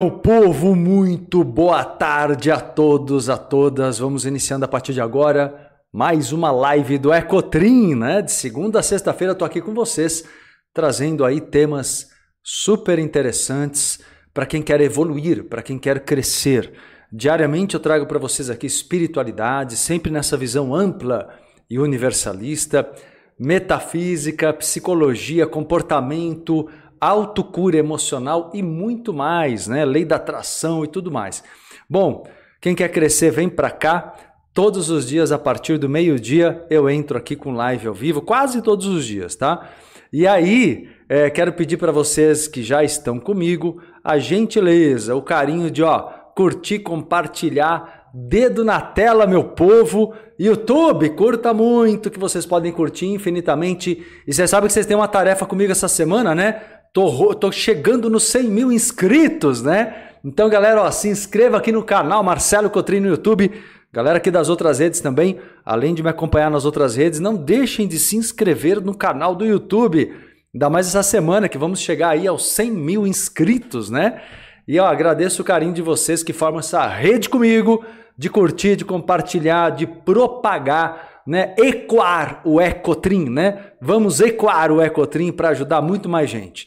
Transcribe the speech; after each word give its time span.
Meu 0.00 0.12
povo, 0.12 0.76
muito 0.76 1.42
boa 1.42 1.84
tarde 1.84 2.52
a 2.52 2.60
todos, 2.60 3.28
a 3.28 3.36
todas. 3.36 3.98
Vamos 3.98 4.24
iniciando 4.24 4.64
a 4.64 4.68
partir 4.68 4.92
de 4.92 5.00
agora 5.00 5.72
mais 5.92 6.30
uma 6.30 6.52
live 6.52 6.98
do 6.98 7.12
Ecotrim, 7.12 7.96
né? 7.96 8.22
De 8.22 8.30
segunda 8.30 8.78
a 8.78 8.82
sexta-feira 8.82 9.32
estou 9.32 9.44
aqui 9.44 9.60
com 9.60 9.74
vocês, 9.74 10.24
trazendo 10.72 11.24
aí 11.24 11.40
temas 11.40 12.10
super 12.44 12.96
interessantes 13.00 13.98
para 14.32 14.46
quem 14.46 14.62
quer 14.62 14.80
evoluir, 14.80 15.42
para 15.48 15.62
quem 15.62 15.80
quer 15.80 16.04
crescer. 16.04 16.72
Diariamente 17.12 17.74
eu 17.74 17.80
trago 17.80 18.06
para 18.06 18.20
vocês 18.20 18.48
aqui 18.48 18.68
espiritualidade, 18.68 19.74
sempre 19.74 20.12
nessa 20.12 20.36
visão 20.36 20.72
ampla 20.72 21.28
e 21.68 21.76
universalista, 21.76 22.88
metafísica, 23.36 24.52
psicologia, 24.52 25.44
comportamento, 25.44 26.68
autocura 27.00 27.76
emocional 27.76 28.50
e 28.54 28.62
muito 28.62 29.12
mais, 29.12 29.66
né? 29.66 29.84
Lei 29.84 30.04
da 30.04 30.16
atração 30.16 30.84
e 30.84 30.88
tudo 30.88 31.10
mais. 31.10 31.42
Bom, 31.88 32.26
quem 32.60 32.74
quer 32.74 32.88
crescer, 32.88 33.30
vem 33.30 33.48
para 33.48 33.70
cá. 33.70 34.14
Todos 34.52 34.90
os 34.90 35.06
dias, 35.06 35.30
a 35.30 35.38
partir 35.38 35.78
do 35.78 35.88
meio-dia, 35.88 36.66
eu 36.68 36.90
entro 36.90 37.16
aqui 37.16 37.36
com 37.36 37.52
live 37.52 37.86
ao 37.86 37.94
vivo, 37.94 38.20
quase 38.20 38.60
todos 38.60 38.86
os 38.86 39.04
dias, 39.04 39.36
tá? 39.36 39.70
E 40.12 40.26
aí, 40.26 40.88
é, 41.08 41.30
quero 41.30 41.52
pedir 41.52 41.76
para 41.76 41.92
vocês 41.92 42.48
que 42.48 42.62
já 42.62 42.82
estão 42.82 43.20
comigo 43.20 43.80
a 44.02 44.18
gentileza, 44.18 45.14
o 45.14 45.22
carinho 45.22 45.70
de 45.70 45.82
ó, 45.82 46.10
curtir, 46.34 46.80
compartilhar, 46.80 48.10
dedo 48.12 48.64
na 48.64 48.80
tela, 48.80 49.26
meu 49.26 49.44
povo. 49.44 50.14
YouTube, 50.38 51.10
curta 51.10 51.52
muito, 51.52 52.10
que 52.10 52.18
vocês 52.18 52.46
podem 52.46 52.72
curtir 52.72 53.06
infinitamente. 53.06 54.04
E 54.26 54.32
você 54.32 54.46
sabe 54.46 54.66
que 54.66 54.72
vocês 54.72 54.86
têm 54.86 54.96
uma 54.96 55.08
tarefa 55.08 55.44
comigo 55.46 55.72
essa 55.72 55.88
semana, 55.88 56.34
né? 56.34 56.62
Tô, 56.92 57.34
tô 57.34 57.52
chegando 57.52 58.08
nos 58.08 58.24
100 58.24 58.44
mil 58.44 58.72
inscritos, 58.72 59.62
né? 59.62 59.94
Então, 60.24 60.48
galera, 60.48 60.82
ó, 60.82 60.90
se 60.90 61.08
inscreva 61.08 61.58
aqui 61.58 61.70
no 61.70 61.82
canal 61.82 62.22
Marcelo 62.22 62.70
Cotrim 62.70 63.00
no 63.00 63.08
YouTube. 63.08 63.52
Galera 63.92 64.18
aqui 64.18 64.30
das 64.30 64.48
outras 64.48 64.78
redes 64.78 65.00
também, 65.00 65.38
além 65.64 65.94
de 65.94 66.02
me 66.02 66.10
acompanhar 66.10 66.50
nas 66.50 66.64
outras 66.64 66.96
redes, 66.96 67.20
não 67.20 67.34
deixem 67.34 67.88
de 67.88 67.98
se 67.98 68.16
inscrever 68.16 68.80
no 68.80 68.94
canal 68.94 69.34
do 69.34 69.46
YouTube. 69.46 70.14
Ainda 70.52 70.68
mais 70.68 70.88
essa 70.88 71.02
semana 71.02 71.48
que 71.48 71.56
vamos 71.56 71.80
chegar 71.80 72.10
aí 72.10 72.26
aos 72.26 72.46
100 72.48 72.70
mil 72.70 73.06
inscritos, 73.06 73.90
né? 73.90 74.20
E 74.66 74.78
ó, 74.78 74.86
agradeço 74.86 75.40
o 75.40 75.44
carinho 75.44 75.72
de 75.72 75.80
vocês 75.80 76.22
que 76.22 76.32
formam 76.32 76.60
essa 76.60 76.86
rede 76.86 77.28
comigo, 77.28 77.84
de 78.16 78.28
curtir, 78.28 78.76
de 78.76 78.84
compartilhar, 78.84 79.70
de 79.70 79.86
propagar 79.86 81.22
né, 81.28 81.54
ecoar 81.58 82.40
o 82.42 82.58
Ecotrim, 82.58 83.28
né? 83.28 83.72
Vamos 83.82 84.18
ecoar 84.18 84.72
o 84.72 84.80
Ecotrim 84.80 85.30
para 85.30 85.50
ajudar 85.50 85.82
muito 85.82 86.08
mais 86.08 86.30
gente. 86.30 86.66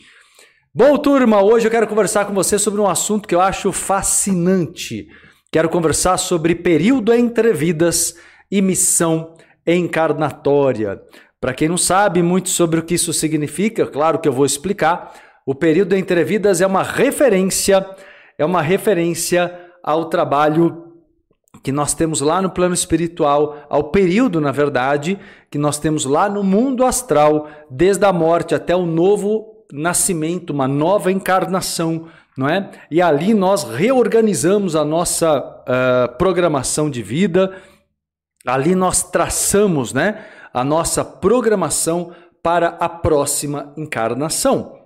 Bom, 0.74 0.98
turma, 0.98 1.44
hoje 1.44 1.68
eu 1.68 1.72
quero 1.72 1.86
conversar 1.86 2.24
com 2.24 2.34
você 2.34 2.58
sobre 2.58 2.80
um 2.80 2.88
assunto 2.88 3.28
que 3.28 3.36
eu 3.36 3.42
acho 3.42 3.74
fascinante. 3.74 5.06
Quero 5.52 5.68
conversar 5.68 6.16
sobre 6.16 6.56
período 6.56 7.14
entre 7.14 7.52
vidas 7.52 8.16
e 8.50 8.62
missão 8.62 9.36
encarnatória. 9.68 11.02
Para 11.42 11.54
quem 11.54 11.68
não 11.68 11.76
sabe 11.76 12.24
muito 12.24 12.48
sobre 12.48 12.80
o 12.80 12.84
que 12.84 12.94
isso 12.94 13.12
significa, 13.12 13.86
claro 13.86 14.18
que 14.20 14.30
eu 14.30 14.32
vou 14.32 14.46
explicar. 14.46 15.14
O 15.46 15.54
período 15.54 15.94
entre 15.94 16.24
vidas 16.24 16.62
é 16.62 16.66
uma 16.66 16.84
referência, 16.84 17.86
é 18.38 18.46
uma 18.46 18.62
referência 18.62 19.54
ao 19.84 20.06
trabalho 20.06 20.86
que 21.62 21.74
nós 21.74 21.94
temos 21.94 22.22
lá 22.22 22.42
no 22.42 22.50
plano 22.50 22.74
espiritual, 22.74 23.66
ao 23.70 23.92
período, 23.92 24.40
na 24.40 24.54
verdade, 24.54 25.20
que 25.50 25.58
nós 25.58 25.78
temos 25.78 26.06
lá 26.06 26.30
no 26.30 26.46
mundo 26.46 26.86
astral, 26.86 27.50
desde 27.70 28.06
a 28.06 28.14
morte 28.14 28.56
até 28.56 28.74
o 28.74 28.86
novo 28.86 29.52
nascimento, 29.72 30.52
uma 30.52 30.68
nova 30.68 31.12
encarnação, 31.12 32.08
não 32.38 32.48
é? 32.48 32.72
E 32.90 33.02
ali 33.02 33.34
nós 33.34 33.64
reorganizamos 33.64 34.76
a 34.76 34.86
nossa 34.86 35.40
uh, 35.40 36.18
programação 36.18 36.90
de 36.90 37.02
vida, 37.02 37.56
ali 38.46 38.76
nós 38.76 39.04
traçamos, 39.04 39.94
né, 39.94 40.26
a 40.54 40.64
nossa 40.64 41.04
programação 41.04 42.14
para 42.42 42.70
a 42.80 42.90
próxima 42.90 43.74
encarnação. 43.78 44.80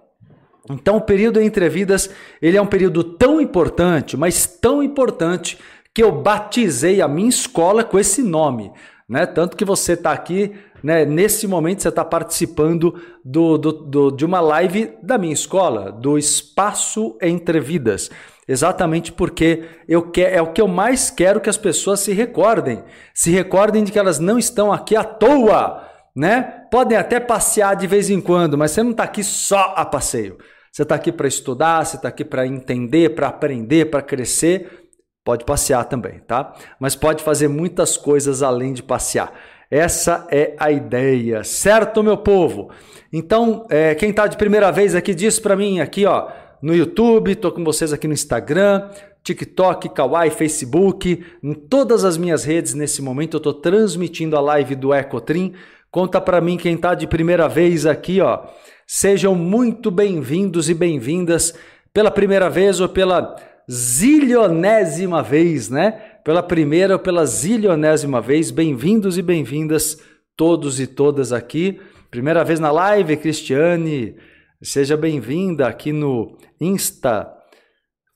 Então, 0.69 0.97
o 0.97 1.01
período 1.01 1.39
entre 1.39 1.69
vidas, 1.69 2.09
ele 2.41 2.57
é 2.57 2.61
um 2.61 2.67
período 2.67 3.03
tão 3.03 3.39
importante, 3.39 4.17
mas 4.17 4.45
tão 4.45 4.81
importante 4.81 5.59
que 5.93 6.03
eu 6.03 6.11
batizei 6.11 7.01
a 7.01 7.07
minha 7.07 7.29
escola 7.29 7.83
com 7.83 7.99
esse 7.99 8.21
nome. 8.21 8.71
Né? 9.07 9.25
Tanto 9.25 9.55
que 9.55 9.63
você 9.63 9.93
está 9.93 10.11
aqui, 10.11 10.55
né? 10.85 11.03
nesse 11.03 11.47
momento 11.47 11.81
você 11.81 11.89
está 11.89 12.05
participando 12.05 12.93
do, 13.23 13.57
do, 13.57 13.71
do, 13.71 14.11
de 14.11 14.23
uma 14.23 14.39
live 14.39 14.93
da 15.01 15.17
minha 15.17 15.33
escola, 15.33 15.91
do 15.91 16.15
Espaço 16.15 17.17
Entre 17.19 17.59
Vidas. 17.59 18.11
Exatamente 18.47 19.11
porque 19.11 19.63
eu 19.87 20.11
que, 20.11 20.21
é 20.21 20.39
o 20.39 20.53
que 20.53 20.61
eu 20.61 20.67
mais 20.67 21.09
quero 21.09 21.41
que 21.41 21.49
as 21.49 21.57
pessoas 21.57 22.01
se 22.01 22.13
recordem. 22.13 22.83
Se 23.15 23.31
recordem 23.31 23.83
de 23.83 23.91
que 23.91 23.97
elas 23.97 24.19
não 24.19 24.37
estão 24.37 24.71
aqui 24.71 24.95
à 24.95 25.03
toa. 25.03 25.89
Né? 26.15 26.43
Podem 26.69 26.95
até 26.95 27.19
passear 27.19 27.75
de 27.75 27.87
vez 27.87 28.11
em 28.11 28.21
quando, 28.21 28.55
mas 28.55 28.69
você 28.69 28.83
não 28.83 28.91
está 28.91 29.05
aqui 29.05 29.23
só 29.23 29.73
a 29.75 29.83
passeio. 29.83 30.37
Você 30.71 30.83
está 30.83 30.93
aqui 30.93 31.11
para 31.11 31.27
estudar, 31.27 31.83
você 31.83 31.95
está 31.95 32.09
aqui 32.09 32.23
para 32.23 32.45
entender, 32.45 33.15
para 33.15 33.27
aprender, 33.27 33.89
para 33.89 34.03
crescer 34.03 34.85
Pode 35.25 35.43
passear 35.43 35.83
também, 35.85 36.19
tá? 36.19 36.53
Mas 36.79 36.95
pode 36.95 37.23
fazer 37.23 37.47
muitas 37.47 37.97
coisas 37.97 38.43
além 38.43 38.73
de 38.73 38.83
passear. 38.83 39.33
Essa 39.69 40.27
é 40.31 40.55
a 40.59 40.71
ideia, 40.71 41.43
certo, 41.43 42.03
meu 42.03 42.17
povo? 42.17 42.69
Então, 43.11 43.65
é, 43.69 43.95
quem 43.95 44.11
está 44.11 44.27
de 44.27 44.37
primeira 44.37 44.71
vez 44.71 44.93
aqui, 44.93 45.13
diz 45.13 45.39
para 45.39 45.55
mim 45.55 45.79
aqui, 45.79 46.05
ó, 46.05 46.27
no 46.61 46.75
YouTube, 46.75 47.31
estou 47.31 47.51
com 47.51 47.63
vocês 47.63 47.91
aqui 47.91 48.07
no 48.07 48.13
Instagram, 48.13 48.89
TikTok, 49.23 49.89
Kawaii, 49.89 50.29
Facebook, 50.29 51.25
em 51.41 51.53
todas 51.53 52.05
as 52.05 52.15
minhas 52.15 52.43
redes 52.43 52.75
nesse 52.75 53.01
momento 53.01 53.35
eu 53.35 53.39
estou 53.39 53.53
transmitindo 53.55 54.37
a 54.37 54.39
live 54.39 54.75
do 54.75 54.93
Ecotrim. 54.93 55.53
Conta 55.89 56.21
para 56.21 56.39
mim 56.39 56.57
quem 56.57 56.75
está 56.75 56.93
de 56.93 57.07
primeira 57.07 57.47
vez 57.47 57.87
aqui, 57.87 58.21
ó. 58.21 58.43
Sejam 58.85 59.33
muito 59.33 59.89
bem-vindos 59.89 60.69
e 60.69 60.75
bem-vindas 60.75 61.55
pela 61.91 62.11
primeira 62.11 62.49
vez 62.51 62.79
ou 62.79 62.87
pela 62.87 63.35
zilionésima 63.71 65.23
vez, 65.23 65.69
né? 65.69 66.14
Pela 66.25 66.41
primeira 66.41 66.93
ou 66.93 66.99
pela 66.99 67.23
zilionésima 67.23 68.19
vez, 68.19 68.49
bem-vindos 68.49 69.15
e 69.15 69.21
bem-vindas 69.21 70.01
todos 70.35 70.79
e 70.79 70.87
todas 70.87 71.31
aqui. 71.31 71.79
Primeira 72.09 72.43
vez 72.43 72.59
na 72.59 72.71
live, 72.71 73.15
Cristiane, 73.15 74.15
seja 74.59 74.97
bem-vinda 74.97 75.67
aqui 75.67 75.93
no 75.93 76.35
Insta. 76.59 77.31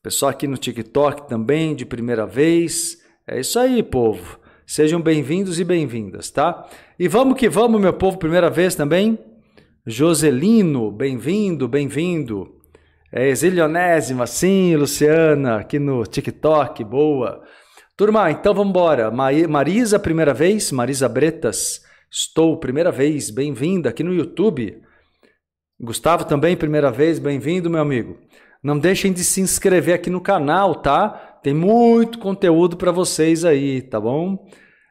Pessoal 0.01 0.31
aqui 0.31 0.47
no 0.47 0.57
TikTok 0.57 1.29
também, 1.29 1.75
de 1.75 1.85
primeira 1.85 2.25
vez. 2.25 2.97
É 3.27 3.39
isso 3.39 3.59
aí, 3.59 3.83
povo. 3.83 4.39
Sejam 4.65 4.99
bem-vindos 4.99 5.59
e 5.59 5.63
bem-vindas, 5.63 6.31
tá? 6.31 6.67
E 6.97 7.07
vamos 7.07 7.37
que 7.37 7.47
vamos, 7.47 7.79
meu 7.79 7.93
povo, 7.93 8.17
primeira 8.17 8.49
vez 8.49 8.73
também. 8.73 9.19
Joselino, 9.85 10.91
bem-vindo, 10.91 11.67
bem-vindo. 11.67 12.55
É 13.11 13.29
exilionésima, 13.29 14.25
sim, 14.25 14.75
Luciana, 14.75 15.57
aqui 15.57 15.77
no 15.77 16.01
TikTok, 16.07 16.83
boa. 16.83 17.43
Turma, 17.99 18.31
então 18.31 18.53
vamos 18.53 18.69
embora. 18.69 19.11
Marisa, 19.11 19.99
primeira 19.99 20.33
vez, 20.33 20.71
Marisa 20.71 21.09
Bretas, 21.09 21.81
estou, 22.09 22.57
primeira 22.57 22.93
vez, 22.93 23.29
bem-vinda 23.29 23.89
aqui 23.89 24.05
no 24.05 24.13
YouTube. 24.13 24.81
Gustavo 25.77 26.23
também, 26.23 26.55
primeira 26.55 26.89
vez, 26.89 27.19
bem-vindo, 27.19 27.69
meu 27.69 27.81
amigo. 27.81 28.17
Não 28.63 28.79
deixem 28.79 29.11
de 29.11 29.21
se 29.21 29.41
inscrever 29.41 29.95
aqui 29.95 30.09
no 30.09 30.21
canal, 30.21 30.75
tá? 30.75 31.09
Tem 31.43 31.53
muito 31.53 32.19
conteúdo 32.19 32.77
para 32.77 32.89
vocês 32.89 33.43
aí, 33.43 33.81
tá 33.81 33.99
bom? 33.99 34.47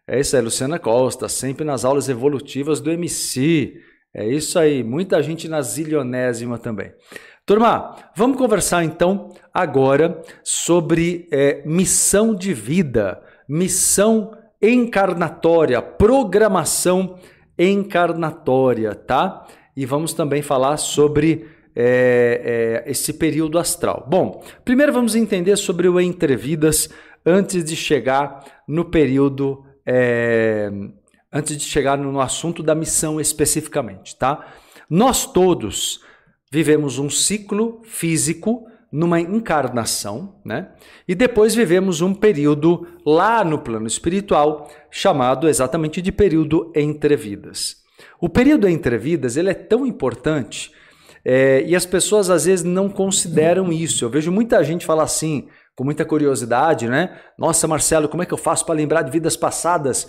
É 0.06 0.20
isso 0.20 0.36
aí, 0.36 0.42
Luciana 0.42 0.78
Costa, 0.78 1.30
sempre 1.30 1.64
nas 1.64 1.86
aulas 1.86 2.10
evolutivas 2.10 2.78
do 2.78 2.90
MC. 2.90 3.72
É 4.14 4.28
isso 4.28 4.58
aí, 4.58 4.84
muita 4.84 5.22
gente 5.22 5.48
na 5.48 5.62
zilionésima 5.62 6.58
também. 6.58 6.92
Turma, 7.48 7.97
vamos 8.14 8.36
conversar 8.36 8.84
então 8.84 9.31
agora 9.54 10.22
sobre 10.44 11.26
é, 11.32 11.62
missão 11.64 12.34
de 12.34 12.52
vida, 12.52 13.23
missão 13.49 14.37
encarnatória, 14.61 15.81
programação 15.81 17.19
encarnatória, 17.58 18.94
tá? 18.94 19.46
E 19.75 19.87
vamos 19.87 20.12
também 20.12 20.43
falar 20.43 20.76
sobre 20.76 21.49
é, 21.75 22.84
é, 22.84 22.90
esse 22.90 23.14
período 23.14 23.58
astral. 23.58 24.06
Bom, 24.06 24.44
primeiro 24.62 24.93
vamos 24.93 25.14
entender 25.14 25.56
sobre 25.56 25.88
o 25.88 25.99
entrevidas 25.99 26.90
antes 27.25 27.64
de 27.64 27.75
chegar 27.75 28.44
no 28.69 28.84
período, 28.84 29.64
é, 29.87 30.70
antes 31.32 31.56
de 31.56 31.64
chegar 31.64 31.96
no, 31.96 32.12
no 32.12 32.20
assunto 32.20 32.62
da 32.62 32.75
missão 32.75 33.19
especificamente, 33.19 34.14
tá? 34.19 34.46
Nós 34.90 35.25
todos 35.25 36.06
vivemos 36.50 36.99
um 36.99 37.11
ciclo 37.11 37.81
físico 37.85 38.67
numa 38.91 39.21
encarnação, 39.21 40.41
né? 40.45 40.71
E 41.06 41.15
depois 41.15 41.55
vivemos 41.55 42.00
um 42.00 42.15
período 42.15 42.87
lá 43.05 43.45
no 43.45 43.59
plano 43.59 43.87
espiritual 43.87 44.71
chamado 44.91 45.49
exatamente 45.49 46.00
de 46.00 46.11
período 46.11 46.73
entre 46.75 47.17
vidas. 47.17 47.77
O 48.21 48.29
período 48.29 48.67
entre 48.67 48.97
vidas 48.97 49.37
ele 49.37 49.50
é 49.50 49.55
tão 49.55 49.87
importante 49.87 50.73
É, 51.25 51.62
e 51.67 51.75
as 51.77 51.85
pessoas 51.85 52.31
às 52.31 52.47
vezes 52.47 52.65
não 52.65 52.89
consideram 52.89 53.71
isso. 53.73 54.05
Eu 54.05 54.09
vejo 54.09 54.33
muita 54.33 54.62
gente 54.65 54.87
falar 54.87 55.03
assim, 55.03 55.49
com 55.77 55.85
muita 55.85 56.05
curiosidade, 56.05 56.89
né? 56.89 57.19
Nossa, 57.37 57.69
Marcelo, 57.69 58.09
como 58.09 58.23
é 58.23 58.27
que 58.27 58.33
eu 58.33 58.39
faço 58.39 58.65
para 58.65 58.77
lembrar 58.77 59.03
de 59.03 59.11
vidas 59.11 59.37
passadas? 59.37 60.09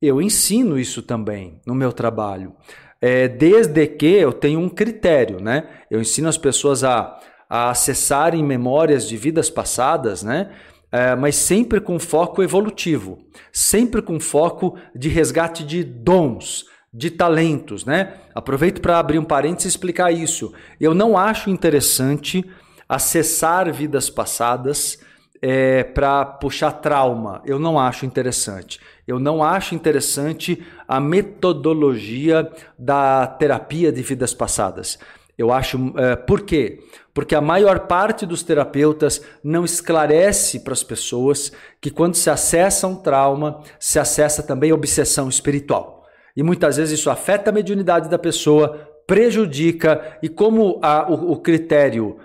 Eu 0.00 0.20
ensino 0.20 0.78
isso 0.78 1.02
também 1.02 1.60
no 1.66 1.74
meu 1.74 1.92
trabalho. 1.92 2.54
É, 3.00 3.28
desde 3.28 3.86
que 3.86 4.06
eu 4.06 4.32
tenho 4.32 4.60
um 4.60 4.68
critério, 4.68 5.40
né? 5.40 5.64
Eu 5.90 6.00
ensino 6.00 6.28
as 6.28 6.36
pessoas 6.36 6.84
a, 6.84 7.18
a 7.48 7.70
acessarem 7.70 8.44
memórias 8.44 9.08
de 9.08 9.16
vidas 9.16 9.48
passadas, 9.48 10.22
né? 10.22 10.50
É, 10.92 11.14
mas 11.14 11.36
sempre 11.36 11.80
com 11.80 11.98
foco 11.98 12.42
evolutivo, 12.42 13.18
sempre 13.52 14.02
com 14.02 14.18
foco 14.18 14.76
de 14.94 15.08
resgate 15.08 15.64
de 15.64 15.84
dons, 15.84 16.66
de 16.92 17.10
talentos, 17.10 17.84
né? 17.84 18.14
Aproveito 18.34 18.80
para 18.80 18.98
abrir 18.98 19.18
um 19.18 19.24
parênteses 19.24 19.66
e 19.66 19.68
explicar 19.68 20.10
isso. 20.10 20.52
Eu 20.80 20.92
não 20.92 21.16
acho 21.16 21.48
interessante 21.48 22.44
acessar 22.88 23.72
vidas 23.72 24.10
passadas 24.10 24.98
é, 25.42 25.84
para 25.84 26.24
puxar 26.24 26.72
trauma. 26.72 27.42
Eu 27.44 27.58
não 27.58 27.78
acho 27.78 28.04
interessante. 28.04 28.80
Eu 29.06 29.18
não 29.18 29.42
acho 29.42 29.74
interessante 29.74 30.62
a 30.86 31.00
metodologia 31.00 32.50
da 32.78 33.26
terapia 33.26 33.90
de 33.90 34.02
vidas 34.02 34.34
passadas. 34.34 34.98
Eu 35.36 35.50
acho. 35.50 35.92
É, 35.96 36.16
por 36.16 36.42
quê? 36.42 36.80
Porque 37.14 37.34
a 37.34 37.40
maior 37.40 37.80
parte 37.80 38.26
dos 38.26 38.42
terapeutas 38.42 39.22
não 39.42 39.64
esclarece 39.64 40.60
para 40.60 40.74
as 40.74 40.82
pessoas 40.82 41.50
que 41.80 41.90
quando 41.90 42.14
se 42.14 42.28
acessa 42.28 42.86
um 42.86 42.94
trauma, 42.94 43.62
se 43.78 43.98
acessa 43.98 44.42
também 44.42 44.72
obsessão 44.72 45.28
espiritual. 45.28 46.06
E 46.36 46.42
muitas 46.42 46.76
vezes 46.76 46.98
isso 46.98 47.10
afeta 47.10 47.50
a 47.50 47.52
mediunidade 47.52 48.08
da 48.08 48.18
pessoa, 48.18 48.88
prejudica, 49.06 50.18
e 50.22 50.28
como 50.28 50.78
a, 50.82 51.10
o, 51.10 51.32
o 51.32 51.36
critério 51.36 52.18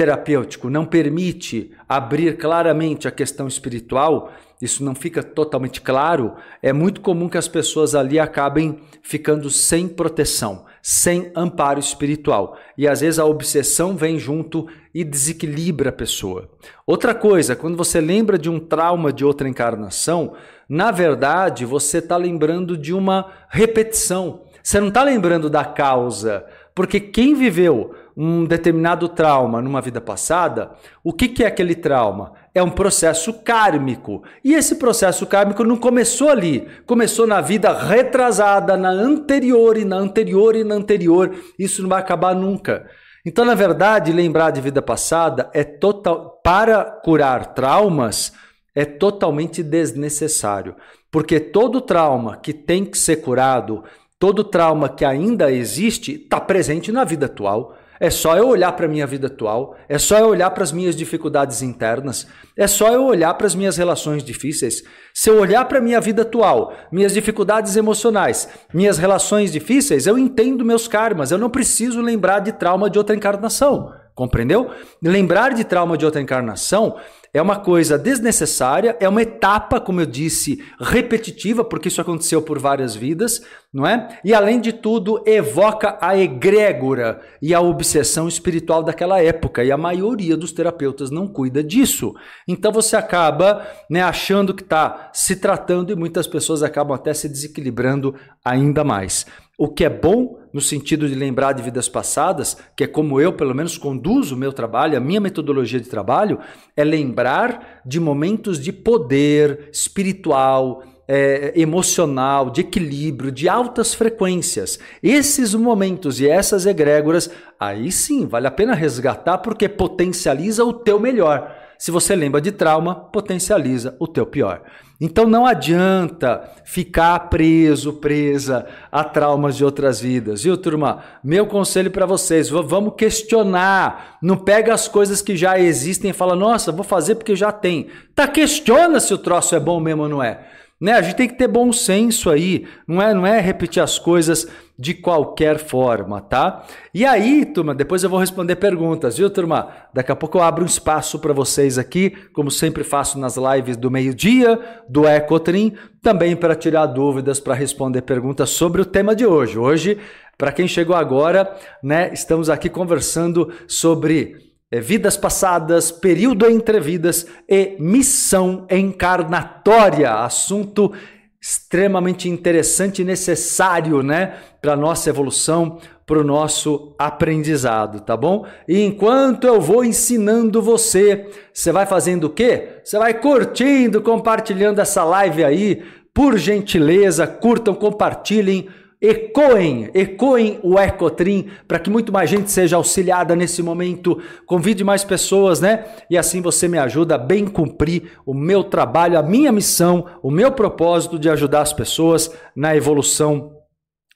terapêutico 0.00 0.70
não 0.70 0.86
permite 0.86 1.72
abrir 1.86 2.38
claramente 2.38 3.06
a 3.06 3.10
questão 3.10 3.46
espiritual, 3.46 4.32
isso 4.58 4.82
não 4.82 4.94
fica 4.94 5.22
totalmente 5.22 5.82
claro, 5.82 6.36
é 6.62 6.72
muito 6.72 7.02
comum 7.02 7.28
que 7.28 7.36
as 7.36 7.46
pessoas 7.46 7.94
ali 7.94 8.18
acabem 8.18 8.78
ficando 9.02 9.50
sem 9.50 9.86
proteção, 9.86 10.64
sem 10.80 11.30
amparo 11.36 11.78
espiritual. 11.78 12.56
E 12.78 12.88
às 12.88 13.02
vezes 13.02 13.18
a 13.18 13.26
obsessão 13.26 13.94
vem 13.94 14.18
junto 14.18 14.66
e 14.94 15.04
desequilibra 15.04 15.90
a 15.90 15.92
pessoa. 15.92 16.48
Outra 16.86 17.14
coisa, 17.14 17.54
quando 17.54 17.76
você 17.76 18.00
lembra 18.00 18.38
de 18.38 18.48
um 18.48 18.58
trauma 18.58 19.12
de 19.12 19.22
outra 19.22 19.50
encarnação, 19.50 20.32
na 20.66 20.90
verdade 20.90 21.66
você 21.66 21.98
está 21.98 22.16
lembrando 22.16 22.74
de 22.74 22.94
uma 22.94 23.30
repetição. 23.50 24.44
Você 24.62 24.80
não 24.80 24.88
está 24.88 25.02
lembrando 25.02 25.50
da 25.50 25.62
causa, 25.62 26.46
porque 26.74 27.00
quem 27.00 27.34
viveu 27.34 27.94
um 28.22 28.44
determinado 28.44 29.08
trauma 29.08 29.62
numa 29.62 29.80
vida 29.80 29.98
passada, 29.98 30.72
o 31.02 31.10
que, 31.10 31.26
que 31.26 31.42
é 31.42 31.46
aquele 31.46 31.74
trauma? 31.74 32.32
É 32.54 32.62
um 32.62 32.68
processo 32.68 33.32
kármico. 33.32 34.22
E 34.44 34.52
esse 34.52 34.74
processo 34.74 35.26
kármico 35.26 35.64
não 35.64 35.78
começou 35.78 36.28
ali, 36.28 36.68
começou 36.84 37.26
na 37.26 37.40
vida 37.40 37.72
retrasada, 37.72 38.76
na 38.76 38.90
anterior 38.90 39.78
e 39.78 39.86
na 39.86 39.96
anterior 39.96 40.54
e 40.54 40.62
na 40.62 40.74
anterior. 40.74 41.34
Isso 41.58 41.80
não 41.80 41.88
vai 41.88 42.00
acabar 42.00 42.34
nunca. 42.34 42.86
Então, 43.24 43.42
na 43.42 43.54
verdade, 43.54 44.12
lembrar 44.12 44.50
de 44.50 44.60
vida 44.60 44.82
passada 44.82 45.48
é 45.54 45.64
total 45.64 46.40
para 46.44 46.84
curar 46.84 47.54
traumas 47.54 48.34
é 48.74 48.84
totalmente 48.84 49.62
desnecessário, 49.62 50.76
porque 51.10 51.40
todo 51.40 51.80
trauma 51.80 52.36
que 52.36 52.52
tem 52.52 52.84
que 52.84 52.96
ser 52.96 53.16
curado, 53.16 53.82
todo 54.18 54.44
trauma 54.44 54.88
que 54.88 55.04
ainda 55.04 55.50
existe, 55.50 56.12
está 56.12 56.40
presente 56.40 56.92
na 56.92 57.02
vida 57.02 57.26
atual. 57.26 57.76
É 58.00 58.08
só 58.08 58.34
eu 58.34 58.48
olhar 58.48 58.72
para 58.72 58.86
a 58.86 58.88
minha 58.88 59.06
vida 59.06 59.26
atual, 59.26 59.76
é 59.86 59.98
só 59.98 60.18
eu 60.18 60.28
olhar 60.28 60.48
para 60.52 60.62
as 60.62 60.72
minhas 60.72 60.96
dificuldades 60.96 61.60
internas, 61.60 62.26
é 62.56 62.66
só 62.66 62.90
eu 62.94 63.04
olhar 63.04 63.34
para 63.34 63.46
as 63.46 63.54
minhas 63.54 63.76
relações 63.76 64.24
difíceis. 64.24 64.82
Se 65.12 65.28
eu 65.28 65.38
olhar 65.38 65.66
para 65.66 65.78
a 65.78 65.82
minha 65.82 66.00
vida 66.00 66.22
atual, 66.22 66.72
minhas 66.90 67.12
dificuldades 67.12 67.76
emocionais, 67.76 68.48
minhas 68.72 68.96
relações 68.96 69.52
difíceis, 69.52 70.06
eu 70.06 70.16
entendo 70.16 70.64
meus 70.64 70.88
karmas, 70.88 71.30
eu 71.30 71.36
não 71.36 71.50
preciso 71.50 72.00
lembrar 72.00 72.38
de 72.38 72.52
trauma 72.52 72.88
de 72.88 72.96
outra 72.96 73.14
encarnação. 73.14 73.92
Compreendeu? 74.20 74.70
Lembrar 75.02 75.54
de 75.54 75.64
trauma 75.64 75.96
de 75.96 76.04
outra 76.04 76.20
encarnação 76.20 76.98
é 77.32 77.40
uma 77.40 77.58
coisa 77.58 77.96
desnecessária, 77.96 78.94
é 79.00 79.08
uma 79.08 79.22
etapa, 79.22 79.80
como 79.80 80.02
eu 80.02 80.04
disse, 80.04 80.62
repetitiva, 80.78 81.64
porque 81.64 81.88
isso 81.88 82.02
aconteceu 82.02 82.42
por 82.42 82.58
várias 82.58 82.94
vidas, 82.94 83.40
não 83.72 83.86
é? 83.86 84.20
E 84.22 84.34
além 84.34 84.60
de 84.60 84.74
tudo, 84.74 85.22
evoca 85.24 85.96
a 86.02 86.18
egrégora 86.18 87.22
e 87.40 87.54
a 87.54 87.62
obsessão 87.62 88.28
espiritual 88.28 88.82
daquela 88.82 89.22
época, 89.22 89.64
e 89.64 89.72
a 89.72 89.78
maioria 89.78 90.36
dos 90.36 90.52
terapeutas 90.52 91.10
não 91.10 91.26
cuida 91.26 91.64
disso. 91.64 92.12
Então 92.46 92.70
você 92.70 92.96
acaba 92.96 93.66
né, 93.88 94.02
achando 94.02 94.52
que 94.52 94.62
está 94.62 95.08
se 95.14 95.36
tratando 95.36 95.92
e 95.92 95.96
muitas 95.96 96.26
pessoas 96.26 96.62
acabam 96.62 96.94
até 96.94 97.14
se 97.14 97.26
desequilibrando 97.26 98.14
ainda 98.44 98.84
mais. 98.84 99.24
O 99.60 99.68
que 99.68 99.84
é 99.84 99.90
bom 99.90 100.38
no 100.54 100.60
sentido 100.62 101.06
de 101.06 101.14
lembrar 101.14 101.52
de 101.52 101.62
vidas 101.62 101.86
passadas, 101.86 102.56
que 102.74 102.84
é 102.84 102.86
como 102.86 103.20
eu, 103.20 103.30
pelo 103.30 103.54
menos, 103.54 103.76
conduzo 103.76 104.34
o 104.34 104.38
meu 104.38 104.54
trabalho, 104.54 104.96
a 104.96 105.00
minha 105.00 105.20
metodologia 105.20 105.78
de 105.78 105.86
trabalho, 105.86 106.38
é 106.74 106.82
lembrar 106.82 107.82
de 107.84 108.00
momentos 108.00 108.58
de 108.58 108.72
poder 108.72 109.68
espiritual, 109.70 110.82
é, 111.06 111.52
emocional, 111.56 112.48
de 112.48 112.62
equilíbrio, 112.62 113.30
de 113.30 113.50
altas 113.50 113.92
frequências. 113.92 114.78
Esses 115.02 115.54
momentos 115.54 116.22
e 116.22 116.26
essas 116.26 116.64
egrégoras, 116.64 117.30
aí 117.60 117.92
sim, 117.92 118.26
vale 118.26 118.46
a 118.46 118.50
pena 118.50 118.72
resgatar 118.72 119.36
porque 119.36 119.68
potencializa 119.68 120.64
o 120.64 120.72
teu 120.72 120.98
melhor. 120.98 121.54
Se 121.78 121.90
você 121.90 122.16
lembra 122.16 122.40
de 122.40 122.50
trauma, 122.50 122.94
potencializa 122.94 123.94
o 124.00 124.08
teu 124.08 124.24
pior. 124.24 124.62
Então 125.00 125.26
não 125.26 125.46
adianta 125.46 126.42
ficar 126.62 127.18
preso, 127.30 127.94
presa 127.94 128.66
a 128.92 129.02
traumas 129.02 129.56
de 129.56 129.64
outras 129.64 129.98
vidas. 129.98 130.42
Viu, 130.42 130.58
turma? 130.58 131.02
Meu 131.24 131.46
conselho 131.46 131.90
para 131.90 132.04
vocês, 132.04 132.50
vamos 132.50 132.94
questionar. 132.96 134.18
Não 134.20 134.36
pega 134.36 134.74
as 134.74 134.86
coisas 134.86 135.22
que 135.22 135.34
já 135.36 135.58
existem 135.58 136.10
e 136.10 136.14
fala: 136.14 136.36
"Nossa, 136.36 136.70
vou 136.70 136.84
fazer 136.84 137.14
porque 137.14 137.34
já 137.34 137.50
tem". 137.50 137.88
Tá 138.14 138.28
questiona 138.28 139.00
se 139.00 139.14
o 139.14 139.18
troço 139.18 139.54
é 139.54 139.60
bom 139.60 139.80
mesmo 139.80 140.02
ou 140.02 140.08
não 140.08 140.22
é. 140.22 140.46
Né? 140.80 140.92
A 140.92 141.02
gente 141.02 141.16
tem 141.16 141.28
que 141.28 141.36
ter 141.36 141.46
bom 141.46 141.72
senso 141.72 142.30
aí, 142.30 142.66
não 142.88 143.02
é, 143.02 143.12
não 143.12 143.26
é 143.26 143.38
repetir 143.38 143.82
as 143.82 143.98
coisas 143.98 144.48
de 144.78 144.94
qualquer 144.94 145.58
forma, 145.58 146.22
tá? 146.22 146.64
E 146.94 147.04
aí, 147.04 147.44
turma, 147.44 147.74
depois 147.74 148.02
eu 148.02 148.08
vou 148.08 148.18
responder 148.18 148.56
perguntas, 148.56 149.18
viu, 149.18 149.28
turma? 149.28 149.68
Daqui 149.92 150.10
a 150.10 150.16
pouco 150.16 150.38
eu 150.38 150.42
abro 150.42 150.62
um 150.62 150.66
espaço 150.66 151.18
para 151.18 151.34
vocês 151.34 151.76
aqui, 151.76 152.16
como 152.32 152.50
sempre 152.50 152.82
faço 152.82 153.18
nas 153.18 153.36
lives 153.36 153.76
do 153.76 153.90
meio-dia 153.90 154.58
do 154.88 155.06
Ecotrim, 155.06 155.74
também 156.02 156.34
para 156.34 156.54
tirar 156.54 156.86
dúvidas, 156.86 157.38
para 157.38 157.52
responder 157.52 158.00
perguntas 158.00 158.48
sobre 158.48 158.80
o 158.80 158.86
tema 158.86 159.14
de 159.14 159.26
hoje. 159.26 159.58
Hoje, 159.58 159.98
para 160.38 160.50
quem 160.50 160.66
chegou 160.66 160.96
agora, 160.96 161.54
né, 161.82 162.10
estamos 162.14 162.48
aqui 162.48 162.70
conversando 162.70 163.52
sobre 163.68 164.49
vidas 164.78 165.16
passadas, 165.16 165.90
período 165.90 166.46
entre 166.46 166.78
vidas 166.78 167.26
e 167.48 167.76
missão 167.78 168.66
encarnatória. 168.70 170.12
Assunto 170.12 170.92
extremamente 171.40 172.28
interessante 172.28 173.00
e 173.00 173.04
necessário, 173.04 174.02
né, 174.02 174.34
para 174.60 174.76
nossa 174.76 175.08
evolução, 175.08 175.78
para 176.04 176.18
o 176.18 176.24
nosso 176.24 176.94
aprendizado, 176.98 178.00
tá 178.00 178.16
bom? 178.16 178.44
E 178.68 178.82
enquanto 178.82 179.46
eu 179.46 179.60
vou 179.60 179.82
ensinando 179.82 180.60
você, 180.60 181.28
você 181.52 181.72
vai 181.72 181.86
fazendo 181.86 182.24
o 182.24 182.30
quê? 182.30 182.80
Você 182.84 182.98
vai 182.98 183.14
curtindo, 183.14 184.02
compartilhando 184.02 184.80
essa 184.80 185.02
live 185.02 185.42
aí. 185.42 185.82
Por 186.12 186.36
gentileza, 186.36 187.26
curtam, 187.26 187.74
compartilhem 187.74 188.68
ecoem, 189.00 189.90
ecoem 189.94 190.60
o 190.62 190.78
Ecotrim 190.78 191.48
para 191.66 191.78
que 191.78 191.88
muito 191.88 192.12
mais 192.12 192.28
gente 192.28 192.50
seja 192.50 192.76
auxiliada 192.76 193.34
nesse 193.34 193.62
momento. 193.62 194.20
Convide 194.44 194.84
mais 194.84 195.04
pessoas, 195.04 195.60
né? 195.60 195.86
E 196.10 196.18
assim 196.18 196.42
você 196.42 196.68
me 196.68 196.78
ajuda 196.78 197.14
a 197.14 197.18
bem 197.18 197.46
cumprir 197.46 198.12
o 198.26 198.34
meu 198.34 198.62
trabalho, 198.62 199.18
a 199.18 199.22
minha 199.22 199.50
missão, 199.50 200.04
o 200.22 200.30
meu 200.30 200.52
propósito 200.52 201.18
de 201.18 201.30
ajudar 201.30 201.62
as 201.62 201.72
pessoas 201.72 202.30
na 202.54 202.76
evolução 202.76 203.56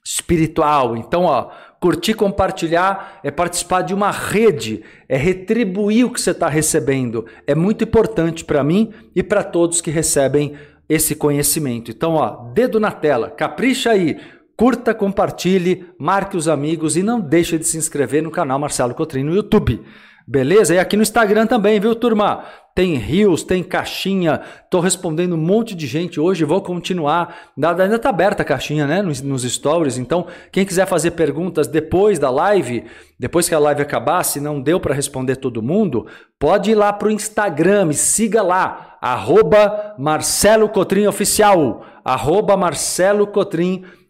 espiritual. 0.05 0.97
Então, 0.97 1.25
ó, 1.25 1.49
curtir, 1.81 2.13
compartilhar 2.13 3.21
é 3.25 3.31
participar 3.31 3.81
de 3.81 3.95
uma 3.95 4.11
rede, 4.11 4.83
é 5.09 5.17
retribuir 5.17 6.05
o 6.05 6.11
que 6.11 6.21
você 6.21 6.33
está 6.33 6.49
recebendo. 6.49 7.25
É 7.47 7.55
muito 7.55 7.85
importante 7.85 8.45
para 8.45 8.63
mim 8.63 8.93
e 9.17 9.23
para 9.23 9.43
todos 9.43 9.81
que 9.81 9.91
recebem 9.91 10.55
esse 10.89 11.15
conhecimento. 11.15 11.91
Então, 11.91 12.15
ó, 12.15 12.51
dedo 12.53 12.79
na 12.79 12.91
tela, 12.91 13.31
capricha 13.31 13.91
aí. 13.91 14.21
Curta, 14.57 14.95
compartilhe, 14.95 15.87
marque 15.99 16.37
os 16.37 16.47
amigos 16.47 16.97
e 16.97 17.03
não 17.03 17.21
deixe 17.21 17.59
de 17.59 17.67
se 17.67 17.77
inscrever 17.77 18.23
no 18.23 18.31
canal 18.31 18.59
Marcelo 18.59 18.95
Cotrim 18.95 19.25
no 19.25 19.35
YouTube. 19.35 19.83
Beleza? 20.27 20.75
E 20.75 20.79
aqui 20.79 20.97
no 20.97 21.03
Instagram 21.03 21.47
também, 21.47 21.79
viu, 21.79 21.95
turma? 21.95 22.45
Tem 22.75 22.95
rios, 22.95 23.43
tem 23.43 23.63
caixinha. 23.63 24.41
Tô 24.71 24.81
respondendo 24.81 25.35
um 25.35 25.39
monte 25.39 25.75
de 25.75 25.87
gente 25.87 26.19
hoje, 26.19 26.45
vou 26.45 26.63
continuar. 26.63 27.53
Ainda 27.57 27.99
tá 27.99 28.09
aberta 28.09 28.43
a 28.43 28.45
caixinha, 28.45 28.87
né? 28.87 29.03
Nos, 29.03 29.21
nos 29.21 29.43
stories. 29.43 29.99
Então, 29.99 30.27
quem 30.51 30.65
quiser 30.65 30.87
fazer 30.87 31.11
perguntas 31.11 31.67
depois 31.67 32.19
da 32.19 32.31
live, 32.31 32.85
depois 33.19 33.49
que 33.49 33.55
a 33.55 33.59
live 33.59 33.83
acabar, 33.83 34.23
se 34.23 34.41
não 34.41 34.63
deu 34.63 34.81
para 34.81 34.95
responder 34.95 35.37
todo 35.37 35.63
mundo, 35.63 36.07
pode 36.39 36.71
ir 36.71 36.75
lá 36.75 36.93
pro 36.93 37.11
Instagram, 37.11 37.87
me 37.87 37.95
siga 37.95 38.41
lá, 38.41 38.97
arroba 39.03 39.95
Marcelo 39.99 40.69
Cotrim 40.69 41.07
Oficial. 41.07 41.85
Arroba 42.03 42.57
Marcelo 42.57 43.27
Cotrim 43.27 43.79
Oficial. 43.79 44.04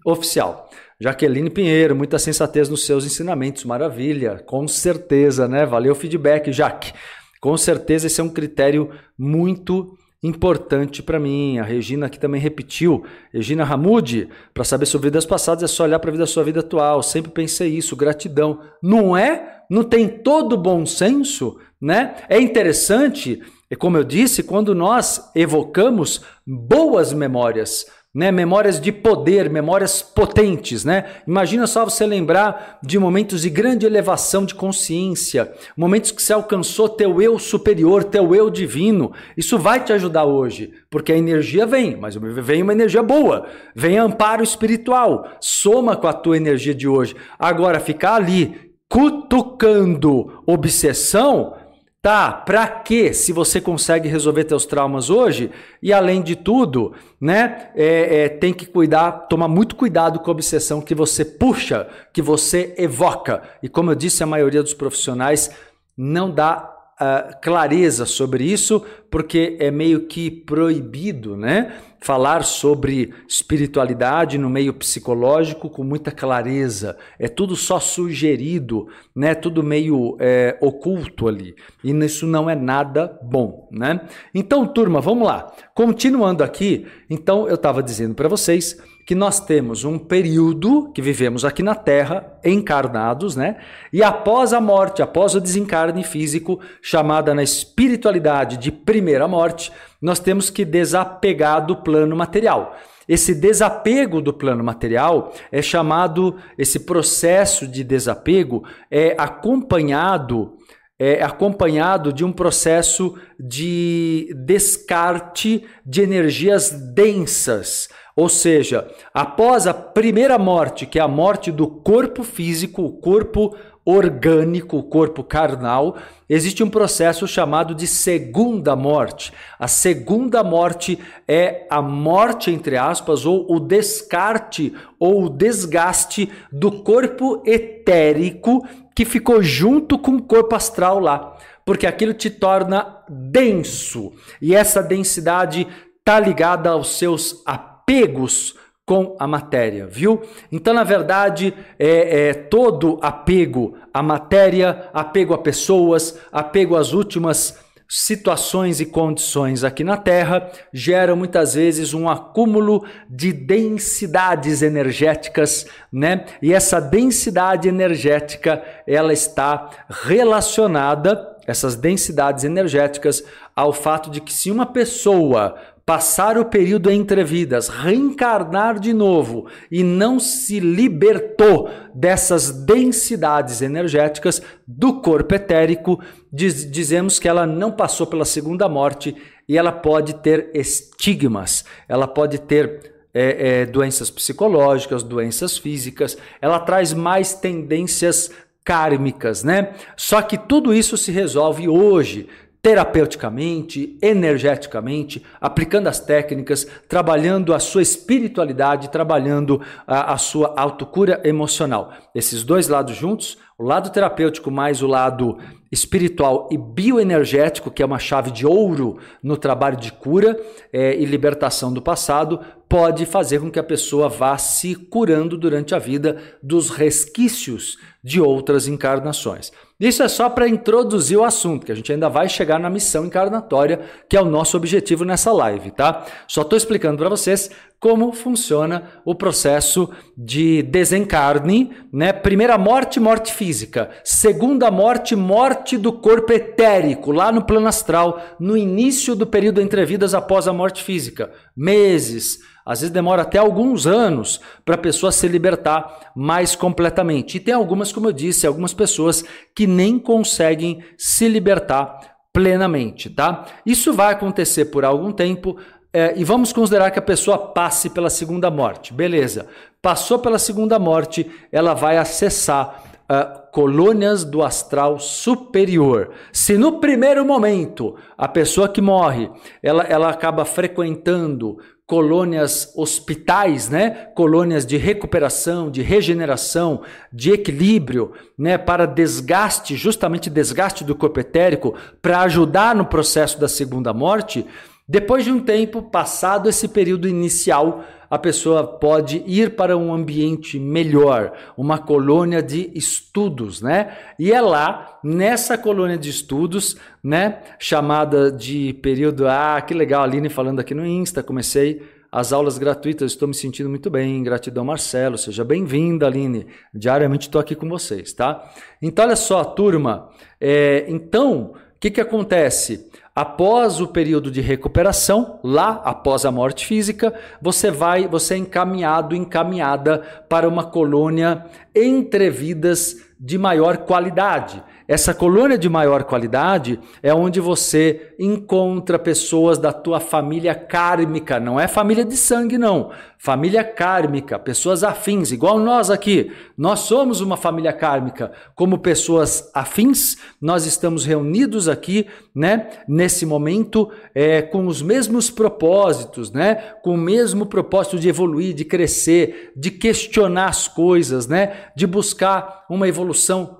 Jaqueline 1.00 1.50
Pinheiro, 1.50 1.96
muita 1.96 2.18
sensatez 2.18 2.68
nos 2.68 2.84
seus 2.84 3.04
ensinamentos, 3.04 3.64
maravilha, 3.64 4.42
com 4.46 4.68
certeza, 4.68 5.48
né? 5.48 5.66
Valeu 5.66 5.92
o 5.92 5.96
feedback, 5.96 6.52
Jaque. 6.52 6.92
Com 7.40 7.56
certeza 7.56 8.06
esse 8.06 8.20
é 8.20 8.24
um 8.24 8.28
critério 8.28 8.90
muito 9.18 9.96
importante 10.22 11.02
para 11.02 11.20
mim. 11.20 11.58
A 11.58 11.62
Regina 11.62 12.06
aqui 12.06 12.18
também 12.18 12.40
repetiu. 12.40 13.04
Regina 13.32 13.64
Ramudi, 13.64 14.28
para 14.54 14.64
saber 14.64 14.86
sobre 14.86 15.08
vidas 15.08 15.26
passadas 15.26 15.62
é 15.62 15.66
só 15.66 15.84
olhar 15.84 15.98
para 15.98 16.10
a 16.10 16.12
vida 16.12 16.22
da 16.22 16.26
sua 16.26 16.42
vida 16.42 16.60
atual. 16.60 17.02
Sempre 17.02 17.30
pensei 17.30 17.76
isso, 17.76 17.94
gratidão. 17.94 18.60
Não 18.82 19.14
é? 19.16 19.62
Não 19.68 19.84
tem 19.84 20.08
todo 20.08 20.56
bom 20.56 20.86
senso, 20.86 21.58
né? 21.80 22.16
É 22.28 22.40
interessante, 22.40 23.42
como 23.78 23.98
eu 23.98 24.04
disse, 24.04 24.42
quando 24.42 24.74
nós 24.74 25.30
evocamos 25.34 26.22
boas 26.46 27.12
memórias, 27.12 27.84
né? 28.14 28.30
Memórias 28.30 28.80
de 28.80 28.92
poder, 28.92 29.50
memórias 29.50 30.00
potentes, 30.00 30.84
né? 30.84 31.06
Imagina 31.26 31.66
só 31.66 31.84
você 31.84 32.06
lembrar 32.06 32.78
de 32.80 32.98
momentos 32.98 33.42
de 33.42 33.50
grande 33.50 33.84
elevação 33.84 34.44
de 34.44 34.54
consciência, 34.54 35.52
momentos 35.76 36.12
que 36.12 36.22
você 36.22 36.32
alcançou 36.32 36.88
teu 36.88 37.20
eu 37.20 37.38
superior, 37.38 38.04
teu 38.04 38.34
eu 38.34 38.48
divino. 38.48 39.12
Isso 39.36 39.58
vai 39.58 39.82
te 39.82 39.92
ajudar 39.92 40.24
hoje, 40.24 40.72
porque 40.88 41.12
a 41.12 41.16
energia 41.16 41.66
vem, 41.66 41.96
mas 41.96 42.14
vem 42.14 42.62
uma 42.62 42.72
energia 42.72 43.02
boa, 43.02 43.46
vem 43.74 43.98
amparo 43.98 44.44
espiritual, 44.44 45.28
soma 45.40 45.96
com 45.96 46.06
a 46.06 46.12
tua 46.12 46.36
energia 46.36 46.74
de 46.74 46.86
hoje. 46.86 47.16
Agora 47.36 47.80
ficar 47.80 48.14
ali 48.14 48.72
cutucando 48.88 50.40
obsessão, 50.46 51.56
Tá, 52.04 52.30
para 52.30 52.68
que 52.68 53.14
se 53.14 53.32
você 53.32 53.62
consegue 53.62 54.10
resolver 54.10 54.44
teus 54.44 54.66
traumas 54.66 55.08
hoje? 55.08 55.50
E 55.82 55.90
além 55.90 56.20
de 56.20 56.36
tudo, 56.36 56.92
né, 57.18 57.70
é, 57.74 58.24
é, 58.24 58.28
tem 58.28 58.52
que 58.52 58.66
cuidar, 58.66 59.10
tomar 59.26 59.48
muito 59.48 59.74
cuidado 59.74 60.20
com 60.20 60.30
a 60.30 60.32
obsessão 60.32 60.82
que 60.82 60.94
você 60.94 61.24
puxa, 61.24 61.88
que 62.12 62.20
você 62.20 62.74
evoca. 62.76 63.42
E 63.62 63.70
como 63.70 63.90
eu 63.90 63.94
disse, 63.94 64.22
a 64.22 64.26
maioria 64.26 64.62
dos 64.62 64.74
profissionais 64.74 65.50
não 65.96 66.30
dá 66.30 66.70
uh, 67.00 67.40
clareza 67.40 68.04
sobre 68.04 68.44
isso, 68.44 68.84
porque 69.10 69.56
é 69.58 69.70
meio 69.70 70.06
que 70.06 70.30
proibido, 70.30 71.38
né? 71.38 71.72
Falar 72.04 72.44
sobre 72.44 73.14
espiritualidade 73.26 74.36
no 74.36 74.50
meio 74.50 74.74
psicológico 74.74 75.70
com 75.70 75.82
muita 75.82 76.10
clareza. 76.10 76.98
É 77.18 77.28
tudo 77.28 77.56
só 77.56 77.80
sugerido, 77.80 78.88
né? 79.16 79.34
Tudo 79.34 79.62
meio 79.62 80.14
é, 80.20 80.58
oculto 80.60 81.26
ali. 81.26 81.56
E 81.82 81.92
isso 82.04 82.26
não 82.26 82.50
é 82.50 82.54
nada 82.54 83.18
bom, 83.22 83.70
né? 83.72 84.02
Então, 84.34 84.66
turma, 84.66 85.00
vamos 85.00 85.26
lá. 85.26 85.50
Continuando 85.74 86.44
aqui, 86.44 86.86
então 87.08 87.48
eu 87.48 87.54
estava 87.54 87.82
dizendo 87.82 88.14
para 88.14 88.28
vocês 88.28 88.78
que 89.06 89.14
nós 89.14 89.38
temos 89.38 89.84
um 89.84 89.98
período 89.98 90.90
que 90.92 91.02
vivemos 91.02 91.44
aqui 91.44 91.62
na 91.62 91.74
Terra, 91.74 92.38
encarnados, 92.44 93.36
né? 93.36 93.56
E 93.92 94.02
após 94.02 94.52
a 94.52 94.60
morte, 94.60 95.02
após 95.02 95.34
o 95.34 95.40
desencarne 95.40 96.02
físico, 96.02 96.58
chamada 96.80 97.34
na 97.34 97.42
espiritualidade 97.42 98.56
de 98.56 98.72
primeira 98.72 99.28
morte, 99.28 99.70
nós 100.00 100.18
temos 100.18 100.48
que 100.48 100.64
desapegar 100.64 101.64
do 101.66 101.76
plano 101.76 102.16
material. 102.16 102.76
Esse 103.06 103.34
desapego 103.34 104.22
do 104.22 104.32
plano 104.32 104.64
material 104.64 105.34
é 105.52 105.60
chamado, 105.60 106.36
esse 106.56 106.80
processo 106.80 107.68
de 107.68 107.84
desapego 107.84 108.64
é 108.90 109.14
acompanhado 109.18 110.56
é 110.98 111.22
acompanhado 111.24 112.12
de 112.12 112.24
um 112.24 112.32
processo 112.32 113.18
de 113.38 114.32
descarte 114.46 115.64
de 115.84 116.02
energias 116.02 116.70
densas. 116.70 117.88
Ou 118.16 118.28
seja, 118.28 118.88
após 119.12 119.66
a 119.66 119.74
primeira 119.74 120.38
morte, 120.38 120.86
que 120.86 121.00
é 121.00 121.02
a 121.02 121.08
morte 121.08 121.50
do 121.50 121.66
corpo 121.66 122.22
físico, 122.22 122.82
o 122.82 122.92
corpo 122.92 123.56
orgânico, 123.84 124.78
o 124.78 124.82
corpo 124.84 125.24
carnal, 125.24 125.96
existe 126.28 126.62
um 126.62 126.70
processo 126.70 127.26
chamado 127.26 127.74
de 127.74 127.88
segunda 127.88 128.76
morte. 128.76 129.32
A 129.58 129.66
segunda 129.66 130.44
morte 130.44 130.98
é 131.26 131.66
a 131.68 131.82
morte, 131.82 132.52
entre 132.52 132.76
aspas, 132.76 133.26
ou 133.26 133.52
o 133.52 133.58
descarte 133.58 134.72
ou 134.98 135.24
o 135.24 135.28
desgaste 135.28 136.30
do 136.52 136.70
corpo 136.70 137.42
etérico 137.44 138.66
que 138.94 139.04
ficou 139.04 139.42
junto 139.42 139.98
com 139.98 140.12
o 140.12 140.22
corpo 140.22 140.54
astral 140.54 141.00
lá. 141.00 141.36
Porque 141.64 141.86
aquilo 141.86 142.14
te 142.14 142.30
torna 142.30 143.02
denso. 143.08 144.12
E 144.40 144.54
essa 144.54 144.82
densidade 144.82 145.66
está 145.98 146.20
ligada 146.20 146.70
aos 146.70 146.96
seus 146.96 147.42
apegos 147.44 147.73
apegos 147.84 148.54
com 148.86 149.16
a 149.18 149.26
matéria, 149.26 149.86
viu? 149.86 150.22
Então, 150.50 150.74
na 150.74 150.84
verdade, 150.84 151.54
é, 151.78 152.28
é, 152.28 152.34
todo 152.34 152.98
apego 153.00 153.78
à 153.92 154.02
matéria, 154.02 154.90
apego 154.92 155.32
a 155.32 155.38
pessoas, 155.38 156.18
apego 156.30 156.76
às 156.76 156.92
últimas 156.92 157.58
situações 157.88 158.80
e 158.80 158.86
condições 158.86 159.62
aqui 159.62 159.84
na 159.84 159.96
Terra 159.96 160.50
geram 160.72 161.16
muitas 161.16 161.54
vezes 161.54 161.92
um 161.92 162.08
acúmulo 162.08 162.84
de 163.08 163.32
densidades 163.32 164.62
energéticas, 164.62 165.66
né? 165.92 166.24
E 166.42 166.52
essa 166.52 166.80
densidade 166.80 167.68
energética, 167.68 168.62
ela 168.86 169.12
está 169.12 169.70
relacionada 169.88 171.34
essas 171.46 171.76
densidades 171.76 172.44
energéticas 172.44 173.22
ao 173.54 173.72
fato 173.72 174.10
de 174.10 174.20
que 174.20 174.32
se 174.32 174.50
uma 174.50 174.66
pessoa 174.66 175.56
passar 175.86 176.38
o 176.38 176.46
período 176.46 176.90
entre 176.90 177.22
vidas, 177.24 177.68
reencarnar 177.68 178.78
de 178.78 178.92
novo 178.92 179.46
e 179.70 179.82
não 179.82 180.18
se 180.18 180.58
libertou 180.58 181.68
dessas 181.94 182.50
densidades 182.50 183.60
energéticas 183.60 184.40
do 184.66 185.00
corpo 185.00 185.34
etérico, 185.34 186.00
diz, 186.32 186.70
dizemos 186.70 187.18
que 187.18 187.28
ela 187.28 187.46
não 187.46 187.70
passou 187.70 188.06
pela 188.06 188.24
segunda 188.24 188.68
morte 188.68 189.14
e 189.46 189.58
ela 189.58 189.72
pode 189.72 190.14
ter 190.14 190.50
estigmas, 190.54 191.66
ela 191.86 192.08
pode 192.08 192.38
ter 192.40 192.94
é, 193.12 193.60
é, 193.60 193.66
doenças 193.66 194.10
psicológicas, 194.10 195.02
doenças 195.02 195.58
físicas, 195.58 196.16
ela 196.40 196.58
traz 196.58 196.94
mais 196.94 197.34
tendências 197.34 198.30
kármicas, 198.64 199.44
né? 199.44 199.74
Só 199.94 200.22
que 200.22 200.38
tudo 200.38 200.72
isso 200.72 200.96
se 200.96 201.12
resolve 201.12 201.68
hoje 201.68 202.26
terapeuticamente, 202.64 203.98
energeticamente, 204.00 205.22
aplicando 205.38 205.86
as 205.86 206.00
técnicas, 206.00 206.66
trabalhando 206.88 207.52
a 207.52 207.58
sua 207.58 207.82
espiritualidade, 207.82 208.88
trabalhando 208.88 209.60
a, 209.86 210.14
a, 210.14 210.16
sua 210.16 210.54
autocura 210.56 211.20
emocional. 211.24 211.92
Esses 212.14 212.42
dois 212.42 212.66
lados 212.66 212.96
juntos, 212.96 213.36
o 213.58 213.64
lado 213.64 213.90
terapêutico 213.90 214.50
mais 214.50 214.80
o 214.80 214.86
lado 214.86 215.36
espiritual 215.74 216.48
e 216.52 216.56
bioenergético, 216.56 217.70
que 217.70 217.82
é 217.82 217.86
uma 217.86 217.98
chave 217.98 218.30
de 218.30 218.46
ouro 218.46 218.98
no 219.20 219.36
trabalho 219.36 219.76
de 219.76 219.90
cura 219.92 220.40
é, 220.72 220.96
e 220.96 221.04
libertação 221.04 221.72
do 221.72 221.82
passado, 221.82 222.40
pode 222.68 223.04
fazer 223.04 223.40
com 223.40 223.50
que 223.50 223.58
a 223.58 223.64
pessoa 223.64 224.08
vá 224.08 224.38
se 224.38 224.74
curando 224.74 225.36
durante 225.36 225.74
a 225.74 225.78
vida 225.78 226.16
dos 226.42 226.70
resquícios 226.70 227.76
de 228.02 228.20
outras 228.20 228.68
encarnações. 228.68 229.52
Isso 229.78 230.02
é 230.02 230.08
só 230.08 230.28
para 230.28 230.48
introduzir 230.48 231.18
o 231.18 231.24
assunto, 231.24 231.66
que 231.66 231.72
a 231.72 231.74
gente 231.74 231.92
ainda 231.92 232.08
vai 232.08 232.28
chegar 232.28 232.58
na 232.60 232.70
missão 232.70 233.06
encarnatória, 233.06 233.80
que 234.08 234.16
é 234.16 234.20
o 234.20 234.24
nosso 234.24 234.56
objetivo 234.56 235.04
nessa 235.04 235.32
live, 235.32 235.70
tá? 235.70 236.04
Só 236.28 236.42
estou 236.42 236.56
explicando 236.56 236.98
para 236.98 237.08
vocês 237.08 237.50
como 237.80 238.12
funciona 238.12 238.84
o 239.04 239.14
processo 239.14 239.90
de 240.16 240.62
desencarne, 240.62 241.70
né? 241.92 242.12
Primeira 242.12 242.56
morte, 242.56 242.98
morte 242.98 243.32
física. 243.32 243.90
Segunda 244.02 244.70
morte, 244.70 245.14
morte 245.14 245.63
do 245.72 245.92
corpo 245.92 246.32
etérico, 246.32 247.10
lá 247.10 247.32
no 247.32 247.44
plano 247.44 247.66
astral, 247.66 248.20
no 248.38 248.56
início 248.56 249.14
do 249.14 249.26
período 249.26 249.60
entre 249.60 249.84
vidas 249.84 250.14
após 250.14 250.46
a 250.46 250.52
morte 250.52 250.82
física. 250.82 251.32
Meses, 251.56 252.38
às 252.64 252.80
vezes 252.80 252.92
demora 252.92 253.22
até 253.22 253.38
alguns 253.38 253.86
anos 253.86 254.40
para 254.64 254.74
a 254.74 254.78
pessoa 254.78 255.10
se 255.10 255.26
libertar 255.28 256.12
mais 256.14 256.54
completamente. 256.54 257.36
E 257.36 257.40
tem 257.40 257.54
algumas, 257.54 257.92
como 257.92 258.08
eu 258.08 258.12
disse, 258.12 258.46
algumas 258.46 258.72
pessoas 258.72 259.24
que 259.54 259.66
nem 259.66 259.98
conseguem 259.98 260.82
se 260.96 261.28
libertar 261.28 262.16
plenamente, 262.32 263.08
tá? 263.10 263.46
Isso 263.64 263.92
vai 263.92 264.12
acontecer 264.12 264.66
por 264.66 264.84
algum 264.84 265.12
tempo, 265.12 265.56
é, 265.92 266.12
e 266.16 266.24
vamos 266.24 266.52
considerar 266.52 266.90
que 266.90 266.98
a 266.98 267.02
pessoa 267.02 267.38
passe 267.38 267.88
pela 267.88 268.10
segunda 268.10 268.50
morte. 268.50 268.92
Beleza. 268.92 269.46
Passou 269.80 270.18
pela 270.18 270.38
segunda 270.38 270.78
morte, 270.78 271.30
ela 271.52 271.74
vai 271.74 271.96
acessar 271.96 272.82
uh, 273.10 273.50
colônias 273.52 274.24
do 274.24 274.42
astral 274.42 274.98
superior. 274.98 276.10
Se 276.32 276.56
no 276.56 276.80
primeiro 276.80 277.24
momento 277.24 277.96
a 278.16 278.28
pessoa 278.28 278.68
que 278.68 278.80
morre, 278.80 279.30
ela, 279.62 279.82
ela 279.84 280.10
acaba 280.10 280.44
frequentando 280.44 281.58
colônias 281.86 282.72
hospitais, 282.76 283.68
né? 283.68 283.90
Colônias 284.14 284.64
de 284.64 284.76
recuperação, 284.76 285.70
de 285.70 285.82
regeneração, 285.82 286.80
de 287.12 287.32
equilíbrio, 287.32 288.12
né? 288.38 288.56
Para 288.56 288.86
desgaste, 288.86 289.76
justamente 289.76 290.30
desgaste 290.30 290.82
do 290.82 290.94
corpo 290.94 291.20
etérico, 291.20 291.74
para 292.00 292.20
ajudar 292.22 292.74
no 292.74 292.86
processo 292.86 293.38
da 293.38 293.48
segunda 293.48 293.92
morte. 293.92 294.46
Depois 294.88 295.24
de 295.24 295.32
um 295.32 295.40
tempo, 295.40 295.82
passado 295.82 296.48
esse 296.48 296.68
período 296.68 297.08
inicial, 297.08 297.84
a 298.14 298.18
pessoa 298.18 298.64
pode 298.64 299.24
ir 299.26 299.56
para 299.56 299.76
um 299.76 299.92
ambiente 299.92 300.56
melhor, 300.58 301.32
uma 301.56 301.78
colônia 301.78 302.40
de 302.40 302.70
estudos, 302.74 303.60
né? 303.60 303.96
E 304.18 304.32
é 304.32 304.40
lá, 304.40 305.00
nessa 305.02 305.58
colônia 305.58 305.98
de 305.98 306.10
estudos, 306.10 306.76
né, 307.02 307.42
chamada 307.58 308.30
de 308.30 308.72
período 308.74 309.26
Ah, 309.26 309.60
que 309.60 309.74
legal, 309.74 310.04
Aline 310.04 310.28
falando 310.28 310.60
aqui 310.60 310.74
no 310.74 310.86
Insta, 310.86 311.24
comecei 311.24 311.82
as 312.12 312.32
aulas 312.32 312.56
gratuitas, 312.56 313.10
estou 313.10 313.26
me 313.26 313.34
sentindo 313.34 313.68
muito 313.68 313.90
bem. 313.90 314.22
Gratidão, 314.22 314.64
Marcelo. 314.64 315.18
Seja 315.18 315.42
bem-vinda, 315.42 316.06
Aline. 316.06 316.46
Diariamente 316.72 317.26
estou 317.26 317.40
aqui 317.40 317.56
com 317.56 317.68
vocês, 317.68 318.12
tá? 318.12 318.48
Então, 318.80 319.04
olha 319.04 319.16
só, 319.16 319.42
turma. 319.42 320.08
É, 320.40 320.84
então, 320.86 321.54
o 321.74 321.80
que, 321.80 321.90
que 321.90 322.00
acontece? 322.00 322.88
Após 323.14 323.80
o 323.80 323.86
período 323.86 324.28
de 324.28 324.40
recuperação, 324.40 325.38
lá 325.44 325.80
após 325.84 326.24
a 326.24 326.32
morte 326.32 326.66
física, 326.66 327.14
você 327.40 327.70
vai, 327.70 328.08
você 328.08 328.34
é 328.34 328.38
encaminhado, 328.38 329.14
encaminhada 329.14 329.98
para 330.28 330.48
uma 330.48 330.64
colônia 330.64 331.46
entre 331.72 332.28
vidas 332.28 332.96
de 333.24 333.38
maior 333.38 333.78
qualidade. 333.78 334.62
Essa 334.86 335.14
colônia 335.14 335.56
de 335.56 335.66
maior 335.66 336.04
qualidade 336.04 336.78
é 337.02 337.14
onde 337.14 337.40
você 337.40 338.14
encontra 338.18 338.98
pessoas 338.98 339.56
da 339.56 339.72
tua 339.72 339.98
família 339.98 340.54
kármica, 340.54 341.40
não 341.40 341.58
é 341.58 341.66
família 341.66 342.04
de 342.04 342.18
sangue 342.18 342.58
não, 342.58 342.90
família 343.16 343.64
kármica, 343.64 344.38
pessoas 344.38 344.84
afins, 344.84 345.32
igual 345.32 345.58
nós 345.58 345.88
aqui. 345.88 346.30
Nós 346.58 346.80
somos 346.80 347.22
uma 347.22 347.38
família 347.38 347.72
kármica. 347.72 348.30
Como 348.54 348.76
pessoas 348.76 349.50
afins, 349.54 350.18
nós 350.38 350.66
estamos 350.66 351.06
reunidos 351.06 351.66
aqui, 351.66 352.06
né, 352.34 352.68
nesse 352.86 353.24
momento, 353.24 353.90
é, 354.14 354.42
com 354.42 354.66
os 354.66 354.82
mesmos 354.82 355.30
propósitos, 355.30 356.30
né, 356.30 356.56
com 356.82 356.92
o 356.92 356.98
mesmo 356.98 357.46
propósito 357.46 357.98
de 357.98 358.10
evoluir, 358.10 358.52
de 358.52 358.66
crescer, 358.66 359.52
de 359.56 359.70
questionar 359.70 360.50
as 360.50 360.68
coisas, 360.68 361.26
né, 361.26 361.54
de 361.74 361.86
buscar 361.86 362.66
uma 362.68 362.86
evolução 362.86 363.13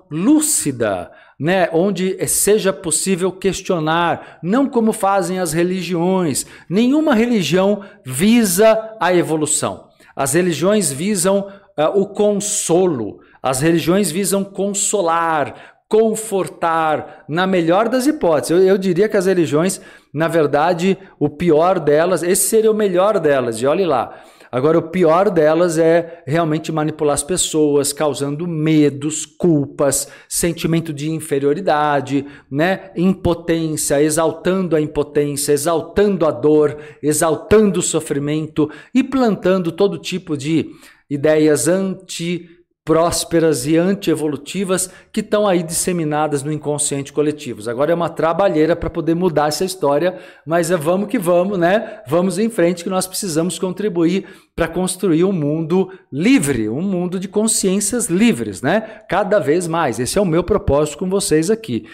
lúcida, 0.09 1.11
né, 1.39 1.69
onde 1.73 2.17
seja 2.27 2.71
possível 2.71 3.31
questionar, 3.31 4.39
não 4.41 4.67
como 4.69 4.93
fazem 4.93 5.39
as 5.39 5.53
religiões. 5.53 6.45
Nenhuma 6.69 7.13
religião 7.13 7.81
visa 8.05 8.95
a 8.99 9.13
evolução. 9.13 9.89
As 10.15 10.33
religiões 10.33 10.91
visam 10.91 11.51
uh, 11.77 11.99
o 11.99 12.07
consolo, 12.07 13.19
as 13.43 13.59
religiões 13.61 14.09
visam 14.09 14.43
consolar, 14.43 15.75
confortar, 15.89 17.25
na 17.27 17.45
melhor 17.45 17.89
das 17.89 18.07
hipóteses. 18.07 18.51
Eu, 18.51 18.65
eu, 18.65 18.77
diria 18.77 19.07
que 19.07 19.17
as 19.17 19.25
religiões, 19.25 19.79
na 20.13 20.27
verdade, 20.27 20.97
o 21.19 21.29
pior 21.29 21.79
delas, 21.79 22.23
esse 22.23 22.47
seria 22.47 22.71
o 22.71 22.75
melhor 22.75 23.19
delas, 23.19 23.61
e 23.61 23.67
olhe 23.67 23.85
lá. 23.85 24.15
Agora, 24.55 24.77
o 24.77 24.89
pior 24.89 25.29
delas 25.29 25.77
é 25.77 26.23
realmente 26.25 26.71
manipular 26.71 27.13
as 27.13 27.21
pessoas, 27.21 27.91
causando 27.91 28.47
medos, 28.47 29.25
culpas, 29.25 30.07
sentimento 30.29 30.93
de 30.93 31.11
inferioridade, 31.11 32.25
né? 32.49 32.89
impotência, 32.95 34.01
exaltando 34.01 34.73
a 34.73 34.79
impotência, 34.79 35.51
exaltando 35.51 36.25
a 36.25 36.31
dor, 36.31 36.77
exaltando 37.03 37.81
o 37.81 37.83
sofrimento 37.83 38.71
e 38.93 39.03
plantando 39.03 39.73
todo 39.73 39.99
tipo 39.99 40.37
de 40.37 40.71
ideias 41.09 41.67
anti 41.67 42.49
prósperas 42.85 43.65
e 43.65 43.75
antievolutivas 43.75 44.91
que 45.11 45.21
estão 45.21 45.47
aí 45.47 45.63
disseminadas 45.63 46.43
no 46.43 46.51
inconsciente 46.51 47.11
coletivo. 47.11 47.67
Agora 47.67 47.91
é 47.91 47.95
uma 47.95 48.09
trabalheira 48.09 48.75
para 48.75 48.91
poder 48.91 49.15
mudar 49.15 49.47
essa 49.47 49.65
história, 49.65 50.19
mas 50.45 50.69
é 50.69 50.77
vamos 50.77 51.09
que 51.09 51.17
vamos, 51.17 51.57
né? 51.57 52.03
Vamos 52.07 52.37
em 52.37 52.47
frente 52.47 52.83
que 52.83 52.89
nós 52.89 53.07
precisamos 53.07 53.57
contribuir 53.57 54.27
para 54.55 54.67
construir 54.67 55.23
um 55.23 55.31
mundo 55.31 55.91
livre, 56.11 56.69
um 56.69 56.83
mundo 56.83 57.19
de 57.19 57.27
consciências 57.27 58.05
livres, 58.05 58.61
né? 58.61 59.01
Cada 59.09 59.39
vez 59.39 59.67
mais. 59.67 59.99
Esse 59.99 60.19
é 60.19 60.21
o 60.21 60.25
meu 60.25 60.43
propósito 60.43 60.99
com 60.99 61.09
vocês 61.09 61.49
aqui. 61.49 61.87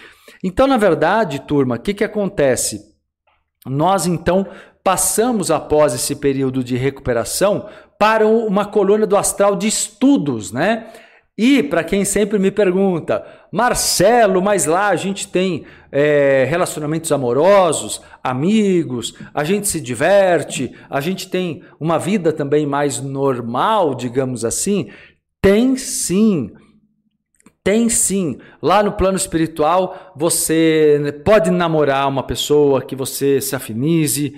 Então, 0.44 0.66
na 0.66 0.76
verdade, 0.76 1.40
turma, 1.40 1.76
o 1.76 1.80
que, 1.80 1.94
que 1.94 2.04
acontece? 2.04 2.92
Nós 3.64 4.06
então 4.06 4.46
passamos 4.84 5.50
após 5.50 5.94
esse 5.94 6.16
período 6.16 6.62
de 6.62 6.76
recuperação 6.76 7.68
para 8.02 8.26
uma 8.26 8.64
coluna 8.64 9.06
do 9.06 9.16
astral 9.16 9.54
de 9.54 9.68
estudos, 9.68 10.50
né? 10.50 10.88
E 11.38 11.62
para 11.62 11.84
quem 11.84 12.04
sempre 12.04 12.36
me 12.36 12.50
pergunta, 12.50 13.24
Marcelo, 13.52 14.42
mas 14.42 14.66
lá 14.66 14.88
a 14.88 14.96
gente 14.96 15.28
tem 15.28 15.64
é, 15.92 16.44
relacionamentos 16.50 17.12
amorosos, 17.12 18.02
amigos, 18.20 19.14
a 19.32 19.44
gente 19.44 19.68
se 19.68 19.80
diverte, 19.80 20.74
a 20.90 21.00
gente 21.00 21.28
tem 21.30 21.62
uma 21.78 21.96
vida 21.96 22.32
também 22.32 22.66
mais 22.66 23.00
normal, 23.00 23.94
digamos 23.94 24.44
assim. 24.44 24.90
Tem 25.40 25.76
sim. 25.76 26.50
Tem 27.62 27.88
sim. 27.88 28.36
Lá 28.60 28.82
no 28.82 28.90
plano 28.90 29.16
espiritual, 29.16 30.12
você 30.16 31.22
pode 31.24 31.52
namorar 31.52 32.08
uma 32.08 32.24
pessoa 32.24 32.82
que 32.82 32.96
você 32.96 33.40
se 33.40 33.54
afinize, 33.54 34.34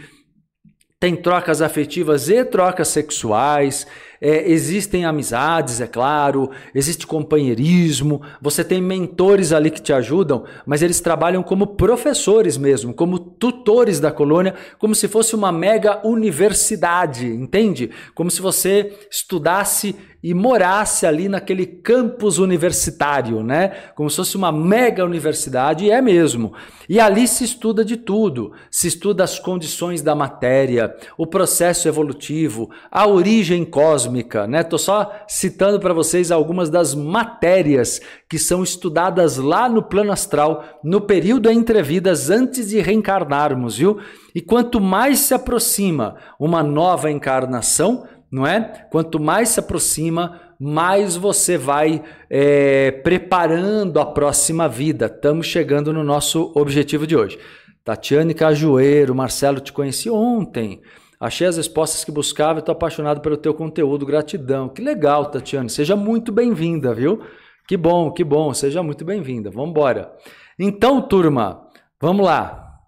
tem 1.05 1.15
trocas 1.15 1.61
afetivas 1.61 2.31
e 2.31 2.43
trocas 2.47 2.89
sexuais, 2.89 3.87
é, 4.21 4.51
existem 4.51 5.05
amizades, 5.05 5.81
é 5.81 5.87
claro, 5.87 6.51
existe 6.75 7.07
companheirismo, 7.07 8.23
você 8.41 8.65
tem 8.65 8.81
mentores 8.81 9.53
ali 9.53 9.71
que 9.71 9.83
te 9.83 9.93
ajudam, 9.93 10.45
mas 10.67 10.83
eles 10.83 11.01
trabalham 11.01 11.43
como 11.43 11.69
professores 11.69 12.57
mesmo, 12.57 12.95
como 12.95 13.19
tutores 13.19 14.01
da 14.01 14.11
colônia, 14.11 14.55
como 14.79 14.95
se 14.95 15.09
fosse 15.09 15.35
uma 15.35 15.53
mega 15.53 16.07
universidade, 16.07 17.27
entende? 17.27 17.91
Como 18.15 18.31
se 18.31 18.41
você 18.41 18.93
estudasse 19.11 19.95
e 20.25 20.33
morasse 20.33 21.05
ali 21.05 21.29
naquele 21.29 21.67
campus 21.67 22.39
universitário, 22.39 23.43
né? 23.43 23.73
Como 23.95 24.09
se 24.09 24.17
fosse 24.17 24.39
uma 24.39 24.51
mega 24.51 25.05
universidade, 25.05 25.85
e 25.85 25.91
é 25.91 26.01
mesmo. 26.01 26.55
E 26.89 26.99
ali 26.99 27.29
se 27.29 27.45
estuda 27.45 27.85
de 27.85 27.99
tudo. 27.99 28.53
Se 28.71 28.89
estuda 28.89 29.23
as 29.23 29.39
condições 29.39 30.01
da 30.01 30.15
matéria, 30.15 30.97
o 31.19 31.27
processo 31.27 31.87
evolutivo, 31.89 32.71
a 32.91 33.07
origem 33.07 33.67
cósmica, 33.67 34.04
né? 34.49 34.63
Tô 34.63 34.79
só 34.79 35.13
citando 35.29 35.81
para 35.81 35.95
vocês 35.95 36.31
algumas 36.31 36.71
das 36.71 36.95
matérias 36.95 38.01
que 38.29 38.39
são 38.39 38.63
estudadas 38.63 39.37
lá 39.37 39.69
no 39.69 39.83
plano 39.83 40.13
astral, 40.13 40.65
no 40.83 41.01
período 41.01 41.51
entre 41.51 41.83
vidas 41.83 42.31
antes 42.31 42.69
de 42.69 42.81
reencarnarmos, 42.81 43.79
viu? 43.79 43.99
E 44.35 44.41
quanto 44.41 44.81
mais 44.81 45.21
se 45.21 45.35
aproxima 45.35 46.17
uma 46.39 46.63
nova 46.63 47.11
encarnação, 47.11 48.07
não 48.31 48.47
é? 48.47 48.87
Quanto 48.91 49.21
mais 49.21 49.51
se 49.51 49.61
aproxima, 49.61 50.41
mais 50.59 51.17
você 51.17 51.57
vai 51.57 52.03
é, 52.31 52.91
preparando 52.91 54.01
a 54.01 54.07
próxima 54.07 54.69
vida. 54.69 55.07
Estamos 55.07 55.47
chegando 55.47 55.93
no 55.93 56.03
nosso 56.03 56.53
objetivo 56.55 57.07
de 57.07 57.17
hoje. 57.17 57.39
Tatiane 57.85 58.33
Cajueiro, 58.33 59.15
Marcelo, 59.15 59.61
te 59.61 59.73
conheci 59.73 60.09
ontem. 60.09 60.81
Achei 61.25 61.47
as 61.47 61.57
respostas 61.57 62.05
que 62.05 62.13
buscava 62.13 62.59
e 62.59 62.61
estou 62.61 62.75
apaixonado 62.75 63.23
pelo 63.23 63.39
teu 63.39 63.55
conteúdo. 63.55 64.05
Gratidão. 64.05 64.69
Que 64.69 64.83
legal, 64.83 65.31
Tatiane. 65.31 65.71
Seja 65.71 65.97
muito 65.97 66.31
bem-vinda, 66.31 66.93
viu? 66.93 67.25
Que 67.67 67.79
bom, 67.79 68.13
que 68.13 68.23
bom. 68.23 68.53
Seja 68.53 68.83
muito 68.83 69.07
bem-vinda. 69.07 69.51
Vamos 69.51 69.71
embora. 69.71 70.15
Então, 70.59 71.01
turma, 71.01 71.67
vamos 71.99 72.27
lá. 72.27 72.79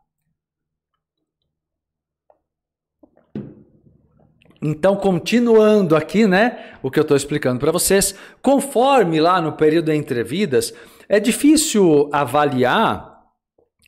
Então, 4.61 4.97
continuando 4.97 5.97
aqui, 5.97 6.27
né, 6.27 6.75
o 6.83 6.91
que 6.91 6.99
eu 6.99 7.03
estou 7.05 7.17
explicando 7.17 7.59
para 7.59 7.73
vocês, 7.73 8.15
conforme 8.43 9.19
lá 9.19 9.41
no 9.41 9.53
período 9.53 9.91
entre 9.91 10.23
vidas, 10.23 10.75
é 11.09 11.19
difícil 11.19 12.11
avaliar, 12.13 13.19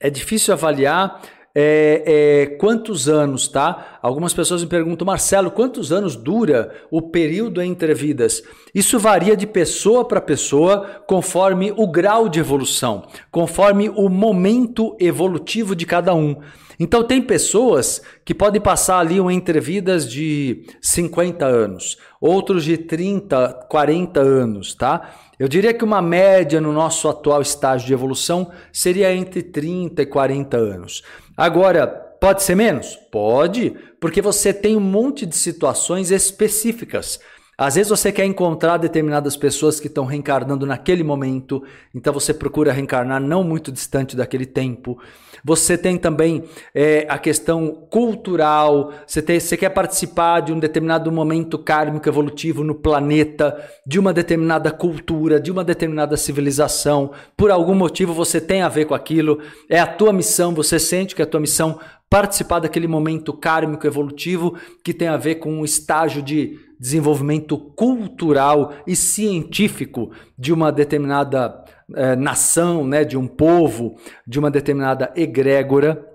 é 0.01 0.09
difícil 0.09 0.55
avaliar 0.55 1.21
é, 1.61 2.03
é, 2.07 2.47
quantos 2.55 3.09
anos, 3.09 3.49
tá? 3.49 3.99
Algumas 4.01 4.33
pessoas 4.33 4.63
me 4.63 4.69
perguntam, 4.69 5.05
Marcelo, 5.05 5.51
quantos 5.51 5.91
anos 5.91 6.15
dura 6.15 6.73
o 6.89 7.03
período 7.03 7.61
entre 7.61 7.93
vidas? 7.95 8.45
Isso 8.73 8.97
varia 8.97 9.37
de 9.37 9.45
pessoa 9.45 10.07
para 10.07 10.21
pessoa, 10.21 11.03
conforme 11.05 11.73
o 11.77 11.89
grau 11.89 12.29
de 12.29 12.39
evolução, 12.39 13.09
conforme 13.29 13.89
o 13.89 14.09
momento 14.09 14.97
evolutivo 15.01 15.75
de 15.75 15.85
cada 15.85 16.15
um. 16.15 16.37
Então 16.79 17.03
tem 17.03 17.21
pessoas 17.21 18.01
que 18.25 18.33
podem 18.33 18.61
passar 18.61 19.01
ali 19.01 19.21
um 19.21 19.29
entrevidas 19.29 20.09
de 20.09 20.65
50 20.81 21.45
anos, 21.45 21.99
outros 22.21 22.63
de 22.63 22.79
30, 22.79 23.67
40 23.69 24.21
anos, 24.21 24.77
tá? 24.77 25.11
Eu 25.39 25.47
diria 25.47 25.73
que 25.73 25.85
uma 25.85 26.03
média 26.03 26.61
no 26.61 26.73
nosso 26.73 27.09
atual 27.09 27.41
estágio 27.41 27.87
de 27.87 27.93
evolução 27.93 28.51
seria 28.73 29.15
entre 29.15 29.43
30 29.43 30.03
e 30.03 30.07
40 30.07 30.57
anos. 30.57 31.03
Agora, 31.37 31.87
pode 31.87 32.43
ser 32.43 32.57
menos? 32.57 32.97
Pode, 33.13 33.73
porque 34.01 34.21
você 34.21 34.53
tem 34.53 34.77
um 34.77 34.81
monte 34.81 35.25
de 35.25 35.37
situações 35.37 36.11
específicas. 36.11 37.21
Às 37.61 37.75
vezes 37.75 37.91
você 37.91 38.13
quer 38.13 38.25
encontrar 38.25 38.77
determinadas 38.77 39.37
pessoas 39.37 39.81
que 39.81 39.89
estão 39.89 40.05
reencarnando 40.05 40.65
naquele 40.65 41.03
momento, 41.03 41.61
então 41.93 42.13
você 42.13 42.33
procura 42.33 42.73
reencarnar 42.73 43.21
não 43.21 43.43
muito 43.43 43.73
distante 43.73 44.15
daquele 44.15 44.47
tempo. 44.47 44.97
Você 45.45 45.77
tem 45.77 45.99
também 45.99 46.45
é, 46.73 47.05
a 47.09 47.19
questão 47.19 47.73
cultural, 47.91 48.93
você, 49.05 49.21
tem, 49.21 49.41
você 49.41 49.57
quer 49.57 49.71
participar 49.71 50.39
de 50.39 50.53
um 50.53 50.59
determinado 50.61 51.11
momento 51.11 51.59
kármico 51.59 52.09
evolutivo 52.09 52.63
no 52.63 52.77
planeta, 52.77 53.57
de 53.85 53.99
uma 53.99 54.13
determinada 54.13 54.71
cultura, 54.71 55.41
de 55.41 55.51
uma 55.51 55.65
determinada 55.65 56.17
civilização. 56.17 57.11
Por 57.37 57.51
algum 57.51 57.75
motivo 57.75 58.15
você 58.15 58.41
tem 58.41 58.63
a 58.63 58.69
ver 58.69 58.85
com 58.85 58.95
aquilo, 58.95 59.41
é 59.69 59.81
a 59.81 59.87
tua 59.87 60.13
missão, 60.13 60.55
você 60.55 60.79
sente 60.79 61.13
que 61.13 61.23
é 61.23 61.25
a 61.25 61.29
tua 61.29 61.41
missão 61.41 61.81
participar 62.09 62.61
daquele 62.61 62.87
momento 62.87 63.33
kármico 63.33 63.85
evolutivo 63.85 64.57
que 64.85 64.95
tem 64.95 65.09
a 65.09 65.17
ver 65.17 65.37
com 65.37 65.53
um 65.53 65.65
estágio 65.65 66.23
de 66.23 66.68
desenvolvimento 66.79 67.57
cultural 67.59 68.73
e 68.87 68.95
científico 68.95 70.11
de 70.39 70.53
uma 70.53 70.71
determinada 70.71 71.65
eh, 71.95 72.17
nação, 72.17 72.87
né, 72.87 73.05
de 73.05 73.17
um 73.17 73.27
povo, 73.27 73.97
de 74.27 74.39
uma 74.39 74.51
determinada 74.51 75.11
egrégora, 75.17 76.07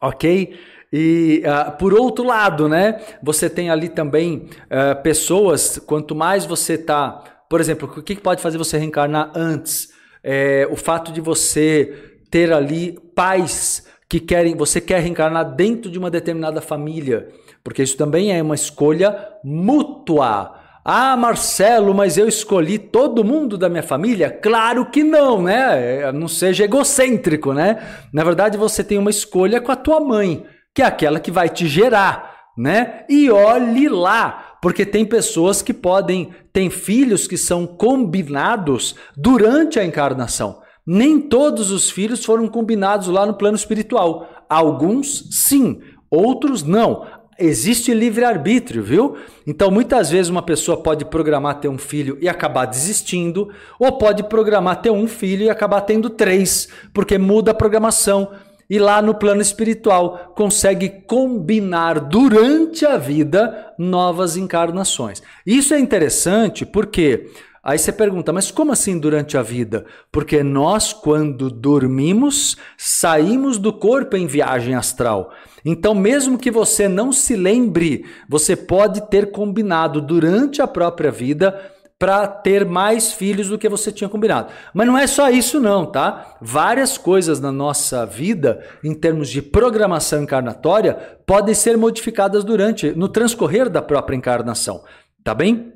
ok? 0.00 0.56
E 0.92 1.42
uh, 1.46 1.72
por 1.78 1.94
outro 1.94 2.24
lado, 2.24 2.68
né, 2.68 3.00
você 3.22 3.48
tem 3.48 3.70
ali 3.70 3.88
também 3.88 4.48
uh, 4.66 5.02
pessoas, 5.02 5.78
quanto 5.78 6.14
mais 6.14 6.44
você 6.44 6.74
está. 6.74 7.44
Por 7.48 7.60
exemplo, 7.60 7.90
o 7.96 8.02
que 8.02 8.14
pode 8.14 8.42
fazer 8.42 8.58
você 8.58 8.76
reencarnar 8.76 9.32
antes? 9.34 9.88
É, 10.22 10.68
o 10.70 10.76
fato 10.76 11.10
de 11.10 11.20
você 11.20 12.20
ter 12.30 12.52
ali 12.52 12.96
pais 13.14 13.86
que 14.08 14.20
querem, 14.20 14.54
você 14.54 14.80
quer 14.80 15.00
reencarnar 15.00 15.54
dentro 15.56 15.90
de 15.90 15.98
uma 15.98 16.10
determinada 16.10 16.60
família, 16.60 17.28
porque 17.62 17.82
isso 17.82 17.96
também 17.96 18.32
é 18.32 18.42
uma 18.42 18.54
escolha 18.54 19.16
mútua. 19.44 20.54
Ah, 20.84 21.16
Marcelo, 21.16 21.94
mas 21.94 22.18
eu 22.18 22.26
escolhi 22.26 22.76
todo 22.76 23.24
mundo 23.24 23.56
da 23.56 23.68
minha 23.68 23.84
família? 23.84 24.30
Claro 24.30 24.86
que 24.86 25.04
não, 25.04 25.40
né? 25.40 26.00
É, 26.00 26.12
não 26.12 26.26
seja 26.26 26.64
egocêntrico, 26.64 27.52
né? 27.52 27.80
Na 28.12 28.24
verdade, 28.24 28.58
você 28.58 28.82
tem 28.82 28.98
uma 28.98 29.10
escolha 29.10 29.60
com 29.60 29.70
a 29.70 29.76
tua 29.76 30.00
mãe, 30.00 30.44
que 30.74 30.82
é 30.82 30.84
aquela 30.84 31.20
que 31.20 31.30
vai 31.30 31.48
te 31.48 31.68
gerar, 31.68 32.34
né? 32.58 33.04
E 33.08 33.30
olhe 33.30 33.88
lá, 33.88 34.56
porque 34.60 34.84
tem 34.84 35.04
pessoas 35.04 35.62
que 35.62 35.72
podem, 35.72 36.34
tem 36.52 36.68
filhos 36.68 37.28
que 37.28 37.36
são 37.36 37.64
combinados 37.64 38.96
durante 39.16 39.78
a 39.78 39.84
encarnação. 39.84 40.60
Nem 40.84 41.20
todos 41.20 41.70
os 41.70 41.90
filhos 41.90 42.24
foram 42.24 42.48
combinados 42.48 43.06
lá 43.06 43.24
no 43.24 43.34
plano 43.34 43.56
espiritual. 43.56 44.28
Alguns 44.48 45.28
sim, 45.30 45.80
outros 46.10 46.64
não. 46.64 47.06
Existe 47.44 47.92
livre-arbítrio, 47.92 48.82
viu? 48.82 49.16
Então, 49.44 49.70
muitas 49.70 50.10
vezes, 50.10 50.30
uma 50.30 50.42
pessoa 50.42 50.80
pode 50.80 51.04
programar 51.04 51.58
ter 51.58 51.68
um 51.68 51.76
filho 51.76 52.16
e 52.20 52.28
acabar 52.28 52.66
desistindo, 52.66 53.50
ou 53.80 53.98
pode 53.98 54.22
programar 54.22 54.80
ter 54.80 54.90
um 54.90 55.08
filho 55.08 55.42
e 55.42 55.50
acabar 55.50 55.80
tendo 55.80 56.08
três, 56.08 56.68
porque 56.94 57.18
muda 57.18 57.50
a 57.50 57.54
programação. 57.54 58.30
E 58.70 58.78
lá 58.78 59.02
no 59.02 59.14
plano 59.14 59.42
espiritual 59.42 60.32
consegue 60.36 60.88
combinar 60.88 61.98
durante 61.98 62.86
a 62.86 62.96
vida 62.96 63.74
novas 63.76 64.36
encarnações. 64.36 65.20
Isso 65.44 65.74
é 65.74 65.80
interessante 65.80 66.64
porque 66.64 67.28
Aí 67.64 67.78
você 67.78 67.92
pergunta, 67.92 68.32
mas 68.32 68.50
como 68.50 68.72
assim 68.72 68.98
durante 68.98 69.38
a 69.38 69.42
vida? 69.42 69.86
Porque 70.10 70.42
nós, 70.42 70.92
quando 70.92 71.48
dormimos, 71.48 72.56
saímos 72.76 73.56
do 73.56 73.72
corpo 73.72 74.16
em 74.16 74.26
viagem 74.26 74.74
astral. 74.74 75.32
Então, 75.64 75.94
mesmo 75.94 76.38
que 76.38 76.50
você 76.50 76.88
não 76.88 77.12
se 77.12 77.36
lembre, 77.36 78.04
você 78.28 78.56
pode 78.56 79.08
ter 79.08 79.30
combinado 79.30 80.00
durante 80.00 80.60
a 80.60 80.66
própria 80.66 81.10
vida 81.10 81.72
para 82.02 82.26
ter 82.26 82.66
mais 82.66 83.12
filhos 83.12 83.48
do 83.48 83.56
que 83.56 83.68
você 83.68 83.92
tinha 83.92 84.10
combinado. 84.10 84.52
Mas 84.74 84.88
não 84.88 84.98
é 84.98 85.06
só 85.06 85.30
isso 85.30 85.60
não, 85.60 85.86
tá? 85.86 86.36
Várias 86.40 86.98
coisas 86.98 87.38
na 87.38 87.52
nossa 87.52 88.04
vida, 88.04 88.60
em 88.82 88.92
termos 88.92 89.28
de 89.28 89.40
programação 89.40 90.20
encarnatória, 90.20 90.94
podem 91.24 91.54
ser 91.54 91.76
modificadas 91.76 92.42
durante, 92.42 92.90
no 92.90 93.08
transcorrer 93.08 93.70
da 93.70 93.80
própria 93.80 94.16
encarnação, 94.16 94.82
tá 95.22 95.32
bem? 95.32 95.72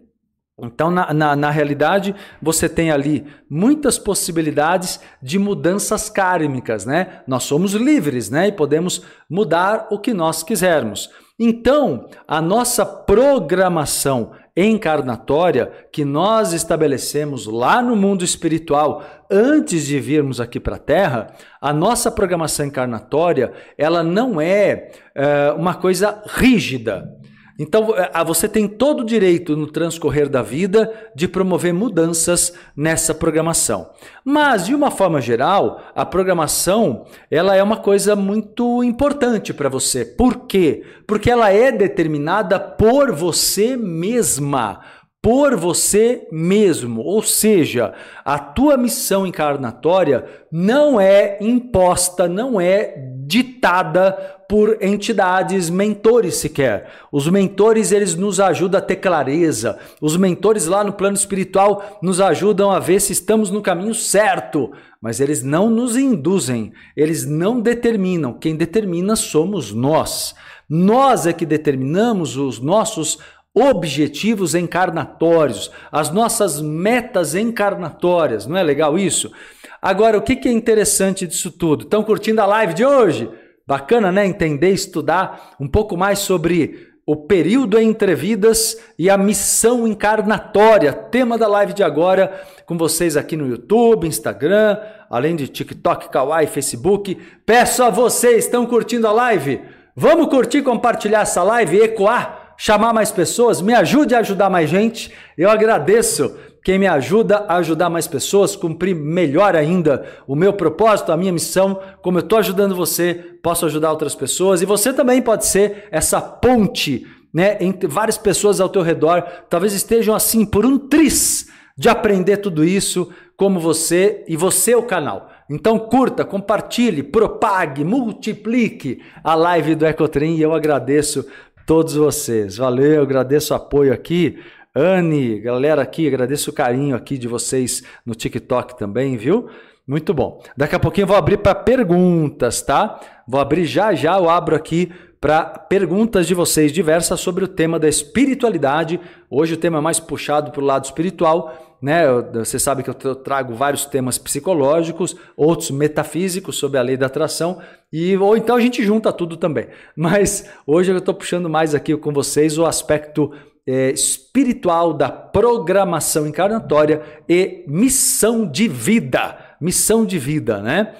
Então, 0.58 0.90
na, 0.90 1.12
na, 1.12 1.36
na, 1.36 1.50
realidade, 1.50 2.14
você 2.40 2.66
tem 2.66 2.90
ali 2.90 3.26
muitas 3.48 3.98
possibilidades 3.98 4.98
de 5.22 5.38
mudanças 5.38 6.08
kármicas, 6.08 6.86
né? 6.86 7.20
Nós 7.26 7.42
somos 7.42 7.74
livres, 7.74 8.30
né? 8.30 8.48
E 8.48 8.52
podemos 8.52 9.02
mudar 9.28 9.88
o 9.90 9.98
que 9.98 10.14
nós 10.14 10.42
quisermos. 10.42 11.10
Então, 11.38 12.08
a 12.26 12.40
nossa 12.40 12.86
programação 12.86 14.32
encarnatória 14.56 15.70
que 15.92 16.02
nós 16.02 16.54
estabelecemos 16.54 17.46
lá 17.46 17.82
no 17.82 17.94
mundo 17.94 18.24
espiritual 18.24 19.04
antes 19.30 19.84
de 19.84 20.00
virmos 20.00 20.40
aqui 20.40 20.58
para 20.58 20.76
a 20.76 20.78
Terra, 20.78 21.26
a 21.60 21.74
nossa 21.74 22.10
programação 22.10 22.64
encarnatória 22.64 23.52
ela 23.76 24.02
não 24.02 24.40
é, 24.40 24.92
é 25.14 25.52
uma 25.52 25.74
coisa 25.74 26.22
rígida. 26.26 27.15
Então 27.58 27.94
é, 27.96 28.24
você 28.24 28.48
tem 28.48 28.68
todo 28.68 29.00
o 29.00 29.04
direito 29.04 29.56
no 29.56 29.66
transcorrer 29.66 30.28
da 30.28 30.42
vida 30.42 30.92
de 31.14 31.26
promover 31.26 31.72
mudanças 31.72 32.52
nessa 32.76 33.14
programação. 33.14 33.90
Mas 34.24 34.66
de 34.66 34.74
uma 34.74 34.90
forma 34.90 35.20
geral, 35.20 35.80
a 35.94 36.04
programação 36.04 37.06
ela 37.30 37.56
é 37.56 37.62
uma 37.62 37.78
coisa 37.78 38.14
muito 38.14 38.84
importante 38.84 39.54
para 39.54 39.68
você. 39.68 40.04
Por 40.04 40.46
quê? 40.46 40.84
Porque 41.06 41.30
ela 41.30 41.50
é 41.50 41.72
determinada 41.72 42.60
por 42.60 43.12
você 43.12 43.76
mesma 43.76 44.80
por 45.26 45.56
você 45.56 46.28
mesmo, 46.30 47.00
ou 47.00 47.20
seja, 47.20 47.92
a 48.24 48.38
tua 48.38 48.76
missão 48.76 49.26
encarnatória 49.26 50.24
não 50.52 51.00
é 51.00 51.36
imposta, 51.40 52.28
não 52.28 52.60
é 52.60 52.94
ditada 53.26 54.12
por 54.48 54.78
entidades 54.80 55.68
mentores 55.68 56.36
sequer. 56.36 56.88
Os 57.10 57.28
mentores 57.28 57.90
eles 57.90 58.14
nos 58.14 58.38
ajudam 58.38 58.78
a 58.78 58.82
ter 58.82 58.96
clareza. 58.96 59.78
Os 60.00 60.16
mentores 60.16 60.66
lá 60.66 60.84
no 60.84 60.92
plano 60.92 61.16
espiritual 61.16 61.98
nos 62.00 62.20
ajudam 62.20 62.70
a 62.70 62.78
ver 62.78 63.00
se 63.00 63.12
estamos 63.12 63.50
no 63.50 63.60
caminho 63.60 63.94
certo, 63.94 64.70
mas 65.02 65.18
eles 65.18 65.42
não 65.42 65.68
nos 65.68 65.96
induzem, 65.96 66.72
eles 66.96 67.26
não 67.26 67.60
determinam. 67.60 68.32
Quem 68.34 68.54
determina 68.54 69.16
somos 69.16 69.72
nós. 69.72 70.34
Nós 70.68 71.26
é 71.26 71.32
que 71.32 71.46
determinamos 71.46 72.36
os 72.36 72.60
nossos 72.60 73.18
objetivos 73.56 74.54
encarnatórios, 74.54 75.70
as 75.90 76.10
nossas 76.10 76.60
metas 76.60 77.34
encarnatórias. 77.34 78.46
Não 78.46 78.56
é 78.56 78.62
legal 78.62 78.98
isso? 78.98 79.32
Agora, 79.80 80.18
o 80.18 80.22
que 80.22 80.48
é 80.48 80.52
interessante 80.52 81.26
disso 81.26 81.50
tudo? 81.50 81.84
Estão 81.84 82.02
curtindo 82.02 82.40
a 82.40 82.46
live 82.46 82.74
de 82.74 82.84
hoje? 82.84 83.30
Bacana, 83.66 84.12
né? 84.12 84.26
Entender, 84.26 84.70
estudar 84.70 85.54
um 85.60 85.68
pouco 85.68 85.96
mais 85.96 86.20
sobre 86.20 86.88
o 87.04 87.14
período 87.14 87.78
entre 87.78 88.14
vidas 88.14 88.76
e 88.98 89.08
a 89.08 89.16
missão 89.16 89.86
encarnatória. 89.86 90.92
Tema 90.92 91.38
da 91.38 91.46
live 91.46 91.72
de 91.72 91.82
agora 91.82 92.40
com 92.66 92.76
vocês 92.76 93.16
aqui 93.16 93.36
no 93.36 93.46
YouTube, 93.46 94.08
Instagram, 94.08 94.78
além 95.08 95.36
de 95.36 95.46
TikTok, 95.46 96.08
Kawaii, 96.08 96.48
Facebook. 96.48 97.16
Peço 97.44 97.84
a 97.84 97.90
vocês, 97.90 98.44
estão 98.44 98.66
curtindo 98.66 99.06
a 99.06 99.12
live? 99.12 99.60
Vamos 99.94 100.28
curtir, 100.28 100.62
compartilhar 100.62 101.20
essa 101.20 101.42
live, 101.42 101.78
ecoar 101.78 102.46
chamar 102.56 102.92
mais 102.92 103.12
pessoas, 103.12 103.60
me 103.60 103.74
ajude 103.74 104.14
a 104.14 104.20
ajudar 104.20 104.48
mais 104.48 104.70
gente. 104.70 105.12
Eu 105.36 105.50
agradeço 105.50 106.36
quem 106.66 106.80
me 106.80 106.86
ajuda 106.88 107.46
a 107.46 107.58
ajudar 107.58 107.88
mais 107.88 108.08
pessoas, 108.08 108.56
cumprir 108.56 108.92
melhor 108.92 109.54
ainda 109.54 110.04
o 110.26 110.34
meu 110.34 110.52
propósito, 110.52 111.12
a 111.12 111.16
minha 111.16 111.30
missão. 111.32 111.80
Como 112.02 112.18
eu 112.18 112.22
estou 112.24 112.40
ajudando 112.40 112.74
você, 112.74 113.14
posso 113.40 113.66
ajudar 113.66 113.92
outras 113.92 114.16
pessoas 114.16 114.60
e 114.60 114.66
você 114.66 114.92
também 114.92 115.22
pode 115.22 115.46
ser 115.46 115.86
essa 115.92 116.20
ponte 116.20 117.06
né, 117.32 117.56
entre 117.60 117.86
várias 117.86 118.18
pessoas 118.18 118.60
ao 118.60 118.68
teu 118.68 118.82
redor, 118.82 119.22
talvez 119.48 119.74
estejam 119.74 120.12
assim 120.12 120.44
por 120.44 120.66
um 120.66 120.76
tris 120.76 121.46
de 121.78 121.88
aprender 121.88 122.38
tudo 122.38 122.64
isso 122.64 123.12
como 123.36 123.60
você 123.60 124.24
e 124.26 124.36
você 124.36 124.72
é 124.72 124.76
o 124.76 124.82
canal. 124.82 125.30
Então 125.48 125.78
curta, 125.78 126.24
compartilhe, 126.24 127.00
propague, 127.00 127.84
multiplique 127.84 129.00
a 129.22 129.36
live 129.36 129.76
do 129.76 129.86
Ecotrim 129.86 130.34
e 130.34 130.42
eu 130.42 130.52
agradeço 130.52 131.24
todos 131.64 131.94
vocês. 131.94 132.56
Valeu, 132.56 133.02
agradeço 133.02 133.52
o 133.52 133.56
apoio 133.56 133.92
aqui. 133.92 134.36
Anne, 134.78 135.40
galera 135.40 135.80
aqui, 135.80 136.06
agradeço 136.06 136.50
o 136.50 136.52
carinho 136.52 136.94
aqui 136.94 137.16
de 137.16 137.26
vocês 137.26 137.82
no 138.04 138.14
TikTok 138.14 138.76
também, 138.76 139.16
viu? 139.16 139.48
Muito 139.88 140.12
bom. 140.12 140.42
Daqui 140.54 140.74
a 140.74 140.78
pouquinho 140.78 141.04
eu 141.04 141.08
vou 141.08 141.16
abrir 141.16 141.38
para 141.38 141.54
perguntas, 141.54 142.60
tá? 142.60 143.00
Vou 143.26 143.40
abrir 143.40 143.64
já 143.64 143.94
já, 143.94 144.18
eu 144.18 144.28
abro 144.28 144.54
aqui 144.54 144.92
para 145.18 145.44
perguntas 145.44 146.26
de 146.26 146.34
vocês 146.34 146.70
diversas 146.72 147.18
sobre 147.20 147.42
o 147.42 147.48
tema 147.48 147.78
da 147.78 147.88
espiritualidade. 147.88 149.00
Hoje 149.30 149.54
o 149.54 149.56
tema 149.56 149.78
é 149.78 149.80
mais 149.80 149.98
puxado 149.98 150.50
para 150.50 150.60
o 150.60 150.66
lado 150.66 150.84
espiritual, 150.84 151.78
né? 151.80 152.04
Você 152.34 152.58
sabe 152.58 152.82
que 152.82 152.90
eu 152.90 153.14
trago 153.14 153.54
vários 153.54 153.86
temas 153.86 154.18
psicológicos, 154.18 155.16
outros 155.34 155.70
metafísicos 155.70 156.58
sobre 156.58 156.78
a 156.78 156.82
lei 156.82 156.98
da 156.98 157.06
atração 157.06 157.62
e 157.90 158.14
ou 158.18 158.36
então 158.36 158.54
a 158.54 158.60
gente 158.60 158.84
junta 158.84 159.10
tudo 159.10 159.38
também. 159.38 159.68
Mas 159.96 160.50
hoje 160.66 160.92
eu 160.92 160.98
estou 160.98 161.14
puxando 161.14 161.48
mais 161.48 161.74
aqui 161.74 161.96
com 161.96 162.12
vocês 162.12 162.58
o 162.58 162.66
aspecto 162.66 163.32
é, 163.66 163.90
espiritual 163.90 164.94
da 164.94 165.10
programação 165.10 166.26
encarnatória 166.26 167.02
e 167.28 167.64
missão 167.66 168.46
de 168.46 168.68
vida. 168.68 169.36
Missão 169.60 170.04
de 170.04 170.18
vida, 170.18 170.60
né? 170.62 170.94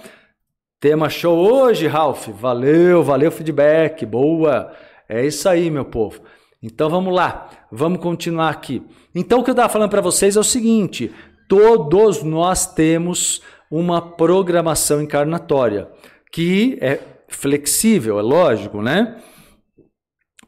Tema 0.81 1.09
show 1.09 1.37
hoje, 1.37 1.87
Ralph. 1.87 2.29
Valeu, 2.29 3.03
valeu 3.03 3.31
feedback. 3.31 4.05
Boa. 4.05 4.73
É 5.09 5.25
isso 5.25 5.49
aí, 5.49 5.71
meu 5.71 5.85
povo. 5.85 6.21
Então 6.63 6.91
vamos 6.91 7.15
lá, 7.15 7.49
vamos 7.71 8.01
continuar 8.01 8.49
aqui. 8.49 8.83
Então 9.15 9.41
o 9.41 9.45
que 9.45 9.51
eu 9.51 9.53
estava 9.53 9.69
falando 9.69 9.91
para 9.91 10.01
vocês 10.01 10.37
é 10.37 10.41
o 10.41 10.45
seguinte: 10.45 11.13
todos 11.49 12.23
nós 12.23 12.67
temos 12.75 13.43
uma 13.71 14.01
programação 14.01 15.01
encarnatória 15.01 15.89
que 16.33 16.79
é 16.81 16.99
flexível, 17.29 18.19
é 18.19 18.23
lógico, 18.23 18.83
né? 18.83 19.17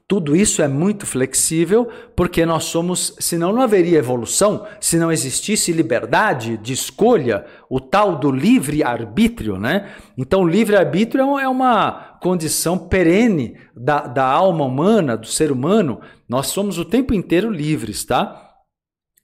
Tudo 0.08 0.34
isso 0.34 0.62
é 0.62 0.68
muito 0.68 1.04
flexível 1.04 1.86
porque 2.16 2.46
nós 2.46 2.64
somos, 2.64 3.14
senão 3.20 3.52
não 3.52 3.60
haveria 3.60 3.98
evolução, 3.98 4.66
se 4.80 4.96
não 4.96 5.12
existisse 5.12 5.70
liberdade 5.70 6.56
de 6.56 6.72
escolha, 6.72 7.44
o 7.68 7.78
tal 7.78 8.16
do 8.16 8.30
livre-arbítrio, 8.30 9.58
né? 9.58 9.90
Então, 10.16 10.40
o 10.40 10.48
livre-arbítrio 10.48 11.38
é 11.38 11.46
uma 11.46 12.16
condição 12.22 12.78
perene 12.78 13.58
da, 13.76 14.00
da 14.06 14.24
alma 14.24 14.64
humana, 14.64 15.14
do 15.14 15.26
ser 15.26 15.52
humano. 15.52 16.00
Nós 16.26 16.46
somos 16.46 16.78
o 16.78 16.86
tempo 16.86 17.12
inteiro 17.12 17.50
livres, 17.50 18.02
tá? 18.02 18.48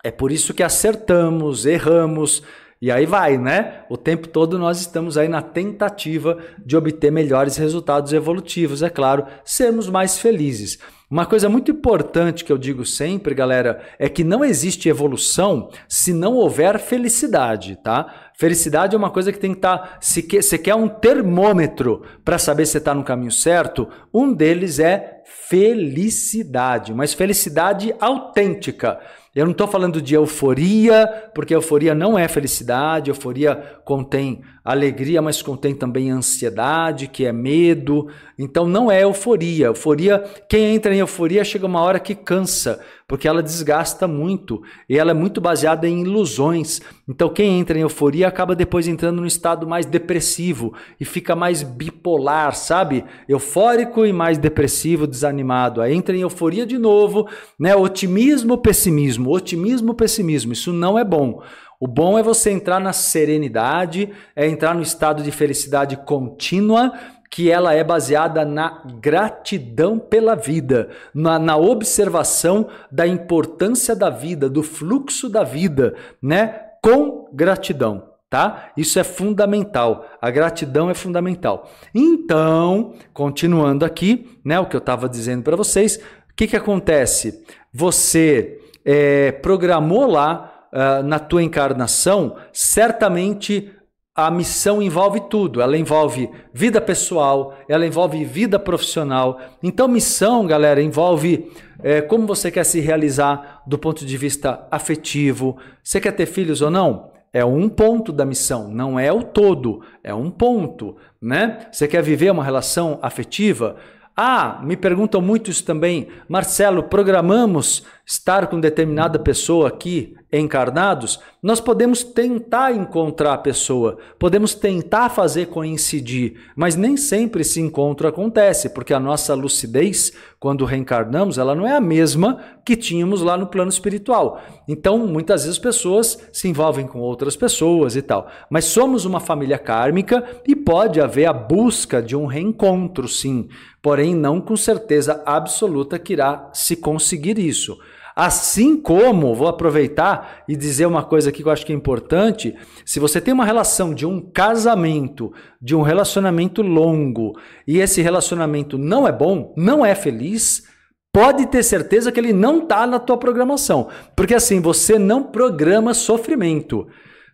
É 0.05 0.11
por 0.11 0.31
isso 0.31 0.53
que 0.53 0.63
acertamos, 0.63 1.65
erramos, 1.65 2.43
e 2.81 2.91
aí 2.91 3.07
vai, 3.07 3.39
né? 3.39 3.85
O 3.89 3.97
tempo 3.97 4.29
todo 4.29 4.59
nós 4.59 4.81
estamos 4.81 5.17
aí 5.17 5.29
na 5.29 5.41
tentativa 5.41 6.39
de 6.65 6.77
obter 6.77 7.11
melhores 7.11 7.57
resultados 7.57 8.13
evolutivos, 8.13 8.83
é 8.83 8.91
claro, 8.91 9.27
sermos 9.45 9.89
mais 9.89 10.19
felizes. 10.19 10.79
Uma 11.11 11.27
coisa 11.27 11.49
muito 11.49 11.71
importante 11.71 12.45
que 12.45 12.51
eu 12.51 12.59
digo 12.59 12.85
sempre, 12.85 13.35
galera, 13.35 13.81
é 13.99 14.09
que 14.09 14.25
não 14.25 14.45
existe 14.45 14.89
evolução 14.89 15.71
se 15.89 16.13
não 16.13 16.35
houver 16.35 16.79
felicidade, 16.79 17.77
tá? 17.77 18.31
Felicidade 18.37 18.97
é 18.97 18.99
uma 18.99 19.11
coisa 19.11 19.31
que 19.31 19.39
tem 19.39 19.53
que 19.53 19.59
estar. 19.59 19.79
Tá, 19.79 19.99
se 20.01 20.23
você 20.23 20.59
quer 20.59 20.75
um 20.75 20.89
termômetro 20.89 22.03
para 22.25 22.37
saber 22.37 22.67
se 22.67 22.79
está 22.79 22.93
no 22.93 23.05
caminho 23.05 23.31
certo, 23.31 23.89
um 24.13 24.33
deles 24.33 24.81
é 24.81 25.23
felicidade, 25.25 26.93
mas 26.93 27.15
felicidade 27.15 27.95
autêntica. 28.01 28.99
Eu 29.35 29.45
não 29.45 29.53
estou 29.53 29.67
falando 29.67 30.01
de 30.01 30.15
euforia, 30.15 31.09
porque 31.35 31.53
euforia 31.53 31.93
não 31.93 32.17
é 32.17 32.29
felicidade, 32.29 33.11
euforia 33.11 33.57
contém 33.85 34.43
alegria, 34.65 35.21
mas 35.21 35.43
contém 35.43 35.75
também 35.75 36.09
ansiedade, 36.09 37.09
que 37.09 37.27
é 37.27 37.33
medo. 37.33 38.07
Então 38.39 38.65
não 38.69 38.93
é 38.93 39.03
euforia. 39.03 39.67
Euforia, 39.67 40.23
quem 40.49 40.77
entra 40.77 40.95
em 40.95 40.99
euforia 40.99 41.43
chega 41.43 41.67
uma 41.67 41.81
hora 41.81 41.99
que 41.99 42.15
cansa, 42.15 42.81
porque 43.07 43.29
ela 43.29 43.43
desgasta 43.43 44.09
muito 44.09 44.63
e 44.89 44.99
ela 44.99 45.11
é 45.11 45.15
muito 45.15 45.41
baseada 45.41 45.87
em 45.87 46.01
ilusões. 46.01 46.81
Então 47.09 47.29
quem 47.29 47.59
entra 47.59 47.79
em 47.79 47.83
euforia 47.83 48.27
acaba 48.27 48.57
depois 48.57 48.89
entrando 48.89 49.21
num 49.21 49.27
estado 49.27 49.67
mais 49.67 49.85
depressivo 49.85 50.73
e 50.99 51.05
fica 51.05 51.37
mais 51.37 51.63
bipolar, 51.63 52.55
sabe? 52.55 53.05
Eufórico 53.29 54.07
e 54.07 54.13
mais 54.13 54.39
depressivo, 54.39 55.07
desanimado. 55.07 55.83
Aí 55.83 55.95
entra 55.95 56.17
em 56.17 56.21
euforia 56.21 56.65
de 56.65 56.79
novo, 56.79 57.29
né? 57.61 57.77
Otimismo, 57.77 58.57
pessimismo, 58.57 59.31
otimismo, 59.31 59.95
pessimismo. 59.95 60.53
Isso 60.53 60.73
não 60.73 60.99
é 60.99 61.05
bom. 61.05 61.43
O 61.79 61.87
bom 61.87 62.19
é 62.19 62.23
você 62.23 62.51
entrar 62.51 62.81
na 62.81 62.95
serenidade, 62.95 64.11
é 64.35 64.49
entrar 64.49 64.75
no 64.75 64.81
estado 64.81 65.23
de 65.23 65.31
felicidade 65.31 65.99
contínua, 65.99 66.93
que 67.35 67.51
ela 67.51 67.75
é 67.75 67.83
baseada 67.83 68.45
na 68.45 68.81
gratidão 69.01 69.99
pela 69.99 70.37
vida, 70.37 70.91
na, 71.13 71.37
na, 71.37 71.57
observação 71.57 72.69
da 72.93 73.09
importância 73.09 73.97
da 73.97 74.09
vida, 74.09 74.49
do 74.49 74.63
fluxo 74.63 75.29
da 75.29 75.43
vida, 75.43 75.97
né? 76.23 76.61
Com 76.81 77.29
gratidão, 77.33 78.05
tá? 78.31 78.71
Isso 78.77 79.01
é 79.01 79.03
fundamental. 79.03 80.07
A 80.23 80.31
gratidão 80.31 80.89
é 80.89 80.95
fundamental. 80.95 81.69
Então, 81.93 82.95
continuando 83.13 83.85
aqui, 83.85 84.39
né? 84.45 84.61
O 84.61 84.67
que 84.67 84.77
eu 84.77 84.79
estava 84.79 85.09
dizendo 85.09 85.43
para 85.43 85.57
vocês, 85.57 85.97
o 85.97 86.35
que, 86.37 86.47
que 86.47 86.57
acontece? 86.57 87.45
Você 87.73 88.61
é, 88.85 89.33
programou 89.33 90.07
lá 90.07 90.69
uh, 90.73 91.03
na 91.03 91.19
tua 91.19 91.43
encarnação, 91.43 92.37
certamente 92.53 93.73
a 94.15 94.31
missão 94.31 94.81
envolve 94.81 95.21
tudo. 95.29 95.61
Ela 95.61 95.77
envolve 95.77 96.31
vida 96.53 96.81
pessoal, 96.81 97.59
ela 97.69 97.85
envolve 97.85 98.25
vida 98.25 98.59
profissional. 98.59 99.41
Então, 99.63 99.89
missão, 99.89 100.47
galera, 100.47 100.81
envolve 100.81 101.51
é, 101.83 102.01
como 102.01 102.27
você 102.27 102.51
quer 102.51 102.65
se 102.65 102.79
realizar 102.81 103.63
do 103.67 103.77
ponto 103.77 104.07
de 104.07 104.17
vista 104.17 104.67
afetivo. 104.71 105.57
Você 105.83 106.01
quer 106.01 106.13
ter 106.13 106.27
filhos 106.27 106.63
ou 106.63 106.71
não? 106.71 107.13
É 107.33 107.45
um 107.45 107.69
ponto 107.69 108.13
da 108.13 108.25
missão, 108.25 108.69
não 108.69 108.97
é 108.97 109.13
o 109.13 109.21
todo, 109.21 109.81
é 110.05 110.15
um 110.15 110.31
ponto, 110.31 110.97
né? 111.21 111.67
Você 111.73 111.89
quer 111.89 112.01
viver 112.01 112.31
uma 112.31 112.45
relação 112.45 113.01
afetiva? 113.03 113.75
Ah, 114.17 114.61
me 114.63 114.77
perguntam 114.77 115.21
muito 115.21 115.51
isso 115.51 115.65
também. 115.65 116.07
Marcelo, 116.29 116.85
programamos 116.85 117.85
estar 118.07 118.47
com 118.49 118.61
determinada 118.61 119.19
pessoa 119.19 119.69
aqui 119.69 120.15
encarnados? 120.33 121.21
Nós 121.43 121.61
podemos 121.61 122.03
tentar 122.03 122.75
encontrar 122.75 123.35
a 123.35 123.39
pessoa, 123.39 123.99
podemos 124.19 124.55
tentar 124.55 125.09
fazer 125.09 125.47
coincidir, 125.47 126.35
mas 126.57 126.77
nem 126.77 126.97
sempre 126.97 127.43
esse 127.43 127.61
encontro 127.61 128.09
acontece, 128.09 128.71
porque 128.71 128.93
a 128.93 129.01
nossa 129.01 129.35
lucidez, 129.35 130.13
quando 130.41 130.65
reencarnamos, 130.65 131.39
ela 131.39 131.55
não 131.55 131.67
é 131.67 131.77
a 131.77 131.81
mesma 131.81 132.41
que 132.65 132.77
tínhamos 132.77 133.23
lá 133.23 133.37
no 133.37 133.47
plano 133.47 133.71
espiritual. 133.71 134.43
Então, 134.67 135.07
muitas 135.07 135.45
vezes 135.45 135.59
pessoas 135.59 136.19
se 136.33 136.49
envolvem 136.49 136.87
com 136.87 137.01
outras 137.01 137.37
pessoas 137.37 137.97
e 137.97 138.03
tal. 138.03 138.29
Mas 138.51 138.65
somos 138.65 139.05
uma 139.05 139.21
família 139.21 139.59
kármica 139.59 140.25
e 140.47 140.57
pode 140.57 141.01
haver 141.01 141.27
a 141.27 141.33
busca 141.33 142.03
de 142.03 142.17
um 142.17 142.27
reencontro, 142.27 143.07
sim 143.07 143.49
porém 143.85 144.15
não 144.15 144.41
com 144.41 144.57
certeza 144.57 145.23
absoluta 145.27 145.99
que 145.99 146.15
irá 146.15 146.49
se 146.55 146.75
conseguir 146.75 147.39
isso. 147.39 147.79
Assim 148.17 148.77
como, 148.77 149.35
vou 149.35 149.49
aproveitar 149.49 150.45
e 150.49 150.57
dizer 150.57 150.87
uma 150.87 151.03
coisa 151.03 151.31
aqui 151.31 151.43
que 151.43 151.49
eu 151.49 151.53
acho 151.53 151.67
que 151.67 151.73
é 151.73 151.77
importante: 151.77 152.55
se 152.85 153.01
você 153.01 153.21
tem 153.21 153.35
uma 153.35 153.45
relação 153.45 153.93
de 153.93 154.07
um 154.07 154.21
casamento, 154.21 155.33
de 155.61 155.75
um 155.75 155.83
relacionamento 155.83 156.63
longo, 156.63 157.33
e 157.67 157.79
esse 157.79 158.01
relacionamento 158.01 158.79
não 158.79 159.07
é 159.07 159.13
bom, 159.13 159.53
não 159.57 159.85
é 159.85 159.95
feliz, 159.95 160.65
pode 161.13 161.47
ter 161.47 161.63
certeza 161.63 162.13
que 162.13 162.21
ele 162.21 162.33
não 162.33 162.63
está 162.63 162.87
na 162.87 162.99
tua 162.99 163.17
programação. 163.17 163.89
Porque 164.17 164.35
assim, 164.35 164.61
você 164.61 164.99
não 164.99 165.25
programa 165.25 165.95
sofrimento. 165.95 166.87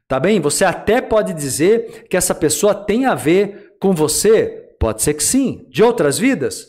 Tá 0.08 0.18
bem? 0.18 0.40
Você 0.40 0.64
até 0.64 1.00
pode 1.00 1.32
dizer 1.32 2.06
que 2.08 2.16
essa 2.16 2.34
pessoa 2.34 2.74
tem 2.74 3.06
a 3.06 3.14
ver 3.14 3.76
com 3.78 3.92
você 3.92 4.60
Pode 4.80 5.02
ser 5.02 5.12
que 5.12 5.22
sim. 5.22 5.66
De 5.68 5.82
outras 5.82 6.18
vidas? 6.18 6.66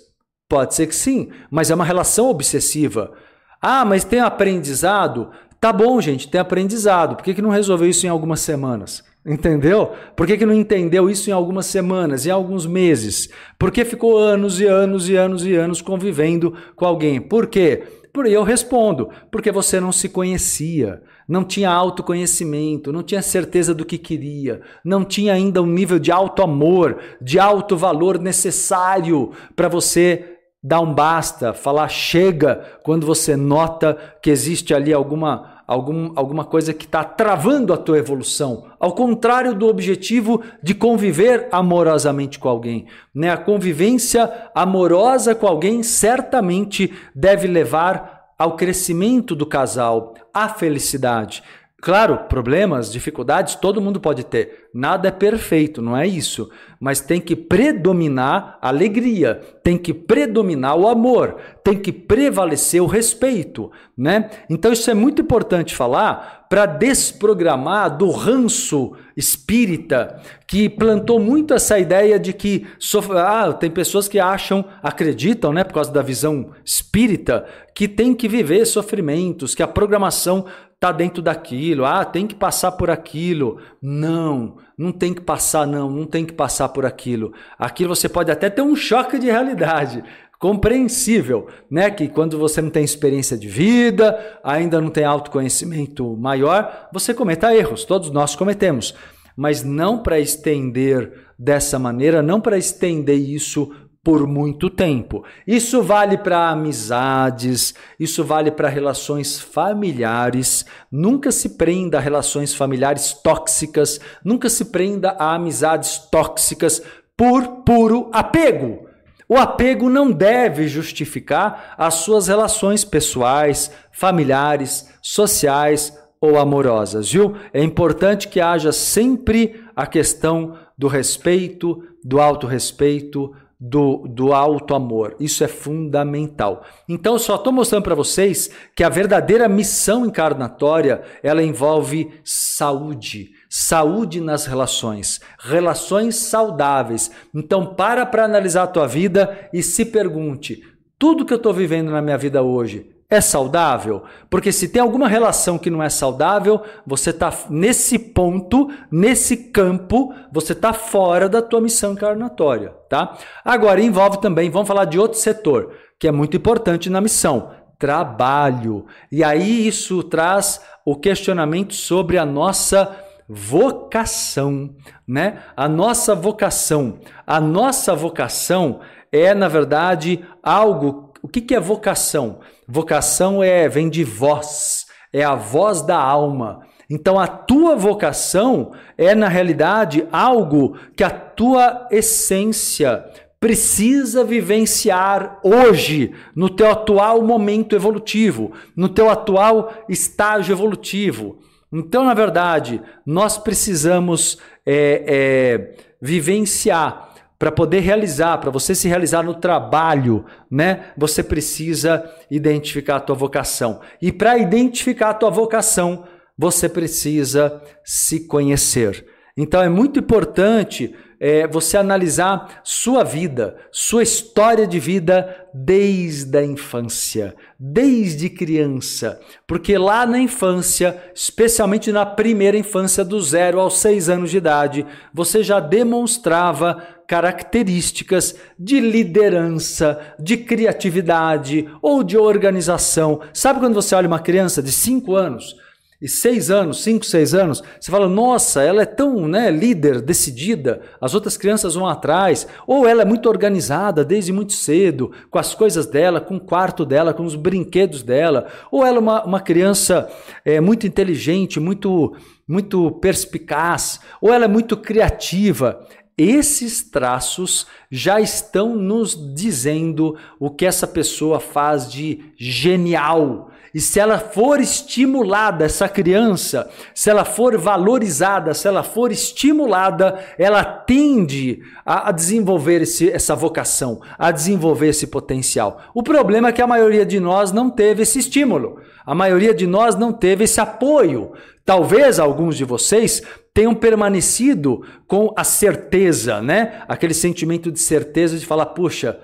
Pode 0.49 0.75
ser 0.75 0.85
que 0.85 0.95
sim, 0.95 1.31
mas 1.49 1.71
é 1.71 1.75
uma 1.75 1.85
relação 1.85 2.29
obsessiva. 2.29 3.13
Ah, 3.61 3.85
mas 3.85 4.03
tem 4.03 4.19
aprendizado? 4.19 5.29
Tá 5.59 5.71
bom, 5.71 6.01
gente, 6.01 6.27
tem 6.27 6.41
aprendizado. 6.41 7.15
Por 7.15 7.23
que, 7.23 7.35
que 7.35 7.41
não 7.41 7.51
resolveu 7.51 7.87
isso 7.87 8.05
em 8.05 8.09
algumas 8.09 8.39
semanas? 8.39 9.03
Entendeu? 9.23 9.91
Por 10.15 10.25
que, 10.25 10.35
que 10.35 10.45
não 10.47 10.53
entendeu 10.53 11.07
isso 11.07 11.29
em 11.29 11.33
algumas 11.33 11.67
semanas, 11.67 12.25
em 12.25 12.31
alguns 12.31 12.65
meses? 12.65 13.29
Por 13.59 13.69
que 13.69 13.85
ficou 13.85 14.17
anos 14.17 14.59
e 14.59 14.65
anos 14.65 15.07
e 15.07 15.15
anos 15.15 15.45
e 15.45 15.53
anos 15.53 15.79
convivendo 15.79 16.55
com 16.75 16.85
alguém? 16.85 17.21
Por 17.21 17.45
quê? 17.45 17.83
Por 18.11 18.25
eu 18.25 18.41
respondo, 18.41 19.09
porque 19.29 19.51
você 19.51 19.79
não 19.79 19.91
se 19.91 20.09
conhecia 20.09 21.01
não 21.31 21.45
tinha 21.45 21.69
autoconhecimento, 21.69 22.91
não 22.91 23.01
tinha 23.01 23.21
certeza 23.21 23.73
do 23.73 23.85
que 23.85 23.97
queria, 23.97 24.59
não 24.83 25.05
tinha 25.05 25.31
ainda 25.31 25.61
um 25.61 25.65
nível 25.65 25.97
de 25.97 26.11
alto 26.11 26.43
amor, 26.43 26.97
de 27.21 27.39
alto 27.39 27.77
valor 27.77 28.19
necessário 28.19 29.31
para 29.55 29.69
você 29.69 30.30
dar 30.63 30.79
um 30.79 30.93
basta, 30.93 31.53
falar 31.53 31.87
chega 31.87 32.63
quando 32.83 33.05
você 33.05 33.35
nota 33.35 33.97
que 34.21 34.29
existe 34.29 34.73
ali 34.73 34.93
alguma, 34.93 35.63
algum, 35.65 36.11
alguma 36.15 36.45
coisa 36.45 36.71
que 36.71 36.85
está 36.85 37.03
travando 37.03 37.73
a 37.73 37.77
tua 37.77 37.97
evolução. 37.97 38.65
Ao 38.79 38.93
contrário 38.93 39.55
do 39.55 39.67
objetivo 39.67 40.41
de 40.61 40.75
conviver 40.75 41.47
amorosamente 41.51 42.37
com 42.37 42.47
alguém. 42.47 42.85
Né? 43.13 43.31
A 43.31 43.37
convivência 43.37 44.31
amorosa 44.53 45.33
com 45.33 45.47
alguém 45.47 45.81
certamente 45.81 46.93
deve 47.15 47.47
levar 47.47 48.21
ao 48.37 48.55
crescimento 48.55 49.35
do 49.35 49.45
casal, 49.45 50.13
à 50.33 50.49
felicidade. 50.49 51.43
Claro, 51.81 52.25
problemas, 52.29 52.91
dificuldades, 52.91 53.55
todo 53.55 53.81
mundo 53.81 53.99
pode 53.99 54.23
ter. 54.23 54.69
Nada 54.71 55.07
é 55.07 55.11
perfeito, 55.11 55.81
não 55.81 55.97
é 55.97 56.05
isso. 56.05 56.47
Mas 56.79 57.01
tem 57.01 57.19
que 57.19 57.35
predominar 57.35 58.59
a 58.61 58.67
alegria, 58.67 59.41
tem 59.63 59.79
que 59.79 59.91
predominar 59.91 60.77
o 60.77 60.87
amor, 60.87 61.37
tem 61.63 61.75
que 61.75 61.91
prevalecer 61.91 62.83
o 62.83 62.85
respeito, 62.85 63.71
né? 63.97 64.29
Então 64.47 64.71
isso 64.71 64.91
é 64.91 64.93
muito 64.93 65.23
importante 65.23 65.75
falar 65.75 66.45
para 66.47 66.67
desprogramar 66.67 67.97
do 67.97 68.11
ranço 68.11 68.93
espírita 69.17 70.21
que 70.47 70.69
plantou 70.69 71.19
muito 71.19 71.53
essa 71.53 71.79
ideia 71.79 72.19
de 72.19 72.31
que 72.31 72.67
ah, 73.15 73.53
tem 73.53 73.71
pessoas 73.71 74.07
que 74.07 74.19
acham, 74.19 74.65
acreditam, 74.83 75.51
né, 75.51 75.63
por 75.63 75.73
causa 75.73 75.91
da 75.91 76.01
visão 76.01 76.51
espírita, 76.63 77.45
que 77.73 77.87
tem 77.87 78.13
que 78.13 78.27
viver 78.27 78.65
sofrimentos, 78.65 79.55
que 79.55 79.63
a 79.63 79.67
programação 79.67 80.45
tá 80.81 80.91
dentro 80.91 81.21
daquilo, 81.21 81.85
ah, 81.85 82.03
tem 82.03 82.25
que 82.25 82.33
passar 82.33 82.71
por 82.71 82.89
aquilo. 82.89 83.59
Não, 83.79 84.57
não 84.75 84.91
tem 84.91 85.13
que 85.13 85.21
passar, 85.21 85.67
não, 85.67 85.91
não 85.91 86.07
tem 86.07 86.25
que 86.25 86.33
passar 86.33 86.69
por 86.69 86.87
aquilo. 86.87 87.33
Aquilo 87.57 87.95
você 87.95 88.09
pode 88.09 88.31
até 88.31 88.49
ter 88.49 88.63
um 88.63 88.75
choque 88.75 89.19
de 89.19 89.27
realidade, 89.27 90.03
compreensível, 90.39 91.47
né? 91.69 91.91
Que 91.91 92.07
quando 92.07 92.39
você 92.39 92.63
não 92.63 92.71
tem 92.71 92.83
experiência 92.83 93.37
de 93.37 93.47
vida, 93.47 94.39
ainda 94.43 94.81
não 94.81 94.89
tem 94.89 95.03
autoconhecimento 95.03 96.17
maior, 96.17 96.89
você 96.91 97.13
cometa 97.13 97.55
erros, 97.55 97.85
todos 97.85 98.09
nós 98.09 98.35
cometemos, 98.35 98.95
mas 99.37 99.63
não 99.63 100.01
para 100.01 100.19
estender 100.19 101.13
dessa 101.37 101.77
maneira, 101.77 102.23
não 102.23 102.41
para 102.41 102.57
estender 102.57 103.19
isso 103.19 103.71
por 104.03 104.25
muito 104.25 104.69
tempo. 104.69 105.23
Isso 105.45 105.83
vale 105.83 106.17
para 106.17 106.49
amizades, 106.49 107.75
isso 107.99 108.23
vale 108.23 108.49
para 108.49 108.67
relações 108.67 109.39
familiares. 109.39 110.65
Nunca 110.91 111.31
se 111.31 111.49
prenda 111.49 111.97
a 111.97 112.01
relações 112.01 112.53
familiares 112.53 113.13
tóxicas, 113.13 113.99
nunca 114.25 114.49
se 114.49 114.65
prenda 114.65 115.11
a 115.11 115.35
amizades 115.35 115.99
tóxicas 116.11 116.81
por 117.15 117.63
puro 117.63 118.09
apego. 118.11 118.89
O 119.29 119.37
apego 119.37 119.89
não 119.89 120.11
deve 120.11 120.67
justificar 120.67 121.75
as 121.77 121.93
suas 121.95 122.27
relações 122.27 122.83
pessoais, 122.83 123.71
familiares, 123.91 124.89
sociais 125.01 125.97
ou 126.19 126.37
amorosas, 126.37 127.11
viu? 127.11 127.35
É 127.53 127.63
importante 127.63 128.27
que 128.27 128.41
haja 128.41 128.71
sempre 128.71 129.63
a 129.75 129.85
questão 129.85 130.57
do 130.77 130.87
respeito, 130.87 131.83
do 132.03 132.19
autorrespeito, 132.19 133.33
do, 133.61 134.07
do 134.07 134.33
alto 134.33 134.73
amor. 134.73 135.15
Isso 135.19 135.43
é 135.43 135.47
fundamental. 135.47 136.65
Então, 136.89 137.19
só 137.19 137.35
estou 137.35 137.53
mostrando 137.53 137.83
para 137.83 137.93
vocês 137.93 138.49
que 138.75 138.83
a 138.83 138.89
verdadeira 138.89 139.47
missão 139.47 140.03
encarnatória 140.03 141.03
ela 141.21 141.43
envolve 141.43 142.11
saúde, 142.25 143.29
saúde 143.47 144.19
nas 144.19 144.47
relações, 144.47 145.21
relações 145.37 146.15
saudáveis. 146.15 147.11
Então, 147.35 147.75
para 147.75 148.03
para 148.03 148.25
analisar 148.25 148.63
a 148.63 148.67
tua 148.67 148.87
vida 148.87 149.47
e 149.53 149.61
se 149.61 149.85
pergunte: 149.85 150.63
tudo 150.97 151.23
que 151.23 151.33
eu 151.33 151.37
estou 151.37 151.53
vivendo 151.53 151.91
na 151.91 152.01
minha 152.01 152.17
vida 152.17 152.41
hoje 152.41 152.89
é 153.11 153.19
saudável? 153.19 154.03
Porque 154.29 154.51
se 154.51 154.69
tem 154.69 154.81
alguma 154.81 155.07
relação 155.07 155.59
que 155.59 155.69
não 155.69 155.83
é 155.83 155.89
saudável, 155.89 156.63
você 156.87 157.09
está 157.09 157.31
nesse 157.49 157.99
ponto, 157.99 158.69
nesse 158.89 159.35
campo, 159.35 160.13
você 160.31 160.53
está 160.53 160.71
fora 160.71 161.27
da 161.27 161.41
tua 161.41 161.59
missão 161.59 161.91
encarnatória, 161.91 162.73
tá? 162.89 163.17
Agora 163.43 163.81
envolve 163.81 164.21
também, 164.21 164.49
vamos 164.49 164.67
falar 164.67 164.85
de 164.85 164.97
outro 164.97 165.19
setor 165.19 165.73
que 165.99 166.07
é 166.07 166.11
muito 166.11 166.35
importante 166.35 166.89
na 166.89 166.99
missão, 166.99 167.51
trabalho. 167.77 168.87
E 169.11 169.23
aí 169.23 169.67
isso 169.67 170.01
traz 170.01 170.59
o 170.83 170.95
questionamento 170.95 171.75
sobre 171.75 172.17
a 172.17 172.25
nossa 172.25 172.95
vocação, 173.29 174.73
né? 175.07 175.43
A 175.55 175.69
nossa 175.69 176.15
vocação, 176.15 176.99
a 177.27 177.39
nossa 177.39 177.93
vocação 177.93 178.79
é 179.11 179.33
na 179.33 179.47
verdade 179.47 180.25
algo. 180.41 181.10
O 181.21 181.27
que, 181.27 181.41
que 181.41 181.55
é 181.55 181.59
vocação? 181.59 182.39
Vocação 182.67 183.43
é 183.43 183.69
vem 183.69 183.89
de 183.89 184.03
voz, 184.03 184.87
é 185.13 185.23
a 185.23 185.35
voz 185.35 185.81
da 185.81 185.97
alma. 185.97 186.61
Então 186.89 187.19
a 187.19 187.27
tua 187.27 187.75
vocação 187.75 188.73
é 188.97 189.13
na 189.13 189.27
realidade 189.27 190.07
algo 190.11 190.77
que 190.95 191.03
a 191.03 191.09
tua 191.09 191.87
essência 191.91 193.05
precisa 193.39 194.23
vivenciar 194.23 195.39
hoje, 195.43 196.13
no 196.35 196.47
teu 196.47 196.69
atual 196.69 197.23
momento 197.23 197.75
evolutivo, 197.75 198.51
no 198.75 198.87
teu 198.87 199.09
atual 199.09 199.73
estágio 199.89 200.53
evolutivo. 200.53 201.39
Então, 201.73 202.03
na 202.03 202.13
verdade, 202.13 202.81
nós 203.05 203.37
precisamos 203.37 204.37
é, 204.63 205.03
é, 205.07 205.75
vivenciar 205.99 207.10
para 207.41 207.51
poder 207.51 207.79
realizar, 207.79 208.37
para 208.37 208.51
você 208.51 208.75
se 208.75 208.87
realizar 208.87 209.23
no 209.23 209.33
trabalho, 209.33 210.23
né? 210.49 210.91
Você 210.95 211.23
precisa 211.23 212.07
identificar 212.29 212.97
a 212.97 212.99
tua 212.99 213.15
vocação. 213.15 213.81
E 213.99 214.11
para 214.11 214.37
identificar 214.37 215.09
a 215.09 215.13
tua 215.15 215.31
vocação, 215.31 216.03
você 216.37 216.69
precisa 216.69 217.59
se 217.83 218.27
conhecer. 218.27 219.07
Então 219.35 219.59
é 219.59 219.67
muito 219.67 219.99
importante 219.99 220.93
é, 221.19 221.47
você 221.47 221.77
analisar 221.77 222.61
sua 222.63 223.03
vida, 223.03 223.55
sua 223.71 224.03
história 224.03 224.67
de 224.67 224.79
vida 224.79 225.35
desde 225.51 226.37
a 226.37 226.43
infância, 226.43 227.35
desde 227.59 228.29
criança. 228.29 229.19
Porque 229.47 229.79
lá 229.79 230.05
na 230.05 230.19
infância, 230.19 230.99
especialmente 231.15 231.91
na 231.91 232.05
primeira 232.05 232.57
infância, 232.57 233.03
do 233.03 233.19
zero 233.19 233.59
aos 233.59 233.79
seis 233.79 234.09
anos 234.09 234.29
de 234.29 234.37
idade, 234.37 234.85
você 235.11 235.43
já 235.43 235.59
demonstrava 235.59 236.83
características 237.11 238.37
de 238.57 238.79
liderança, 238.79 239.99
de 240.17 240.37
criatividade 240.37 241.67
ou 241.81 242.03
de 242.03 242.17
organização. 242.17 243.19
Sabe 243.33 243.59
quando 243.59 243.73
você 243.73 243.93
olha 243.93 244.07
uma 244.07 244.19
criança 244.19 244.63
de 244.63 244.71
cinco 244.71 245.13
anos? 245.13 245.57
e 246.01 246.07
seis 246.07 246.49
anos, 246.49 246.81
cinco, 246.81 247.05
seis 247.05 247.35
anos, 247.35 247.61
você 247.79 247.91
fala, 247.91 248.09
nossa, 248.09 248.63
ela 248.63 248.81
é 248.81 248.87
tão 248.87 249.27
né, 249.27 249.51
líder, 249.51 250.01
decidida, 250.01 250.81
as 250.99 251.13
outras 251.13 251.37
crianças 251.37 251.75
vão 251.75 251.85
atrás, 251.85 252.47
ou 252.65 252.87
ela 252.87 253.03
é 253.03 253.05
muito 253.05 253.29
organizada 253.29 254.03
desde 254.03 254.33
muito 254.33 254.53
cedo, 254.53 255.11
com 255.29 255.37
as 255.37 255.53
coisas 255.53 255.85
dela, 255.85 256.19
com 256.19 256.37
o 256.37 256.39
quarto 256.39 256.87
dela, 256.87 257.13
com 257.13 257.23
os 257.23 257.35
brinquedos 257.35 258.01
dela, 258.01 258.47
ou 258.71 258.83
ela 258.83 258.97
é 258.97 258.99
uma, 258.99 259.23
uma 259.23 259.39
criança 259.39 260.09
é, 260.43 260.59
muito 260.59 260.87
inteligente, 260.87 261.59
muito, 261.59 262.15
muito 262.47 262.89
perspicaz, 262.93 263.99
ou 264.19 264.33
ela 264.33 264.45
é 264.45 264.47
muito 264.47 264.75
criativa. 264.75 265.85
Esses 266.23 266.83
traços 266.83 267.65
já 267.89 268.21
estão 268.21 268.75
nos 268.75 269.15
dizendo 269.33 270.15
o 270.39 270.51
que 270.51 270.67
essa 270.67 270.85
pessoa 270.85 271.39
faz 271.39 271.91
de 271.91 272.25
genial, 272.37 273.49
e 273.73 273.79
se 273.79 273.99
ela 273.99 274.19
for 274.19 274.59
estimulada, 274.59 275.63
essa 275.63 275.87
criança, 275.87 276.69
se 276.93 277.09
ela 277.09 277.23
for 277.23 277.57
valorizada, 277.57 278.53
se 278.53 278.67
ela 278.67 278.83
for 278.83 279.11
estimulada, 279.11 280.19
ela 280.37 280.63
tende 280.63 281.61
a, 281.85 282.11
desenvolver 282.11 282.81
esse, 282.81 283.09
essa 283.09 283.33
vocação, 283.33 284.01
a 284.19 284.29
desenvolver 284.29 284.89
esse 284.89 285.07
potencial. 285.07 285.81
O 285.93 286.03
problema 286.03 286.49
é 286.49 286.51
que 286.51 286.61
a 286.61 286.67
maioria 286.67 287.05
de 287.05 287.19
nós 287.19 287.53
não 287.53 287.69
teve 287.69 288.03
esse 288.03 288.19
estímulo, 288.19 288.79
a 289.05 289.15
maioria 289.15 289.53
de 289.53 289.65
nós 289.65 289.95
não 289.95 290.11
teve 290.11 290.43
esse 290.43 290.59
apoio. 290.59 291.31
Talvez 291.63 292.19
alguns 292.19 292.57
de 292.57 292.65
vocês 292.65 293.21
tenham 293.53 293.73
permanecido 293.73 294.83
com 295.07 295.33
a 295.35 295.43
certeza, 295.43 296.41
né? 296.41 296.83
Aquele 296.87 297.13
sentimento 297.13 297.71
de 297.71 297.79
certeza 297.79 298.37
de 298.37 298.45
falar, 298.45 298.67
puxa 298.67 299.17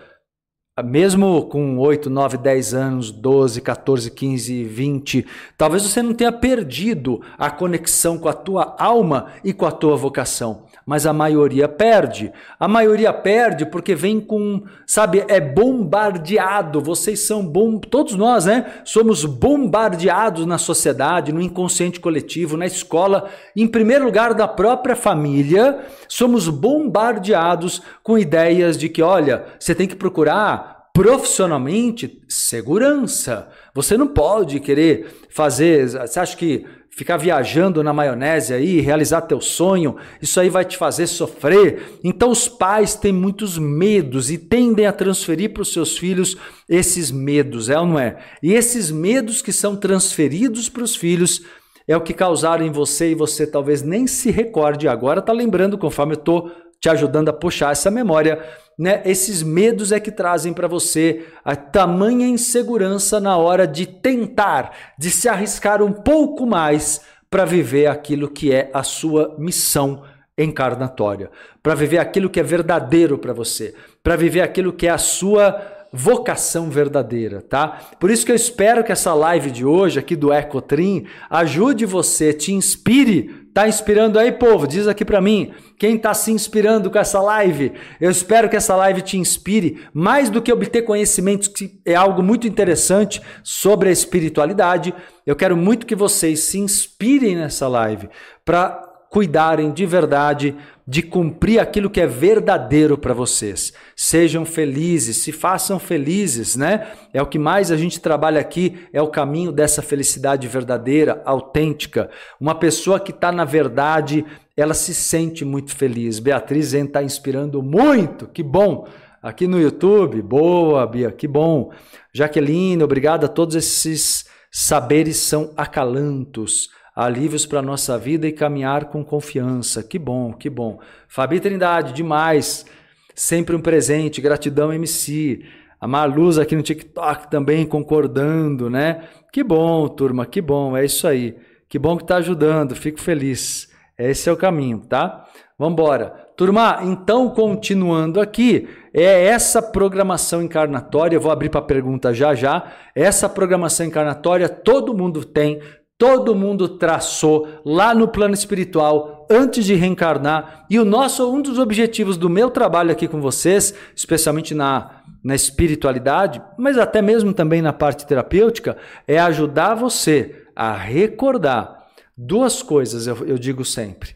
mesmo 0.83 1.43
com 1.43 1.77
8, 1.77 2.09
9, 2.09 2.37
10 2.37 2.73
anos, 2.73 3.11
12, 3.11 3.61
14, 3.61 4.11
15, 4.11 4.63
20, 4.63 5.25
talvez 5.57 5.83
você 5.83 6.01
não 6.01 6.13
tenha 6.13 6.31
perdido 6.31 7.21
a 7.37 7.49
conexão 7.49 8.17
com 8.17 8.29
a 8.29 8.33
tua 8.33 8.75
alma 8.77 9.27
e 9.43 9.53
com 9.53 9.65
a 9.65 9.71
tua 9.71 9.95
vocação, 9.95 10.63
mas 10.87 11.05
a 11.05 11.11
maioria 11.11 11.67
perde. 11.67 12.31
A 12.57 12.65
maioria 12.65 13.11
perde 13.11 13.65
porque 13.65 13.93
vem 13.93 14.21
com, 14.21 14.63
sabe, 14.85 15.25
é 15.27 15.37
bombardeado. 15.37 16.79
Vocês 16.79 17.27
são 17.27 17.45
bom, 17.45 17.77
todos 17.77 18.15
nós, 18.15 18.45
né? 18.45 18.65
Somos 18.85 19.25
bombardeados 19.25 20.45
na 20.45 20.57
sociedade, 20.57 21.33
no 21.33 21.41
inconsciente 21.41 21.99
coletivo, 21.99 22.55
na 22.55 22.65
escola, 22.65 23.29
em 23.53 23.67
primeiro 23.67 24.05
lugar 24.05 24.33
da 24.33 24.47
própria 24.47 24.95
família, 24.95 25.85
somos 26.07 26.47
bombardeados 26.47 27.81
com 28.01 28.17
ideias 28.17 28.77
de 28.77 28.87
que, 28.87 29.01
olha, 29.01 29.43
você 29.59 29.75
tem 29.75 29.89
que 29.89 29.95
procurar 29.95 30.77
profissionalmente 30.93 32.23
segurança. 32.29 33.49
Você 33.73 33.97
não 33.97 34.07
pode 34.07 34.59
querer 34.61 35.27
fazer. 35.29 35.87
Você 35.87 36.19
acha 36.19 36.35
que 36.37 36.65
ficar 36.97 37.15
viajando 37.17 37.83
na 37.83 37.93
maionese 37.93 38.55
aí, 38.55 38.81
realizar 38.81 39.21
teu 39.21 39.39
sonho, 39.39 39.97
isso 40.19 40.39
aí 40.39 40.49
vai 40.49 40.65
te 40.65 40.75
fazer 40.75 41.05
sofrer. 41.05 41.99
Então 42.03 42.31
os 42.31 42.49
pais 42.49 42.95
têm 42.95 43.13
muitos 43.13 43.59
medos 43.59 44.31
e 44.31 44.37
tendem 44.37 44.87
a 44.87 44.91
transferir 44.91 45.53
para 45.53 45.61
os 45.61 45.71
seus 45.71 45.95
filhos 45.95 46.35
esses 46.67 47.11
medos, 47.11 47.69
é 47.69 47.79
ou 47.79 47.85
não 47.85 47.99
é? 47.99 48.17
E 48.41 48.51
esses 48.51 48.89
medos 48.89 49.43
que 49.43 49.53
são 49.53 49.75
transferidos 49.75 50.69
para 50.69 50.81
os 50.81 50.95
filhos 50.95 51.43
é 51.87 51.95
o 51.95 52.01
que 52.01 52.15
causaram 52.15 52.65
em 52.65 52.71
você 52.71 53.11
e 53.11 53.15
você 53.15 53.45
talvez 53.45 53.83
nem 53.83 54.07
se 54.07 54.31
recorde 54.31 54.87
agora, 54.87 55.21
tá 55.21 55.31
lembrando 55.31 55.77
conforme 55.77 56.13
eu 56.13 56.17
tô 56.17 56.49
te 56.81 56.89
ajudando 56.89 57.29
a 57.29 57.33
puxar 57.33 57.73
essa 57.73 57.91
memória, 57.91 58.43
né? 58.77 59.01
Esses 59.05 59.41
medos 59.41 59.91
é 59.91 59.99
que 59.99 60.11
trazem 60.11 60.53
para 60.53 60.67
você 60.67 61.25
a 61.43 61.55
tamanha 61.55 62.27
insegurança 62.27 63.19
na 63.19 63.35
hora 63.35 63.65
de 63.65 63.87
tentar, 63.87 64.71
de 64.97 65.09
se 65.09 65.27
arriscar 65.27 65.81
um 65.81 65.91
pouco 65.91 66.45
mais 66.45 67.01
para 67.29 67.43
viver 67.43 67.87
aquilo 67.87 68.29
que 68.29 68.53
é 68.53 68.69
a 68.73 68.83
sua 68.83 69.35
missão 69.37 70.03
encarnatória, 70.37 71.31
para 71.63 71.73
viver 71.73 71.97
aquilo 71.97 72.29
que 72.29 72.39
é 72.39 72.43
verdadeiro 72.43 73.17
para 73.17 73.33
você, 73.33 73.73
para 74.03 74.15
viver 74.15 74.41
aquilo 74.41 74.71
que 74.71 74.85
é 74.85 74.91
a 74.91 74.97
sua 74.97 75.75
vocação 75.91 76.69
verdadeira, 76.69 77.41
tá? 77.41 77.89
Por 77.99 78.11
isso 78.11 78.25
que 78.25 78.31
eu 78.31 78.35
espero 78.35 78.83
que 78.83 78.91
essa 78.91 79.13
live 79.13 79.49
de 79.49 79.65
hoje 79.65 79.99
aqui 79.99 80.15
do 80.15 80.31
Ecotrim 80.31 81.05
ajude 81.29 81.85
você, 81.85 82.33
te 82.33 82.53
inspire. 82.53 83.46
Tá 83.57 83.67
inspirando 83.67 84.19
aí, 84.19 84.31
povo? 84.31 84.67
Diz 84.67 84.87
aqui 84.87 85.03
para 85.03 85.19
mim, 85.19 85.51
quem 85.79 85.97
tá 85.97 86.13
se 86.13 86.31
inspirando 86.31 86.91
com 86.91 86.99
essa 86.99 87.19
live? 87.19 87.71
Eu 87.99 88.11
espero 88.11 88.47
que 88.47 88.55
essa 88.55 88.75
live 88.75 89.01
te 89.01 89.17
inspire 89.17 89.83
mais 89.91 90.29
do 90.29 90.43
que 90.43 90.53
obter 90.53 90.83
conhecimentos, 90.83 91.47
que 91.47 91.81
é 91.83 91.95
algo 91.95 92.21
muito 92.21 92.45
interessante 92.45 93.19
sobre 93.41 93.89
a 93.89 93.91
espiritualidade. 93.91 94.93
Eu 95.25 95.35
quero 95.35 95.57
muito 95.57 95.87
que 95.87 95.95
vocês 95.95 96.41
se 96.41 96.59
inspirem 96.59 97.35
nessa 97.35 97.67
live 97.67 98.07
para 98.45 98.86
cuidarem 99.09 99.71
de 99.71 99.85
verdade 99.85 100.55
de 100.87 101.01
cumprir 101.01 101.59
aquilo 101.59 101.89
que 101.89 101.99
é 101.99 102.07
verdadeiro 102.07 102.97
para 102.97 103.13
vocês. 103.13 103.73
Sejam 103.93 104.45
felizes, 104.45 105.17
se 105.17 105.33
façam 105.33 105.77
felizes, 105.77 106.55
né? 106.55 106.87
É 107.13 107.21
o 107.21 107.25
que 107.25 107.37
mais 107.37 107.71
a 107.71 107.75
gente 107.75 107.99
trabalha 107.99 108.39
aqui, 108.39 108.87
é 108.93 109.01
o 109.01 109.09
caminho 109.09 109.51
dessa 109.51 109.81
felicidade 109.81 110.47
verdadeira, 110.47 111.21
autêntica. 111.25 112.09
Uma 112.39 112.55
pessoa 112.55 113.01
que 113.01 113.11
está 113.11 113.33
na 113.33 113.43
verdade, 113.43 114.25
ela 114.55 114.73
se 114.73 114.93
sente 114.93 115.43
muito 115.43 115.75
feliz. 115.75 116.19
Beatriz 116.19 116.73
está 116.73 117.03
inspirando 117.03 117.61
muito, 117.61 118.27
que 118.27 118.41
bom! 118.41 118.87
Aqui 119.21 119.45
no 119.45 119.59
YouTube, 119.59 120.21
boa, 120.21 120.85
Bia, 120.87 121.11
que 121.11 121.27
bom. 121.27 121.71
Jaqueline, 122.13 122.81
obrigado 122.81 123.25
a 123.25 123.27
todos 123.27 123.55
esses 123.55 124.25
saberes 124.49 125.17
são 125.17 125.51
acalantos 125.57 126.69
alívios 126.97 127.45
para 127.45 127.59
a 127.59 127.61
nossa 127.61 127.95
vida 127.95 128.27
e 128.27 128.31
caminhar 128.31 128.85
com 128.85 129.05
confiança. 129.05 129.83
Que 129.83 129.99
bom, 129.99 130.33
que 130.33 130.49
bom. 130.49 130.79
Fabi 131.07 131.39
Trindade, 131.39 131.93
demais. 131.93 132.65
Sempre 133.13 133.55
um 133.55 133.61
presente. 133.61 134.19
Gratidão, 134.19 134.73
MC. 134.73 135.45
A 135.79 135.87
Marluz 135.87 136.39
aqui 136.39 136.55
no 136.55 136.63
TikTok 136.63 137.29
também 137.29 137.67
concordando, 137.67 138.67
né? 138.67 139.03
Que 139.31 139.43
bom, 139.43 139.87
turma, 139.87 140.25
que 140.25 140.41
bom. 140.41 140.75
É 140.75 140.83
isso 140.83 141.07
aí. 141.07 141.37
Que 141.69 141.77
bom 141.77 141.97
que 141.97 142.03
está 142.03 142.15
ajudando. 142.15 142.75
Fico 142.75 142.99
feliz. 142.99 143.69
Esse 143.95 144.27
é 144.27 144.31
o 144.31 144.37
caminho, 144.37 144.79
tá? 144.79 145.27
Vamos 145.55 145.73
embora. 145.73 146.27
Turma, 146.35 146.81
então, 146.83 147.29
continuando 147.29 148.21
aqui, 148.21 148.69
é 148.93 149.25
essa 149.25 149.59
programação 149.59 150.41
encarnatória, 150.41 151.19
vou 151.19 151.31
abrir 151.31 151.49
para 151.49 151.63
pergunta 151.63 152.13
já 152.13 152.35
já. 152.35 152.71
Essa 152.93 153.27
programação 153.27 153.85
encarnatória 153.85 154.47
todo 154.47 154.93
mundo 154.93 155.25
tem, 155.25 155.59
todo 155.97 156.35
mundo 156.35 156.67
traçou 156.67 157.47
lá 157.65 157.93
no 157.93 158.07
plano 158.07 158.33
espiritual 158.33 159.25
antes 159.29 159.65
de 159.65 159.73
reencarnar. 159.73 160.65
E 160.69 160.79
o 160.79 160.85
nosso 160.85 161.31
um 161.31 161.41
dos 161.41 161.57
objetivos 161.57 162.17
do 162.17 162.29
meu 162.29 162.49
trabalho 162.49 162.91
aqui 162.91 163.07
com 163.07 163.19
vocês, 163.19 163.73
especialmente 163.95 164.53
na 164.53 164.97
na 165.23 165.35
espiritualidade, 165.35 166.41
mas 166.57 166.77
até 166.77 167.01
mesmo 167.01 167.33
também 167.33 167.61
na 167.61 167.73
parte 167.73 168.07
terapêutica, 168.07 168.77
é 169.05 169.19
ajudar 169.19 169.75
você 169.75 170.47
a 170.55 170.73
recordar 170.73 171.85
duas 172.15 172.63
coisas, 172.63 173.07
eu, 173.07 173.25
eu 173.27 173.37
digo 173.37 173.65
sempre. 173.65 174.15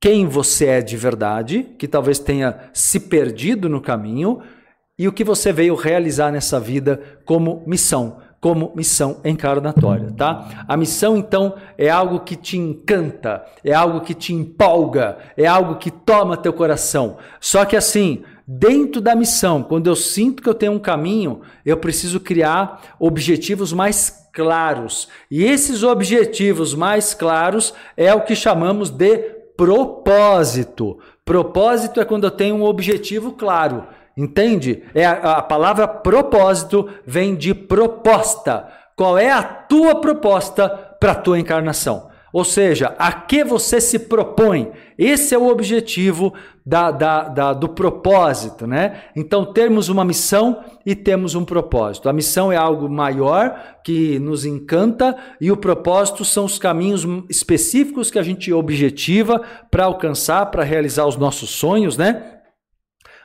Quem 0.00 0.26
você 0.26 0.66
é 0.66 0.80
de 0.80 0.96
verdade, 0.96 1.64
que 1.76 1.88
talvez 1.88 2.20
tenha 2.20 2.70
se 2.72 3.00
perdido 3.00 3.68
no 3.68 3.80
caminho, 3.80 4.42
e 4.96 5.08
o 5.08 5.12
que 5.12 5.24
você 5.24 5.52
veio 5.52 5.74
realizar 5.74 6.30
nessa 6.30 6.60
vida 6.60 7.00
como 7.24 7.64
missão 7.66 8.22
como 8.44 8.74
missão 8.76 9.22
encarnatória, 9.24 10.12
tá? 10.14 10.66
A 10.68 10.76
missão 10.76 11.16
então 11.16 11.54
é 11.78 11.88
algo 11.88 12.20
que 12.20 12.36
te 12.36 12.58
encanta, 12.58 13.42
é 13.64 13.72
algo 13.72 14.02
que 14.02 14.12
te 14.12 14.34
empolga, 14.34 15.16
é 15.34 15.46
algo 15.46 15.76
que 15.76 15.90
toma 15.90 16.36
teu 16.36 16.52
coração. 16.52 17.16
Só 17.40 17.64
que 17.64 17.74
assim, 17.74 18.22
dentro 18.46 19.00
da 19.00 19.16
missão, 19.16 19.62
quando 19.62 19.86
eu 19.86 19.96
sinto 19.96 20.42
que 20.42 20.48
eu 20.50 20.52
tenho 20.52 20.72
um 20.72 20.78
caminho, 20.78 21.40
eu 21.64 21.78
preciso 21.78 22.20
criar 22.20 22.82
objetivos 23.00 23.72
mais 23.72 24.28
claros. 24.30 25.08
E 25.30 25.42
esses 25.42 25.82
objetivos 25.82 26.74
mais 26.74 27.14
claros 27.14 27.72
é 27.96 28.12
o 28.12 28.26
que 28.26 28.36
chamamos 28.36 28.90
de 28.90 29.16
propósito. 29.56 30.98
Propósito 31.24 31.98
é 31.98 32.04
quando 32.04 32.24
eu 32.24 32.30
tenho 32.30 32.56
um 32.56 32.64
objetivo 32.64 33.32
claro. 33.32 33.86
Entende? 34.16 34.82
É 34.94 35.04
a, 35.04 35.38
a 35.38 35.42
palavra 35.42 35.88
propósito 35.88 36.88
vem 37.06 37.34
de 37.34 37.52
proposta. 37.54 38.68
Qual 38.96 39.18
é 39.18 39.30
a 39.30 39.42
tua 39.42 39.96
proposta 40.00 40.68
para 40.68 41.12
a 41.12 41.16
tua 41.16 41.38
encarnação? 41.38 42.08
Ou 42.34 42.44
seja, 42.44 42.96
a 42.98 43.12
que 43.12 43.44
você 43.44 43.80
se 43.80 43.96
propõe? 43.96 44.72
Esse 44.98 45.36
é 45.36 45.38
o 45.38 45.46
objetivo 45.46 46.34
da, 46.66 46.90
da, 46.90 47.28
da, 47.28 47.52
do 47.52 47.68
propósito, 47.68 48.66
né? 48.66 49.02
Então, 49.14 49.52
temos 49.52 49.88
uma 49.88 50.04
missão 50.04 50.64
e 50.84 50.96
temos 50.96 51.36
um 51.36 51.44
propósito. 51.44 52.08
A 52.08 52.12
missão 52.12 52.50
é 52.50 52.56
algo 52.56 52.88
maior 52.88 53.78
que 53.84 54.18
nos 54.18 54.44
encanta 54.44 55.16
e 55.40 55.52
o 55.52 55.56
propósito 55.56 56.24
são 56.24 56.44
os 56.44 56.58
caminhos 56.58 57.06
específicos 57.30 58.10
que 58.10 58.18
a 58.18 58.22
gente 58.24 58.52
objetiva 58.52 59.40
para 59.70 59.84
alcançar, 59.84 60.46
para 60.46 60.64
realizar 60.64 61.06
os 61.06 61.16
nossos 61.16 61.50
sonhos, 61.50 61.96
né? 61.96 62.40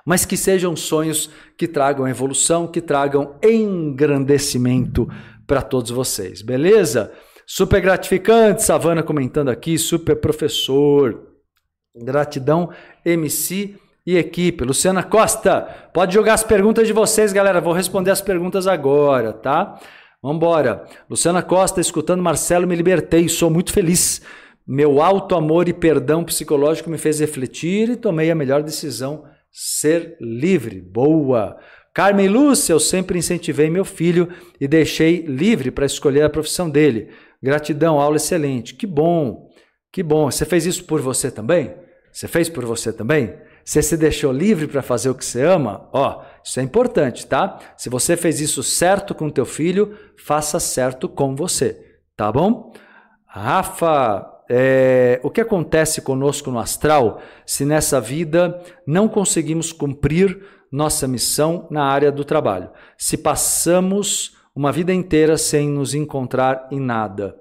Mas 0.09 0.25
que 0.25 0.35
sejam 0.35 0.75
sonhos 0.75 1.29
que 1.55 1.67
tragam 1.67 2.07
evolução, 2.07 2.65
que 2.65 2.81
tragam 2.81 3.35
engrandecimento 3.43 5.07
para 5.45 5.61
todos 5.61 5.91
vocês, 5.91 6.41
beleza? 6.41 7.11
Super 7.45 7.79
gratificante, 7.79 8.63
Savana 8.63 9.03
comentando 9.03 9.49
aqui, 9.49 9.77
super 9.77 10.15
professor. 10.15 11.27
Gratidão, 11.95 12.71
MC 13.05 13.75
e 14.03 14.17
equipe. 14.17 14.63
Luciana 14.63 15.03
Costa, 15.03 15.61
pode 15.93 16.15
jogar 16.15 16.33
as 16.33 16.43
perguntas 16.43 16.87
de 16.87 16.93
vocês, 16.93 17.31
galera. 17.31 17.61
Vou 17.61 17.71
responder 17.71 18.09
as 18.09 18.19
perguntas 18.19 18.65
agora, 18.65 19.31
tá? 19.31 19.79
Vambora. 20.23 20.85
Luciana 21.07 21.43
Costa, 21.43 21.79
escutando 21.79 22.23
Marcelo, 22.23 22.65
me 22.65 22.75
libertei, 22.75 23.29
sou 23.29 23.51
muito 23.51 23.71
feliz. 23.71 24.23
Meu 24.65 25.03
alto 25.03 25.35
amor 25.35 25.69
e 25.69 25.73
perdão 25.73 26.23
psicológico 26.23 26.89
me 26.89 26.97
fez 26.97 27.19
refletir 27.19 27.89
e 27.89 27.95
tomei 27.95 28.31
a 28.31 28.35
melhor 28.35 28.63
decisão 28.63 29.23
ser 29.51 30.17
livre. 30.19 30.81
Boa! 30.81 31.57
Carmen 31.93 32.27
Lúcia, 32.27 32.73
eu 32.73 32.79
sempre 32.79 33.17
incentivei 33.17 33.69
meu 33.69 33.83
filho 33.83 34.29
e 34.59 34.67
deixei 34.67 35.21
livre 35.23 35.71
para 35.71 35.85
escolher 35.85 36.23
a 36.23 36.29
profissão 36.29 36.69
dele. 36.69 37.09
Gratidão, 37.41 37.99
aula 37.99 38.17
excelente. 38.17 38.75
Que 38.75 38.87
bom, 38.87 39.49
que 39.91 40.03
bom. 40.03 40.29
Você 40.29 40.45
fez 40.45 40.65
isso 40.65 40.85
por 40.85 41.01
você 41.01 41.31
também? 41.31 41.73
Você 42.11 42.27
fez 42.27 42.49
por 42.49 42.65
você 42.65 42.93
também? 42.93 43.35
Você 43.63 43.81
se 43.81 43.97
deixou 43.97 44.31
livre 44.31 44.67
para 44.67 44.81
fazer 44.81 45.09
o 45.09 45.15
que 45.15 45.23
você 45.23 45.43
ama? 45.43 45.89
Ó, 45.93 46.23
isso 46.43 46.59
é 46.59 46.63
importante, 46.63 47.27
tá? 47.27 47.59
Se 47.77 47.89
você 47.89 48.17
fez 48.17 48.39
isso 48.41 48.63
certo 48.63 49.13
com 49.13 49.29
teu 49.29 49.45
filho, 49.45 49.95
faça 50.17 50.59
certo 50.59 51.07
com 51.07 51.35
você, 51.35 51.79
tá 52.15 52.31
bom? 52.31 52.73
Rafa, 53.27 54.25
é, 54.49 55.19
o 55.21 55.29
que 55.29 55.41
acontece 55.41 56.01
conosco 56.01 56.49
no 56.49 56.57
astral 56.57 57.21
se 57.45 57.63
nessa 57.63 58.01
vida 58.01 58.59
não 58.85 59.07
conseguimos 59.07 59.71
cumprir 59.71 60.39
nossa 60.71 61.07
missão 61.07 61.67
na 61.69 61.83
área 61.83 62.11
do 62.11 62.25
trabalho? 62.25 62.69
Se 62.97 63.15
passamos 63.15 64.35
uma 64.55 64.71
vida 64.71 64.91
inteira 64.91 65.37
sem 65.37 65.69
nos 65.69 65.93
encontrar 65.93 66.67
em 66.71 66.79
nada. 66.79 67.37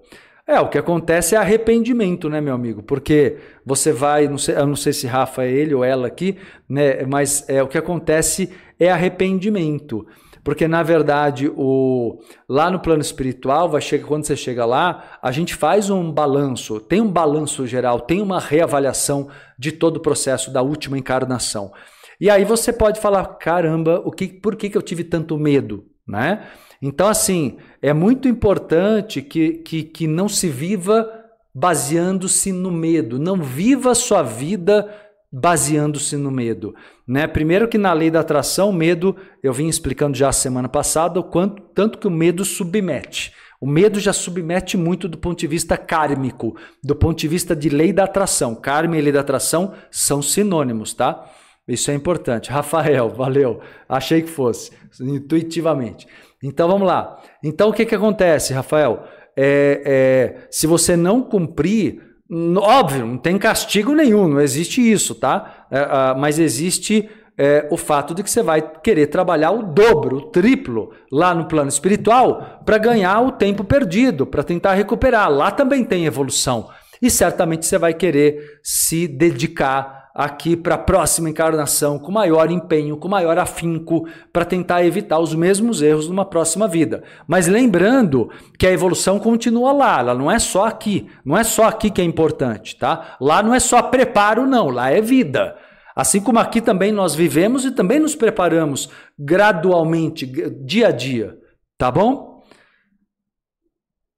É, 0.47 0.61
o 0.61 0.69
que 0.69 0.79
acontece 0.79 1.35
é 1.35 1.39
arrependimento, 1.39 2.29
né, 2.29 2.41
meu 2.41 2.55
amigo? 2.55 2.83
Porque 2.83 3.37
você 3.67 3.93
vai, 3.93 4.29
não 4.29 4.39
sei, 4.39 4.57
eu 4.57 4.67
não 4.67 4.77
sei 4.77 4.93
se 4.93 5.07
Rafa 5.07 5.45
é 5.45 5.51
ele 5.51 5.75
ou 5.75 5.85
ela 5.85 6.07
aqui, 6.07 6.39
né, 6.69 7.05
mas 7.05 7.45
é, 7.49 7.63
o 7.63 7.69
que 7.69 7.77
acontece 7.77 8.51
é 8.79 8.91
arrependimento. 8.91 10.07
Porque, 10.43 10.67
na 10.69 10.83
verdade, 10.83 11.51
o, 11.55 12.19
lá 12.49 12.71
no 12.71 12.81
plano 12.81 13.03
espiritual, 13.03 13.69
vai 13.69 13.81
chegar, 13.81 14.07
quando 14.07 14.25
você 14.25 14.37
chega 14.37 14.65
lá, 14.65 15.19
a 15.23 15.31
gente 15.33 15.55
faz 15.55 15.91
um 15.91 16.11
balanço, 16.11 16.81
tem 16.81 17.01
um 17.01 17.11
balanço 17.11 17.67
geral, 17.67 18.01
tem 18.01 18.21
uma 18.21 18.41
reavaliação 18.41 19.29
de 19.59 19.73
todo 19.73 19.97
o 19.99 20.01
processo 20.01 20.53
da 20.53 20.63
última 20.63 20.99
encarnação. 20.99 21.73
E 22.21 22.29
aí 22.29 22.45
você 22.45 22.73
pode 22.73 23.01
falar: 23.01 23.25
caramba, 23.39 24.03
o 24.05 24.11
que, 24.11 24.29
por 24.29 24.57
que, 24.57 24.71
que 24.71 24.77
eu 24.77 24.83
tive 24.83 25.05
tanto 25.05 25.39
medo? 25.39 25.87
Né? 26.07 26.47
Então, 26.81 27.09
assim, 27.09 27.59
é 27.83 27.93
muito 27.93 28.29
importante 28.29 29.21
que, 29.21 29.55
que, 29.55 29.83
que 29.83 30.07
não 30.07 30.29
se 30.29 30.49
viva 30.49 31.09
baseando-se 31.55 32.53
no 32.53 32.71
medo. 32.71 33.19
Não 33.19 33.37
viva 33.43 33.91
a 33.91 33.95
sua 33.95 34.23
vida 34.23 34.89
baseando-se 35.31 36.17
no 36.17 36.31
medo. 36.31 36.75
Né? 37.07 37.27
Primeiro 37.27 37.69
que 37.69 37.79
na 37.79 37.93
lei 37.93 38.11
da 38.11 38.21
atração, 38.21 38.73
medo, 38.73 39.17
eu 39.43 39.53
vim 39.53 39.69
explicando 39.69 40.17
já 40.17 40.33
semana 40.33 40.69
passada, 40.69 41.21
o 41.21 41.25
quanto 41.25 41.63
tanto 41.75 41.99
que 41.99 42.07
o 42.07 42.11
medo 42.11 42.45
submete. 42.45 43.33
O 43.61 43.67
medo 43.67 43.99
já 43.99 44.13
submete 44.13 44.77
muito 44.77 45.09
do 45.09 45.19
ponto 45.19 45.39
de 45.39 45.47
vista 45.47 45.77
kármico, 45.77 46.57
do 46.83 46.95
ponto 46.95 47.19
de 47.19 47.27
vista 47.27 47.57
de 47.57 47.69
lei 47.69 47.93
da 47.93 48.05
atração. 48.05 48.55
Karma 48.55 48.97
e 48.97 49.01
lei 49.01 49.13
da 49.13 49.21
atração 49.21 49.75
são 49.91 50.23
sinônimos, 50.23 50.95
tá? 50.95 51.29
Isso 51.67 51.91
é 51.91 51.95
importante. 51.95 52.51
Rafael, 52.53 53.11
valeu. 53.11 53.61
Achei 53.89 54.23
que 54.23 54.31
fosse, 54.31 54.71
intuitivamente. 55.01 56.07
Então 56.43 56.69
vamos 56.69 56.87
lá. 56.87 57.21
Então 57.43 57.69
o 57.69 57.73
que, 57.73 57.85
que 57.85 57.95
acontece, 57.95 58.53
Rafael? 58.53 59.05
É, 59.37 59.83
é, 59.85 60.47
se 60.51 60.67
você 60.67 60.97
não 60.97 61.21
cumprir, 61.23 62.01
óbvio, 62.31 63.07
não 63.07 63.19
tem 63.19 63.39
castigo 63.39 63.95
nenhum, 63.95 64.29
não 64.29 64.41
existe 64.41 64.81
isso, 64.81 65.15
tá? 65.15 65.67
É, 65.71 66.15
mas 66.19 66.39
existe 66.39 67.09
é, 67.39 67.69
o 67.71 67.77
fato 67.77 68.15
de 68.15 68.23
que 68.23 68.31
você 68.31 68.43
vai 68.43 68.61
querer 68.61 69.07
trabalhar 69.07 69.53
o 69.53 69.63
dobro, 69.63 70.17
o 70.17 70.23
triplo 70.23 70.93
lá 71.11 71.33
no 71.33 71.47
plano 71.47 71.69
espiritual 71.69 72.63
para 72.65 72.77
ganhar 72.79 73.21
o 73.21 73.31
tempo 73.31 73.63
perdido, 73.63 74.27
para 74.27 74.43
tentar 74.43 74.75
recuperar. 74.75 75.31
Lá 75.31 75.51
também 75.51 75.85
tem 75.85 76.05
evolução. 76.05 76.69
E 77.01 77.09
certamente 77.09 77.65
você 77.65 77.79
vai 77.79 77.95
querer 77.95 78.59
se 78.63 79.07
dedicar 79.07 79.98
aqui 80.19 80.57
para 80.57 80.75
a 80.75 80.79
próxima 80.79 81.31
encarnação 81.31 81.97
com 81.97 82.11
maior 82.11 82.51
empenho, 82.51 82.97
com 82.97 83.07
maior 83.07 83.39
afinco, 83.39 84.09
para 84.33 84.45
tentar 84.45 84.85
evitar 84.85 85.21
os 85.21 85.33
mesmos 85.33 85.81
erros 85.81 86.09
numa 86.09 86.25
próxima 86.25 86.67
vida. 86.67 87.05
Mas 87.25 87.47
lembrando 87.47 88.29
que 88.59 88.67
a 88.67 88.73
evolução 88.73 89.21
continua 89.21 89.71
lá, 89.71 90.01
ela 90.01 90.15
não 90.17 90.29
é 90.29 90.41
só 90.41 90.65
aqui, 90.65 91.09
não 91.25 91.39
é 91.39 91.45
só 91.45 91.69
aqui 91.69 91.89
que 91.89 92.01
é 92.01 92.05
importante, 92.05 92.77
tá? 92.77 93.17
Lá 93.21 93.45
não 93.45 93.55
é 93.55 93.61
só 93.61 93.81
preparo, 93.81 94.45
não, 94.45 94.71
lá 94.71 94.91
é 94.91 95.01
vida. 95.01 95.55
Assim 95.95 96.21
como 96.21 96.41
aqui 96.41 96.61
também 96.61 96.91
nós 96.91 97.15
vivemos 97.15 97.65
e 97.65 97.71
também 97.71 98.01
nos 98.01 98.17
preparamos 98.17 98.91
gradualmente, 99.17 100.27
dia 100.65 100.89
a 100.89 100.91
dia. 100.91 101.39
Tá 101.79 101.93
bom? 101.93 102.38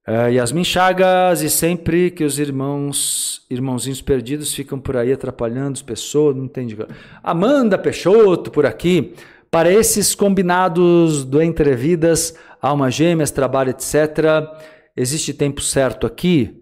É, 0.06 0.32
Yasmin 0.32 0.64
Chagas, 0.64 1.42
e 1.42 1.50
sempre 1.50 2.10
que 2.10 2.24
os 2.24 2.38
irmãos, 2.38 3.44
irmãozinhos 3.50 4.00
perdidos 4.00 4.54
ficam 4.54 4.80
por 4.80 4.96
aí 4.96 5.12
atrapalhando 5.12 5.72
as 5.72 5.82
pessoas, 5.82 6.34
não 6.34 6.44
entende. 6.44 6.76
Amanda 7.22 7.78
Peixoto 7.78 8.50
por 8.50 8.64
aqui. 8.64 9.14
Para 9.50 9.70
esses 9.70 10.14
combinados 10.14 11.24
do 11.24 11.42
Entrevidas, 11.42 12.34
Alma 12.62 12.90
Gêmeas, 12.90 13.30
Trabalho, 13.30 13.70
etc., 13.70 14.48
existe 14.96 15.34
tempo 15.34 15.60
certo 15.60 16.06
aqui? 16.06 16.56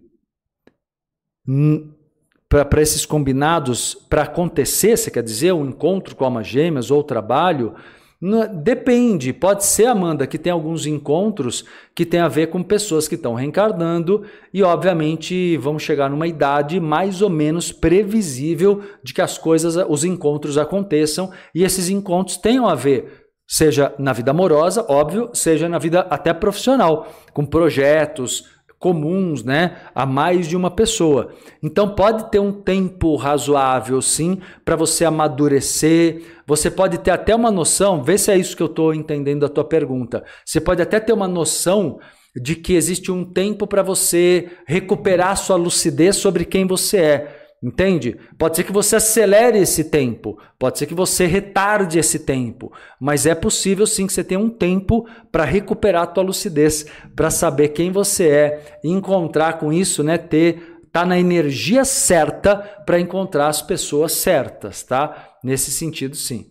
para 2.49 2.83
esses 2.83 3.05
combinados 3.05 3.95
para 3.95 4.23
acontecer, 4.23 4.97
você 4.97 5.11
quer 5.11 5.23
dizer, 5.23 5.53
um 5.53 5.67
encontro 5.69 6.17
com 6.17 6.25
almas 6.25 6.47
gêmeas 6.47 6.91
ou 6.91 7.03
trabalho? 7.03 7.75
Depende, 8.21 9.33
pode 9.33 9.65
ser, 9.65 9.87
Amanda, 9.87 10.27
que 10.27 10.39
tem 10.39 10.51
alguns 10.51 10.87
encontros 10.87 11.65
que 11.95 12.05
tem 12.05 12.19
a 12.19 12.27
ver 12.27 12.49
com 12.49 12.65
pessoas 12.65 13.07
que 13.07 13.15
estão 13.15 13.35
reencarnando 13.35 14.25
e, 14.53 14.61
obviamente, 14.61 15.57
vamos 15.57 15.85
chegar 15.85 16.11
numa 16.11 16.27
idade 16.27 16.81
mais 16.81 17.23
ou 17.23 17.31
menos 17.31 17.71
previsível 17.71 18.83
de 19.05 19.15
que 19.15 19.23
as 19.23 19.39
coisas, 19.39 19.77
os 19.89 20.03
encontros 20.03 20.59
aconteçam. 20.59 21.31
E 21.55 21.63
esses 21.63 21.89
encontros 21.89 22.37
tenham 22.37 22.67
a 22.67 22.75
ver 22.75 23.29
seja 23.51 23.95
na 23.99 24.13
vida 24.13 24.31
amorosa, 24.31 24.85
óbvio, 24.91 25.31
seja 25.33 25.71
na 25.71 25.79
vida 25.79 26.01
até 26.11 26.35
profissional, 26.35 27.11
com 27.33 27.47
projetos, 27.47 28.45
comuns, 28.79 29.43
né, 29.43 29.77
a 29.95 30.07
mais 30.07 30.47
de 30.47 30.57
uma 30.57 30.71
pessoa. 30.71 31.35
Então 31.63 31.95
pode 31.95 32.31
ter 32.31 32.39
um 32.39 32.53
tempo 32.53 33.17
razoável, 33.17 34.01
sim, 34.01 34.41
para 34.65 34.77
você 34.77 35.05
amadurecer. 35.05 36.23
Você 36.47 36.71
pode 36.71 36.99
ter 36.99 37.11
até 37.11 37.35
uma 37.35 37.51
noção, 37.51 38.03
vê 38.03 38.17
se 38.17 38.31
é 38.31 38.37
isso 38.37 38.57
que 38.57 38.63
eu 38.63 38.67
estou 38.69 38.95
entendendo 38.95 39.41
da 39.41 39.49
tua 39.49 39.65
pergunta. 39.65 40.25
Você 40.45 40.61
pode 40.61 40.81
até 40.81 41.01
ter 41.01 41.13
uma 41.13 41.29
noção 41.29 41.99
de 42.37 42.55
que 42.55 42.75
existe 42.75 43.11
um 43.11 43.25
tempo 43.25 43.67
para 43.67 43.83
você 43.83 44.49
recuperar 44.67 45.37
sua 45.37 45.57
lucidez 45.57 46.17
sobre 46.17 46.45
quem 46.45 46.67
você 46.67 46.97
é. 46.99 47.38
Entende? 47.63 48.17
Pode 48.39 48.55
ser 48.55 48.63
que 48.63 48.73
você 48.73 48.97
acelere 48.97 49.59
esse 49.59 49.85
tempo, 49.85 50.39
pode 50.57 50.79
ser 50.79 50.87
que 50.87 50.95
você 50.95 51.27
retarde 51.27 51.99
esse 51.99 52.21
tempo, 52.21 52.73
mas 53.01 53.27
é 53.27 53.35
possível 53.35 53.85
sim 53.85 54.07
que 54.07 54.13
você 54.13 54.23
tenha 54.23 54.39
um 54.39 54.49
tempo 54.49 55.09
para 55.33 55.45
recuperar 55.45 56.05
a 56.05 56.07
tua 56.07 56.23
lucidez, 56.23 56.87
para 57.17 57.31
saber 57.31 57.71
quem 57.71 57.91
você 57.91 58.29
é, 58.29 58.79
encontrar 58.85 59.55
com 59.59 59.73
isso, 59.73 60.05
né, 60.05 60.17
ter 60.17 60.79
tá 60.93 61.05
na 61.05 61.19
energia 61.19 61.85
certa 61.85 62.57
para 62.87 63.01
encontrar 63.01 63.49
as 63.49 63.61
pessoas 63.61 64.13
certas, 64.13 64.83
tá? 64.83 65.37
Nesse 65.45 65.71
sentido, 65.71 66.17
sim. 66.17 66.47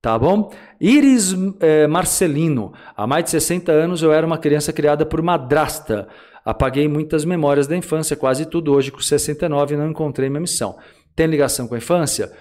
Tá 0.00 0.18
bom? 0.18 0.50
Iris 0.80 1.34
eh, 1.60 1.86
Marcelino, 1.88 2.72
há 2.96 3.06
mais 3.06 3.24
de 3.24 3.30
60 3.30 3.72
anos 3.72 4.02
eu 4.02 4.12
era 4.12 4.26
uma 4.26 4.38
criança 4.38 4.72
criada 4.72 5.04
por 5.04 5.20
madrasta. 5.22 6.06
Apaguei 6.48 6.88
muitas 6.88 7.26
memórias 7.26 7.66
da 7.66 7.76
infância, 7.76 8.16
quase 8.16 8.46
tudo. 8.46 8.72
Hoje, 8.72 8.90
com 8.90 9.00
69, 9.00 9.76
não 9.76 9.90
encontrei 9.90 10.30
minha 10.30 10.40
missão. 10.40 10.78
Tem 11.14 11.26
ligação 11.26 11.68
com 11.68 11.74
a 11.74 11.76
infância? 11.76 12.32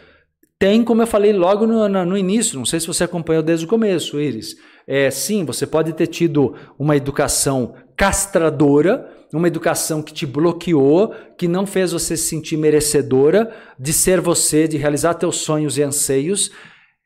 Tem, 0.57 0.81
como 0.81 1.01
eu 1.01 1.07
falei 1.07 1.33
logo 1.33 1.67
no, 1.67 1.89
no, 1.89 2.05
no 2.05 2.17
início, 2.17 2.57
não 2.57 2.63
sei 2.63 2.79
se 2.79 2.87
você 2.87 3.03
acompanhou 3.03 3.43
desde 3.43 3.65
o 3.65 3.67
começo, 3.67 4.17
Iris. 4.17 4.55
É, 4.87 5.11
sim, 5.11 5.43
você 5.43 5.67
pode 5.67 5.91
ter 5.91 6.07
tido 6.07 6.55
uma 6.79 6.95
educação 6.95 7.75
castradora, 7.97 9.11
uma 9.33 9.49
educação 9.49 10.01
que 10.01 10.13
te 10.13 10.25
bloqueou, 10.25 11.13
que 11.37 11.45
não 11.45 11.67
fez 11.67 11.91
você 11.91 12.15
se 12.15 12.29
sentir 12.29 12.55
merecedora 12.55 13.53
de 13.77 13.91
ser 13.91 14.21
você, 14.21 14.69
de 14.69 14.77
realizar 14.77 15.15
teus 15.15 15.35
sonhos 15.35 15.77
e 15.77 15.83
anseios. 15.83 16.49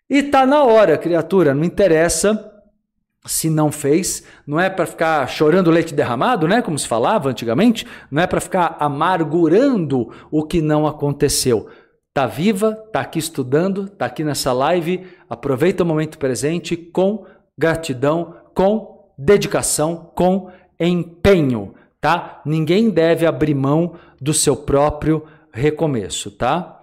E 0.08 0.22
tá 0.22 0.46
na 0.46 0.64
hora, 0.66 1.00
criatura, 1.00 1.56
não 1.56 1.64
interessa 1.64 2.61
se 3.26 3.50
não 3.50 3.72
fez, 3.72 4.24
não 4.48 4.60
é 4.60 4.70
para 4.70 4.86
ficar 4.86 5.28
chorando 5.28 5.70
leite 5.70 5.94
derramado, 5.94 6.48
né, 6.48 6.62
como 6.62 6.78
se 6.78 6.88
falava 6.88 7.30
antigamente, 7.30 7.86
não 8.10 8.22
é 8.22 8.28
para 8.28 8.42
ficar 8.42 8.78
amargurando 8.80 10.12
o 10.32 10.44
que 10.44 10.62
não 10.62 10.88
aconteceu. 10.88 11.68
Tá 12.14 12.26
viva, 12.26 12.74
tá 12.92 13.02
aqui 13.02 13.20
estudando, 13.20 13.88
tá 13.88 14.06
aqui 14.06 14.24
nessa 14.24 14.52
live, 14.52 15.08
aproveita 15.30 15.84
o 15.84 15.86
momento 15.86 16.18
presente 16.18 16.76
com 16.76 17.26
gratidão, 17.58 18.36
com 18.54 19.12
dedicação, 19.18 20.12
com 20.16 20.50
empenho, 20.80 21.74
tá? 22.02 22.42
Ninguém 22.46 22.90
deve 22.90 23.26
abrir 23.26 23.54
mão 23.54 23.94
do 24.20 24.34
seu 24.34 24.58
próprio 24.58 25.24
recomeço, 25.54 26.32
tá? 26.32 26.81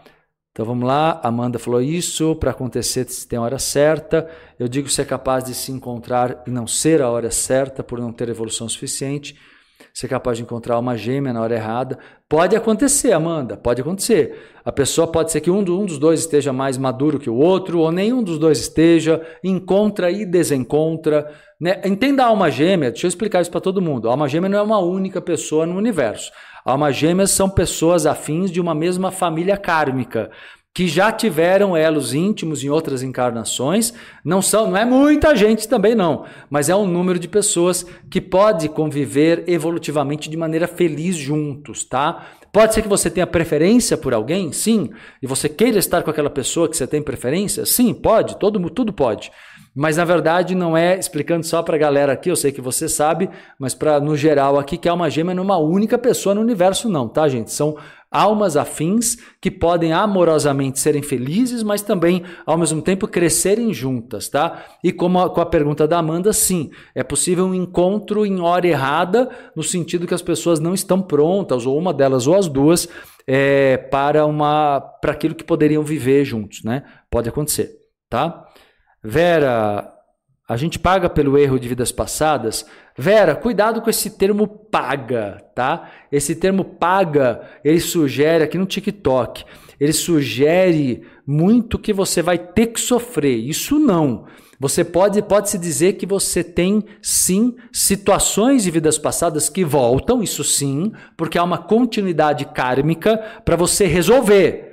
Então 0.59 0.67
vamos 0.67 0.89
lá, 0.89 1.21
Amanda 1.23 1.57
falou 1.57 1.81
isso, 1.81 2.35
para 2.35 2.51
acontecer 2.51 3.07
tem 3.29 3.39
hora 3.39 3.61
certa. 3.61 4.29
Eu 4.59 4.67
digo 4.67 4.89
ser 4.89 5.07
capaz 5.07 5.45
de 5.45 5.55
se 5.55 5.71
encontrar 5.71 6.43
e 6.49 6.51
não 6.51 6.67
ser 6.67 7.01
a 7.01 7.09
hora 7.09 7.31
certa 7.31 7.81
por 7.85 8.01
não 8.01 8.13
ter 8.13 8.29
evolução 8.29 8.69
suficiente. 8.69 9.37
Ser 9.95 10.09
capaz 10.09 10.37
de 10.37 10.43
encontrar 10.43 10.77
uma 10.81 10.97
gêmea 10.97 11.33
na 11.33 11.41
hora 11.43 11.55
errada. 11.55 11.97
Pode 12.29 12.57
acontecer, 12.57 13.13
Amanda, 13.13 13.57
pode 13.57 13.83
acontecer. 13.83 14.37
A 14.65 14.73
pessoa 14.73 15.07
pode 15.07 15.31
ser 15.31 15.41
que 15.41 15.49
um, 15.49 15.61
um 15.61 15.87
dos 15.87 15.97
dois 15.97 16.19
esteja 16.19 16.53
mais 16.53 16.77
maduro 16.77 17.21
que 17.21 17.31
o 17.31 17.37
outro, 17.37 17.79
ou 17.79 17.93
nenhum 17.93 18.21
dos 18.21 18.37
dois 18.37 18.59
esteja, 18.59 19.25
encontra 19.45 20.11
e 20.11 20.27
desencontra. 20.27 21.33
Né? 21.61 21.81
Entenda 21.85 22.25
a 22.25 22.27
alma 22.27 22.51
gêmea, 22.51 22.91
deixa 22.91 23.07
eu 23.07 23.09
explicar 23.09 23.43
isso 23.43 23.51
para 23.53 23.61
todo 23.61 23.81
mundo. 23.81 24.09
A 24.09 24.11
alma 24.11 24.29
gêmea 24.29 24.51
não 24.51 24.59
é 24.59 24.63
uma 24.63 24.81
única 24.81 25.21
pessoa 25.21 25.65
no 25.65 25.77
universo. 25.77 26.33
Almas 26.69 26.97
gêmeas 26.97 27.31
são 27.31 27.49
pessoas 27.49 28.05
afins 28.05 28.51
de 28.51 28.61
uma 28.61 28.75
mesma 28.75 29.11
família 29.11 29.57
kármica, 29.57 30.31
que 30.75 30.87
já 30.87 31.11
tiveram 31.11 31.75
elos 31.75 32.13
íntimos 32.13 32.63
em 32.63 32.69
outras 32.69 33.03
encarnações. 33.03 33.95
Não 34.23 34.43
são, 34.43 34.71
não 34.71 34.77
é 34.77 34.85
muita 34.85 35.35
gente 35.35 35.67
também 35.67 35.95
não, 35.95 36.27
mas 36.51 36.69
é 36.69 36.77
um 36.77 36.87
número 36.87 37.19
de 37.19 37.27
pessoas 37.27 37.87
que 38.11 38.21
pode 38.21 38.69
conviver 38.69 39.45
evolutivamente 39.47 40.29
de 40.29 40.37
maneira 40.37 40.69
feliz 40.69 41.17
juntos, 41.17 41.85
tá? 41.85 42.27
Pode 42.53 42.75
ser 42.75 42.83
que 42.83 42.89
você 42.89 43.09
tenha 43.09 43.27
preferência 43.27 43.97
por 43.97 44.13
alguém, 44.13 44.53
sim, 44.53 44.91
e 45.23 45.27
você 45.27 45.49
queira 45.49 45.79
estar 45.79 46.03
com 46.03 46.11
aquela 46.11 46.29
pessoa 46.29 46.69
que 46.69 46.77
você 46.77 46.87
tem 46.87 47.01
preferência, 47.01 47.65
sim, 47.65 47.95
pode, 47.95 48.39
todo 48.39 48.61
tudo 48.69 48.93
pode. 48.93 49.33
Mas 49.79 49.97
na 49.97 50.05
verdade 50.05 50.57
não 50.57 50.77
é 50.77 50.99
explicando 50.99 51.47
só 51.47 51.63
para 51.63 51.77
a 51.77 51.79
galera 51.79 52.13
aqui, 52.13 52.29
eu 52.29 52.35
sei 52.35 52.51
que 52.51 52.61
você 52.61 52.89
sabe, 52.89 53.31
mas 53.57 53.77
para 53.77 54.01
no 54.01 54.17
geral 54.17 54.59
aqui 54.59 54.77
que 54.77 54.89
é 54.89 54.93
uma 54.93 55.09
gêmea 55.09 55.37
numa 55.37 55.57
única 55.57 55.97
pessoa 55.97 56.35
no 56.35 56.41
universo 56.41 56.89
não, 56.89 57.07
tá, 57.07 57.29
gente? 57.29 57.53
São 57.53 57.77
almas 58.11 58.57
afins 58.57 59.19
que 59.41 59.53
podem 59.53 59.93
amorosamente 59.93 60.81
serem 60.81 61.01
felizes, 61.01 61.63
mas 61.63 61.81
também 61.81 62.25
ao 62.45 62.59
mesmo 62.59 62.83
tempo 62.83 63.07
crescerem 63.07 63.73
juntas, 63.73 64.29
tá? 64.29 64.65
E 64.83 64.91
como 64.91 65.21
a, 65.21 65.31
com 65.31 65.41
a 65.41 65.47
pergunta 65.47 65.87
da 65.87 65.99
Amanda, 65.99 66.33
sim, 66.33 66.73
é 66.93 67.05
possível 67.05 67.45
um 67.47 67.55
encontro 67.55 68.27
em 68.27 68.41
hora 68.41 68.67
errada, 68.67 69.31
no 69.55 69.63
sentido 69.63 70.09
que 70.09 70.15
as 70.15 70.23
pessoas 70.23 70.59
não 70.59 70.75
estão 70.75 71.01
prontas, 71.01 71.67
ou 71.67 71.79
uma 71.79 71.95
delas 71.95 72.27
ou 72.27 72.35
as 72.35 72.49
duas, 72.49 72.89
é, 73.29 73.77
para 73.77 74.27
uma 74.27 74.81
para 74.81 75.13
aquilo 75.13 75.37
que 75.37 75.45
poderiam 75.45 75.85
viver 75.85 76.25
juntos, 76.25 76.65
né? 76.65 76.83
Pode 77.09 77.29
acontecer, 77.29 77.77
tá? 78.11 78.48
Vera, 79.11 79.91
A 80.47 80.57
gente 80.57 80.79
paga 80.79 81.09
pelo 81.09 81.39
erro 81.39 81.59
de 81.59 81.69
vidas 81.69 81.91
passadas. 81.91 82.65
Vera, 82.97 83.35
cuidado 83.35 83.81
com 83.81 83.89
esse 83.89 84.11
termo 84.11 84.47
paga, 84.47 85.43
tá? 85.55 85.91
Esse 86.13 86.35
termo 86.35 86.65
paga, 86.65 87.43
ele 87.63 87.81
sugere 87.81 88.45
aqui 88.45 88.59
no 88.59 88.67
TikTok, 88.67 89.45
ele 89.79 89.93
sugere 89.93 91.07
muito 91.27 91.79
que 91.79 91.93
você 91.93 92.21
vai 92.21 92.39
ter 92.39 92.69
que 92.69 92.81
sofrer. 92.81 93.37
Isso 93.37 93.79
não. 93.79 94.27
Você 94.61 94.85
pode 94.85 95.23
pode 95.23 95.49
se 95.49 95.59
dizer 95.59 95.95
que 95.95 96.05
você 96.05 96.45
tem 96.45 96.85
sim 97.01 97.55
situações 97.73 98.63
de 98.63 98.71
vidas 98.71 98.99
passadas 98.99 99.49
que 99.49 99.65
voltam, 99.65 100.23
isso 100.23 100.45
sim, 100.45 100.93
porque 101.17 101.39
há 101.39 101.45
uma 101.45 101.59
continuidade 101.59 102.45
kármica 102.47 103.17
para 103.45 103.57
você 103.57 103.87
resolver 103.87 104.68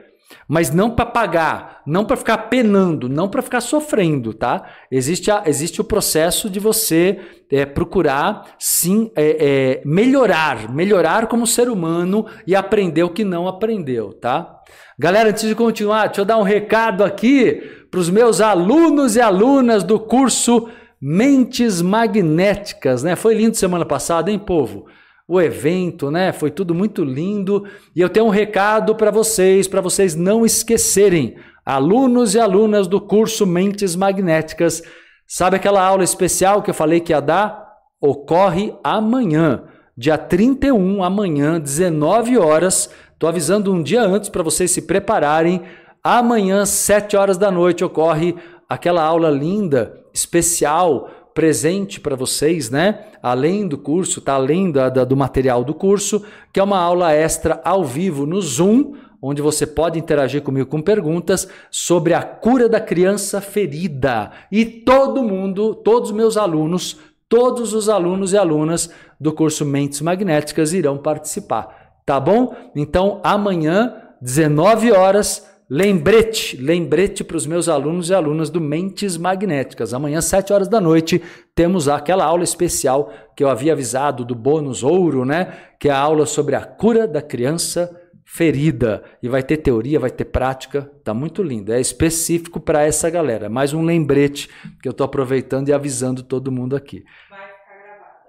mas 0.48 0.72
não 0.72 0.92
para 0.92 1.06
pagar, 1.06 1.82
não 1.86 2.06
para 2.06 2.18
ficar 2.18 2.38
penando, 2.50 3.10
não 3.10 3.28
para 3.28 3.42
ficar 3.42 3.62
sofrendo, 3.62 4.34
tá? 4.34 4.64
Existe, 4.92 5.32
a, 5.32 5.44
existe 5.46 5.82
o 5.82 5.84
processo 5.84 6.50
de 6.50 6.60
você 6.60 7.20
é, 7.52 7.66
procurar 7.66 8.56
sim 8.60 9.12
é, 9.16 9.38
é, 9.40 9.82
melhorar, 9.86 10.72
melhorar 10.72 11.28
como 11.28 11.48
ser 11.48 11.70
humano 11.70 12.26
e 12.46 12.56
aprender 12.56 13.04
o 13.04 13.10
que 13.10 13.24
não 13.24 13.48
aprendeu, 13.48 14.14
tá? 14.14 14.62
Galera, 14.98 15.30
antes 15.30 15.48
de 15.48 15.56
continuar, 15.56 16.08
deixa 16.08 16.22
eu 16.22 16.26
dar 16.26 16.38
um 16.38 16.44
recado 16.44 17.04
aqui 17.04 17.86
para 17.90 18.00
os 18.00 18.10
meus 18.10 18.40
alunos 18.40 19.16
e 19.16 19.22
alunas 19.22 19.84
do 19.84 20.00
curso 20.00 20.70
Mentes 21.02 21.82
Magnéticas, 21.82 23.04
né? 23.04 23.16
Foi 23.16 23.36
lindo 23.36 23.58
semana 23.58 23.86
passada, 23.86 24.32
hein, 24.32 24.40
povo? 24.40 24.86
O 25.28 25.42
evento, 25.42 26.12
né? 26.12 26.32
Foi 26.32 26.52
tudo 26.52 26.74
muito 26.74 27.04
lindo. 27.04 27.66
E 27.96 28.02
eu 28.02 28.10
tenho 28.10 28.28
um 28.28 28.30
recado 28.30 28.96
para 28.96 29.12
vocês, 29.12 29.68
para 29.68 29.82
vocês 29.82 30.16
não 30.16 30.46
esquecerem. 30.46 31.36
Alunos 31.66 32.36
e 32.36 32.40
alunas 32.40 32.88
do 32.88 33.02
curso 33.02 33.46
Mentes 33.46 33.96
Magnéticas, 33.96 34.84
sabe 35.28 35.56
aquela 35.56 35.84
aula 35.84 36.04
especial 36.04 36.62
que 36.62 36.70
eu 36.70 36.76
falei 36.76 37.00
que 37.00 37.12
ia 37.12 37.20
dar? 37.20 37.66
Ocorre 38.00 38.72
amanhã, 38.84 39.64
dia 39.98 40.16
31, 40.16 41.04
amanhã, 41.04 41.60
19 41.60 42.38
horas. 42.38 42.92
Estou 43.12 43.28
avisando 43.28 43.74
um 43.74 43.82
dia 43.82 44.04
antes 44.04 44.30
para 44.30 44.44
vocês 44.44 44.70
se 44.70 44.84
prepararem. 44.84 45.64
Amanhã, 46.04 46.68
7 46.68 47.18
horas 47.18 47.36
da 47.36 47.50
noite, 47.50 47.84
ocorre 47.84 48.36
aquela 48.70 49.02
aula 49.02 49.32
linda, 49.32 50.00
especial 50.14 51.10
presente 51.36 52.00
para 52.00 52.16
vocês, 52.16 52.70
né? 52.70 53.08
Além 53.22 53.68
do 53.68 53.78
curso, 53.78 54.22
tá 54.22 54.36
além 54.36 54.72
da, 54.72 54.88
da, 54.88 55.04
do 55.04 55.18
material 55.18 55.66
do 55.66 55.74
curso, 55.74 56.24
que 56.52 56.62
é 56.62 56.64
uma 56.64 56.80
aula 56.80 57.12
extra 57.12 57.62
ao 57.66 57.84
vivo 57.84 58.26
no 58.26 58.42
Zoom, 58.42 58.94
onde 59.22 59.42
você 59.42 59.68
pode 59.68 60.00
interagir 60.00 60.42
comigo 60.42 60.70
com 60.70 60.82
perguntas 60.82 61.48
sobre 61.70 62.14
a 62.14 62.24
cura 62.24 62.70
da 62.70 62.80
criança 62.80 63.42
ferida. 63.42 64.32
E 64.50 64.64
todo 64.64 65.24
mundo, 65.24 65.76
todos 65.76 66.10
os 66.10 66.16
meus 66.16 66.38
alunos, 66.38 66.98
todos 67.28 67.74
os 67.74 67.90
alunos 67.90 68.32
e 68.32 68.38
alunas 68.38 68.90
do 69.20 69.34
curso 69.34 69.66
Mentes 69.66 70.00
Magnéticas 70.00 70.72
irão 70.72 70.98
participar, 70.98 72.00
tá 72.06 72.18
bom? 72.18 72.56
Então, 72.74 73.20
amanhã, 73.26 73.94
19 74.22 74.94
horas, 74.94 75.46
Lembrete, 75.68 76.56
lembrete 76.58 77.24
para 77.24 77.38
os 77.38 77.48
meus 77.48 77.68
alunos 77.68 78.10
e 78.10 78.14
alunas 78.14 78.52
do 78.52 78.62
Mentes 78.62 79.18
Magnéticas. 79.18 79.96
Amanhã, 79.96 80.22
7 80.22 80.54
horas 80.54 80.68
da 80.68 80.80
noite, 80.80 81.22
temos 81.56 81.90
aquela 81.90 82.24
aula 82.24 82.44
especial 82.44 83.12
que 83.36 83.44
eu 83.44 83.50
havia 83.50 83.74
avisado 83.74 84.24
do 84.24 84.36
bônus 84.36 84.84
ouro, 84.84 85.26
né? 85.26 85.58
Que 85.80 85.90
é 85.90 85.92
a 85.92 85.98
aula 85.98 86.28
sobre 86.28 86.56
a 86.56 86.64
cura 86.64 87.08
da 87.08 87.20
criança 87.20 88.00
ferida. 88.24 89.04
E 89.24 89.28
vai 89.28 89.42
ter 89.42 89.58
teoria, 89.58 90.00
vai 90.00 90.12
ter 90.12 90.26
prática. 90.26 90.92
Tá 91.04 91.16
muito 91.16 91.42
lindo. 91.42 91.74
É 91.74 91.82
específico 91.82 92.60
para 92.60 92.84
essa 92.84 93.10
galera. 93.10 93.50
Mais 93.50 93.74
um 93.74 93.82
lembrete 93.82 94.48
que 94.84 94.88
eu 94.88 94.92
estou 94.92 95.06
aproveitando 95.06 95.70
e 95.70 95.74
avisando 95.74 96.22
todo 96.22 96.52
mundo 96.52 96.76
aqui. 96.76 97.04
Vai 97.28 97.40
ficar 97.40 97.76
gravada. 97.82 98.20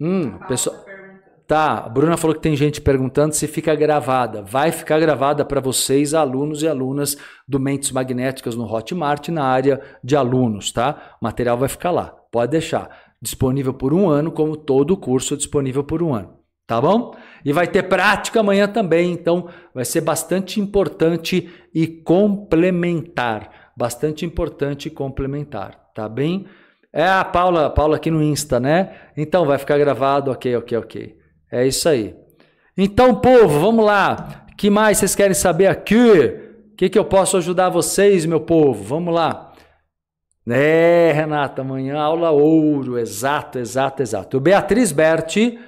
Hum, 0.00 0.38
pessoal. 0.48 0.91
Tá, 1.52 1.84
a 1.84 1.88
Bruna 1.90 2.16
falou 2.16 2.34
que 2.34 2.40
tem 2.40 2.56
gente 2.56 2.80
perguntando 2.80 3.34
se 3.34 3.46
fica 3.46 3.74
gravada. 3.74 4.40
Vai 4.40 4.72
ficar 4.72 4.98
gravada 4.98 5.44
para 5.44 5.60
vocês, 5.60 6.14
alunos 6.14 6.62
e 6.62 6.66
alunas 6.66 7.14
do 7.46 7.60
Mentes 7.60 7.92
Magnéticas 7.92 8.56
no 8.56 8.64
Hotmart, 8.64 9.28
na 9.28 9.44
área 9.44 9.78
de 10.02 10.16
alunos, 10.16 10.72
tá? 10.72 11.18
O 11.20 11.24
material 11.26 11.58
vai 11.58 11.68
ficar 11.68 11.90
lá, 11.90 12.06
pode 12.32 12.52
deixar. 12.52 12.88
Disponível 13.20 13.74
por 13.74 13.92
um 13.92 14.08
ano, 14.08 14.32
como 14.32 14.56
todo 14.56 14.92
o 14.92 14.96
curso 14.96 15.36
disponível 15.36 15.84
por 15.84 16.02
um 16.02 16.14
ano, 16.14 16.38
tá 16.66 16.80
bom? 16.80 17.14
E 17.44 17.52
vai 17.52 17.66
ter 17.66 17.82
prática 17.82 18.40
amanhã 18.40 18.66
também, 18.66 19.12
então 19.12 19.46
vai 19.74 19.84
ser 19.84 20.00
bastante 20.00 20.58
importante 20.58 21.50
e 21.74 21.86
complementar. 21.86 23.72
Bastante 23.76 24.24
importante 24.24 24.86
e 24.86 24.90
complementar, 24.90 25.90
tá 25.94 26.08
bem? 26.08 26.46
É 26.90 27.06
a 27.06 27.22
Paula, 27.22 27.68
Paula 27.68 27.96
aqui 27.96 28.10
no 28.10 28.22
Insta, 28.22 28.58
né? 28.58 28.94
Então 29.14 29.44
vai 29.44 29.58
ficar 29.58 29.76
gravado, 29.76 30.30
ok, 30.30 30.56
ok, 30.56 30.78
ok. 30.78 31.21
É 31.52 31.66
isso 31.66 31.86
aí. 31.86 32.16
Então, 32.76 33.14
povo, 33.14 33.60
vamos 33.60 33.84
lá. 33.84 34.46
que 34.56 34.70
mais 34.70 34.96
vocês 34.96 35.14
querem 35.14 35.34
saber 35.34 35.66
aqui? 35.66 35.94
O 36.72 36.76
que, 36.76 36.88
que 36.88 36.98
eu 36.98 37.04
posso 37.04 37.36
ajudar 37.36 37.68
vocês, 37.68 38.24
meu 38.24 38.40
povo? 38.40 38.82
Vamos 38.82 39.12
lá. 39.12 39.52
É, 40.48 41.12
Renata, 41.14 41.60
amanhã 41.60 41.98
aula 41.98 42.30
ouro. 42.30 42.98
Exato, 42.98 43.58
exato, 43.58 44.02
exato. 44.02 44.40
Beatriz 44.40 44.92
Berti. 44.92 45.58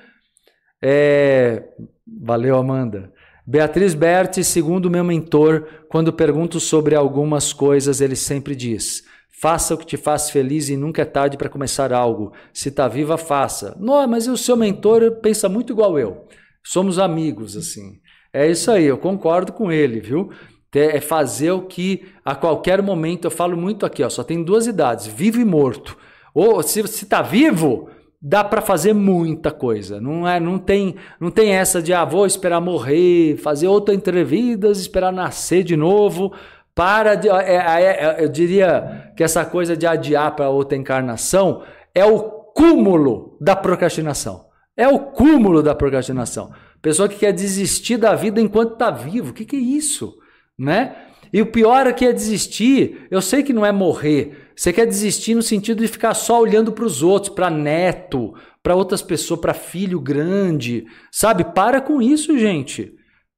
É... 0.82 1.62
Valeu, 2.06 2.56
Amanda. 2.56 3.12
Beatriz 3.46 3.92
Berti, 3.92 4.42
segundo 4.42 4.90
meu 4.90 5.04
mentor, 5.04 5.68
quando 5.90 6.14
pergunto 6.14 6.58
sobre 6.58 6.94
algumas 6.94 7.52
coisas, 7.52 8.00
ele 8.00 8.16
sempre 8.16 8.56
diz: 8.56 9.03
Faça 9.44 9.74
o 9.74 9.76
que 9.76 9.84
te 9.84 9.98
faz 9.98 10.30
feliz 10.30 10.70
e 10.70 10.76
nunca 10.76 11.02
é 11.02 11.04
tarde 11.04 11.36
para 11.36 11.50
começar 11.50 11.92
algo. 11.92 12.32
Se 12.50 12.70
está 12.70 12.88
viva, 12.88 13.18
faça. 13.18 13.76
Não, 13.78 14.08
mas 14.08 14.26
o 14.26 14.38
seu 14.38 14.56
mentor 14.56 15.18
pensa 15.20 15.50
muito 15.50 15.70
igual 15.70 15.98
eu. 15.98 16.24
Somos 16.64 16.98
amigos, 16.98 17.54
assim. 17.54 18.00
É 18.32 18.50
isso 18.50 18.70
aí, 18.70 18.86
eu 18.86 18.96
concordo 18.96 19.52
com 19.52 19.70
ele, 19.70 20.00
viu? 20.00 20.30
É 20.74 20.98
fazer 20.98 21.50
o 21.50 21.60
que 21.60 22.06
a 22.24 22.34
qualquer 22.34 22.80
momento, 22.80 23.26
eu 23.26 23.30
falo 23.30 23.54
muito 23.54 23.84
aqui, 23.84 24.02
ó, 24.02 24.08
só 24.08 24.24
tem 24.24 24.42
duas 24.42 24.66
idades, 24.66 25.06
vivo 25.06 25.38
e 25.38 25.44
morto. 25.44 25.94
Ou 26.32 26.62
se 26.62 26.80
está 26.80 27.20
vivo, 27.20 27.90
dá 28.22 28.42
para 28.42 28.62
fazer 28.62 28.94
muita 28.94 29.50
coisa. 29.50 30.00
Não 30.00 30.26
é, 30.26 30.40
não 30.40 30.58
tem, 30.58 30.96
não 31.20 31.30
tem 31.30 31.50
essa 31.50 31.82
de 31.82 31.92
ah, 31.92 32.06
vou 32.06 32.24
esperar 32.24 32.62
morrer, 32.62 33.36
fazer 33.36 33.68
outra 33.68 33.94
entrevista, 33.94 34.68
esperar 34.68 35.12
nascer 35.12 35.62
de 35.62 35.76
novo. 35.76 36.32
Para 36.74 37.14
de. 37.14 37.28
É, 37.28 37.56
é, 37.56 37.82
é, 37.82 38.24
eu 38.24 38.28
diria 38.28 39.12
que 39.16 39.22
essa 39.22 39.44
coisa 39.44 39.76
de 39.76 39.86
adiar 39.86 40.34
para 40.34 40.48
outra 40.48 40.76
encarnação 40.76 41.62
é 41.94 42.04
o 42.04 42.20
cúmulo 42.54 43.36
da 43.40 43.54
procrastinação. 43.54 44.46
É 44.76 44.88
o 44.88 44.98
cúmulo 44.98 45.62
da 45.62 45.74
procrastinação. 45.74 46.52
Pessoa 46.82 47.08
que 47.08 47.18
quer 47.18 47.32
desistir 47.32 47.96
da 47.96 48.14
vida 48.14 48.40
enquanto 48.40 48.72
está 48.72 48.90
vivo. 48.90 49.30
O 49.30 49.32
que, 49.32 49.44
que 49.44 49.56
é 49.56 49.60
isso? 49.60 50.16
Né? 50.58 50.96
E 51.32 51.40
o 51.40 51.46
pior 51.46 51.86
é 51.86 51.92
que 51.92 52.04
é 52.04 52.12
desistir. 52.12 53.06
Eu 53.10 53.22
sei 53.22 53.42
que 53.42 53.52
não 53.52 53.64
é 53.64 53.70
morrer. 53.70 54.50
Você 54.56 54.72
quer 54.72 54.86
desistir 54.86 55.34
no 55.34 55.42
sentido 55.42 55.80
de 55.80 55.88
ficar 55.88 56.14
só 56.14 56.40
olhando 56.40 56.72
para 56.72 56.84
os 56.84 57.02
outros, 57.02 57.32
para 57.32 57.50
neto, 57.50 58.34
para 58.62 58.74
outras 58.74 59.02
pessoas, 59.02 59.40
para 59.40 59.54
filho 59.54 60.00
grande. 60.00 60.86
Sabe? 61.10 61.44
Para 61.44 61.80
com 61.80 62.02
isso, 62.02 62.36
gente. 62.36 62.94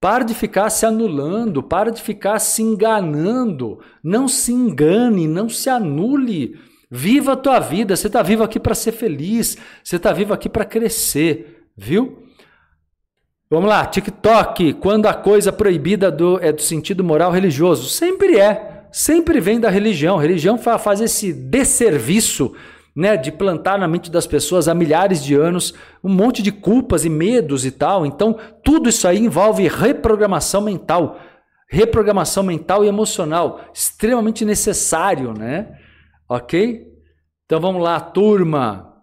Para 0.07 0.25
de 0.25 0.35
ficar 0.35 0.71
se 0.71 0.87
anulando, 0.87 1.65
para 1.65 1.91
de 1.91 2.01
ficar 2.01 2.39
se 2.39 2.63
enganando. 2.63 3.81
Não 4.05 4.29
se 4.29 4.53
engane, 4.53 5.27
não 5.27 5.49
se 5.49 5.69
anule. 5.69 6.61
Viva 6.89 7.33
a 7.33 7.37
tua 7.37 7.59
vida. 7.59 7.97
Você 7.97 8.07
está 8.07 8.23
vivo 8.23 8.45
aqui 8.45 8.61
para 8.61 8.73
ser 8.73 8.93
feliz. 8.93 9.59
Você 9.83 9.97
está 9.97 10.13
vivo 10.13 10.33
aqui 10.33 10.49
para 10.49 10.65
crescer, 10.65 11.67
viu? 11.77 12.23
Vamos 13.51 13.69
lá, 13.69 13.85
TikTok. 13.85 14.75
Quando 14.75 15.07
a 15.07 15.13
coisa 15.13 15.53
proibida 15.53 16.09
do, 16.09 16.39
é 16.41 16.53
do 16.53 16.63
sentido 16.63 17.03
moral 17.03 17.33
religioso? 17.33 17.89
Sempre 17.89 18.39
é. 18.39 18.87
Sempre 18.93 19.41
vem 19.41 19.59
da 19.59 19.71
religião. 19.71 20.21
A 20.21 20.23
religião 20.23 20.57
faz 20.57 21.01
esse 21.01 21.33
desserviço 21.33 22.55
né, 22.97 23.15
de 23.19 23.31
plantar 23.31 23.79
na 23.79 23.87
mente 23.87 24.11
das 24.11 24.27
pessoas 24.27 24.67
há 24.67 24.75
milhares 24.75 25.23
de 25.23 25.35
anos 25.35 25.75
um 26.03 26.09
monte 26.09 26.43
de 26.43 26.51
culpas 26.51 27.05
e 27.05 27.11
medos 27.11 27.67
e 27.67 27.71
tal. 27.71 28.07
Então, 28.07 28.39
tudo 28.65 28.89
isso 28.89 29.07
aí 29.07 29.19
envolve 29.19 29.69
reprogramação 29.69 30.63
mental, 30.63 31.21
reprogramação 31.69 32.43
mental 32.43 32.83
e 32.83 32.89
emocional, 32.89 33.61
extremamente 33.75 34.47
necessário, 34.47 35.35
né? 35.35 35.77
Ok? 36.27 36.87
Então 37.45 37.61
vamos 37.61 37.83
lá, 37.83 38.01
turma. 38.01 38.95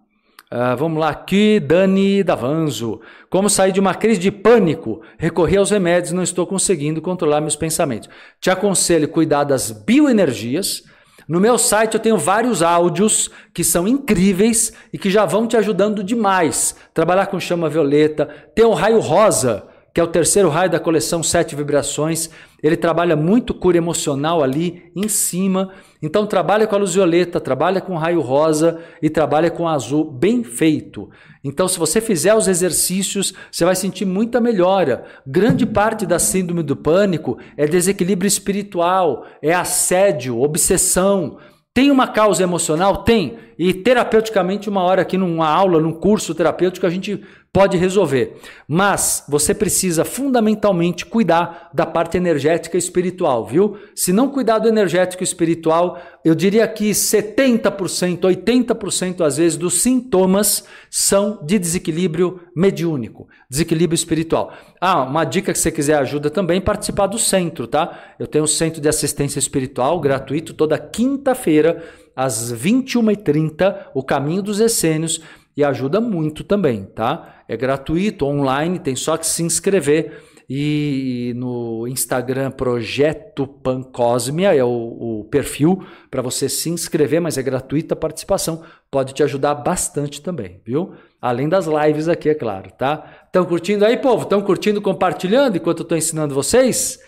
Uh, 0.52 0.78
vamos 0.78 1.00
lá, 1.00 1.10
aqui, 1.10 1.60
Dani 1.60 2.24
Davanzo. 2.24 3.02
Como 3.30 3.50
sair 3.50 3.72
de 3.72 3.80
uma 3.80 3.96
crise 3.96 4.20
de 4.20 4.32
pânico? 4.32 5.02
Recorrer 5.18 5.58
aos 5.58 5.72
remédios, 5.72 6.14
não 6.14 6.22
estou 6.22 6.46
conseguindo 6.46 7.02
controlar 7.02 7.42
meus 7.42 7.56
pensamentos. 7.56 8.10
Te 8.40 8.52
aconselho 8.52 9.08
cuidar 9.08 9.46
das 9.46 9.72
bioenergias, 9.72 10.84
no 11.28 11.40
meu 11.40 11.58
site 11.58 11.94
eu 11.96 12.00
tenho 12.00 12.18
vários 12.18 12.62
áudios 12.62 13.30
que 13.54 13.64
são 13.64 13.88
incríveis 13.88 14.74
e 14.92 14.98
que 14.98 15.10
já 15.10 15.26
vão 15.26 15.48
te 15.48 15.56
ajudando 15.58 16.04
demais. 16.04 16.76
Trabalhar 16.94 17.28
com 17.28 17.40
chama 17.40 17.70
violeta, 17.70 18.28
tem 18.54 18.66
o 18.66 18.74
raio 18.74 19.00
rosa, 19.00 19.68
que 19.94 20.02
é 20.02 20.04
o 20.04 20.08
terceiro 20.08 20.50
raio 20.50 20.72
da 20.72 20.80
coleção 20.80 21.22
Sete 21.22 21.56
Vibrações. 21.56 22.30
ele 22.64 22.76
trabalha 22.76 23.16
muito 23.16 23.54
cura 23.54 23.78
emocional 23.78 24.42
ali 24.42 24.92
em 24.96 25.08
cima. 25.08 25.72
Então 26.02 26.26
trabalha 26.26 26.66
com 26.66 26.76
a 26.76 26.80
luz 26.80 26.96
violeta, 26.96 27.40
trabalha 27.40 27.80
com 27.80 27.96
raio 27.96 28.20
rosa 28.20 28.80
e 29.02 29.10
trabalha 29.10 29.52
com 29.52 29.68
azul 29.68 30.04
bem 30.10 30.44
feito. 30.44 31.10
Então 31.44 31.68
se 31.68 31.78
você 31.78 32.02
fizer 32.02 32.34
os 32.34 32.48
exercícios, 32.48 33.34
você 33.52 33.64
vai 33.64 33.76
sentir 33.76 34.06
muita 34.06 34.42
melhora. 34.42 35.06
Grande 35.28 35.66
parte 35.66 36.08
da 36.08 36.18
síndrome 36.18 36.64
do 36.64 36.76
pânico 36.76 37.38
é 37.56 37.68
desequilíbrio 37.68 38.28
espiritual, 38.28 39.28
é 39.44 39.54
assédio, 39.54 40.42
obsessão. 40.42 41.38
Tem 41.72 41.92
uma 41.92 42.08
causa 42.08 42.42
emocional? 42.42 43.04
Tem. 43.04 43.38
E 43.58 43.74
terapeuticamente, 43.74 44.70
uma 44.70 44.84
hora 44.84 45.02
aqui 45.02 45.18
numa 45.18 45.48
aula, 45.48 45.80
num 45.80 45.94
curso 45.94 46.34
terapêutico, 46.34 46.86
a 46.86 46.90
gente 46.90 47.24
pode 47.54 47.78
resolver. 47.78 48.36
Mas 48.68 49.24
você 49.30 49.54
precisa 49.54 50.04
fundamentalmente 50.04 51.06
cuidar 51.06 51.70
da 51.72 51.86
parte 51.86 52.18
energética 52.18 52.76
e 52.76 52.80
espiritual, 52.80 53.46
viu? 53.46 53.78
Se 53.96 54.12
não 54.12 54.30
cuidar 54.30 54.58
do 54.58 54.68
energético 54.68 55.22
e 55.22 55.24
espiritual, 55.24 56.02
eu 56.26 56.34
diria 56.34 56.68
que 56.68 56.90
70%, 56.90 58.22
80% 58.22 59.22
às 59.22 59.38
vezes 59.38 59.56
dos 59.56 59.76
sintomas 59.76 60.66
são 60.90 61.46
de 61.46 61.60
desequilíbrio 61.60 62.42
mediúnico, 62.56 63.28
desequilíbrio 63.48 63.96
espiritual. 63.96 64.52
Ah, 64.82 65.04
uma 65.04 65.24
dica 65.24 65.54
que 65.54 65.60
você 65.60 65.72
quiser 65.72 66.00
ajuda 66.00 66.32
também, 66.32 66.60
participar 66.60 67.06
do 67.06 67.20
centro, 67.20 67.68
tá? 67.68 68.16
Eu 68.18 68.26
tenho 68.26 68.46
um 68.46 68.48
centro 68.48 68.82
de 68.82 68.90
assistência 68.90 69.38
espiritual 69.38 70.00
gratuito 70.00 70.56
toda 70.56 70.80
quinta-feira 70.80 71.84
às 72.16 72.54
21h30, 72.54 73.88
o 73.94 74.04
Caminho 74.04 74.42
dos 74.42 74.60
Essênios 74.60 75.22
e 75.56 75.64
ajuda 75.64 76.02
muito 76.02 76.44
também, 76.44 76.86
tá? 76.86 77.44
É 77.48 77.56
gratuito, 77.56 78.26
online, 78.26 78.80
tem 78.80 78.96
só 78.96 79.18
que 79.18 79.26
se 79.26 79.44
inscrever. 79.44 80.24
E 80.50 81.34
no 81.38 81.88
Instagram 81.88 82.52
Projeto 82.52 83.48
Pancosmia 83.48 84.54
é 84.54 84.64
o, 84.64 85.22
o 85.22 85.28
perfil 85.32 85.84
para 86.12 86.22
você 86.22 86.50
se 86.50 86.70
inscrever, 86.70 87.22
mas 87.22 87.38
é 87.38 87.44
gratuita 87.44 87.94
a 87.94 87.98
participação. 87.98 88.62
Pode 88.92 89.14
te 89.14 89.24
ajudar 89.24 89.56
bastante 89.56 90.22
também, 90.22 90.62
viu? 90.66 90.94
Além 91.22 91.48
das 91.48 91.66
lives 91.66 92.10
aqui, 92.10 92.30
é 92.30 92.36
claro, 92.36 92.72
tá? 92.78 93.24
Estão 93.26 93.46
curtindo 93.46 93.86
aí, 93.86 93.98
povo? 93.98 94.24
Estão 94.24 94.42
curtindo, 94.42 94.82
compartilhando 94.82 95.56
enquanto 95.56 95.80
eu 95.80 95.84
estou 95.84 95.98
ensinando 95.98 96.36
vocês? 96.36 97.00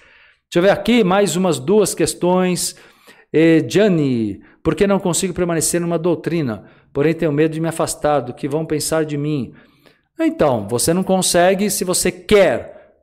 Deixa 0.50 0.58
eu 0.58 0.62
ver 0.62 0.70
aqui 0.70 1.04
mais 1.04 1.36
umas 1.36 1.60
duas 1.60 1.94
questões. 1.94 2.76
E, 3.34 3.62
por 4.66 4.74
que 4.74 4.88
não 4.88 5.00
consigo 5.00 5.32
permanecer 5.32 5.80
numa 5.80 6.00
doutrina? 6.00 6.66
porém 6.92 7.14
tenho 7.14 7.32
medo 7.32 7.54
de 7.54 7.60
me 7.60 7.68
afastar 7.68 8.22
do 8.22 8.34
que 8.34 8.48
vão 8.48 8.66
pensar 8.66 9.04
de 9.04 9.18
mim. 9.18 9.54
Então, 10.18 10.66
você 10.66 10.94
não 10.94 11.04
consegue 11.04 11.70
se 11.70 11.84
você 11.84 12.10
quer, 12.10 12.96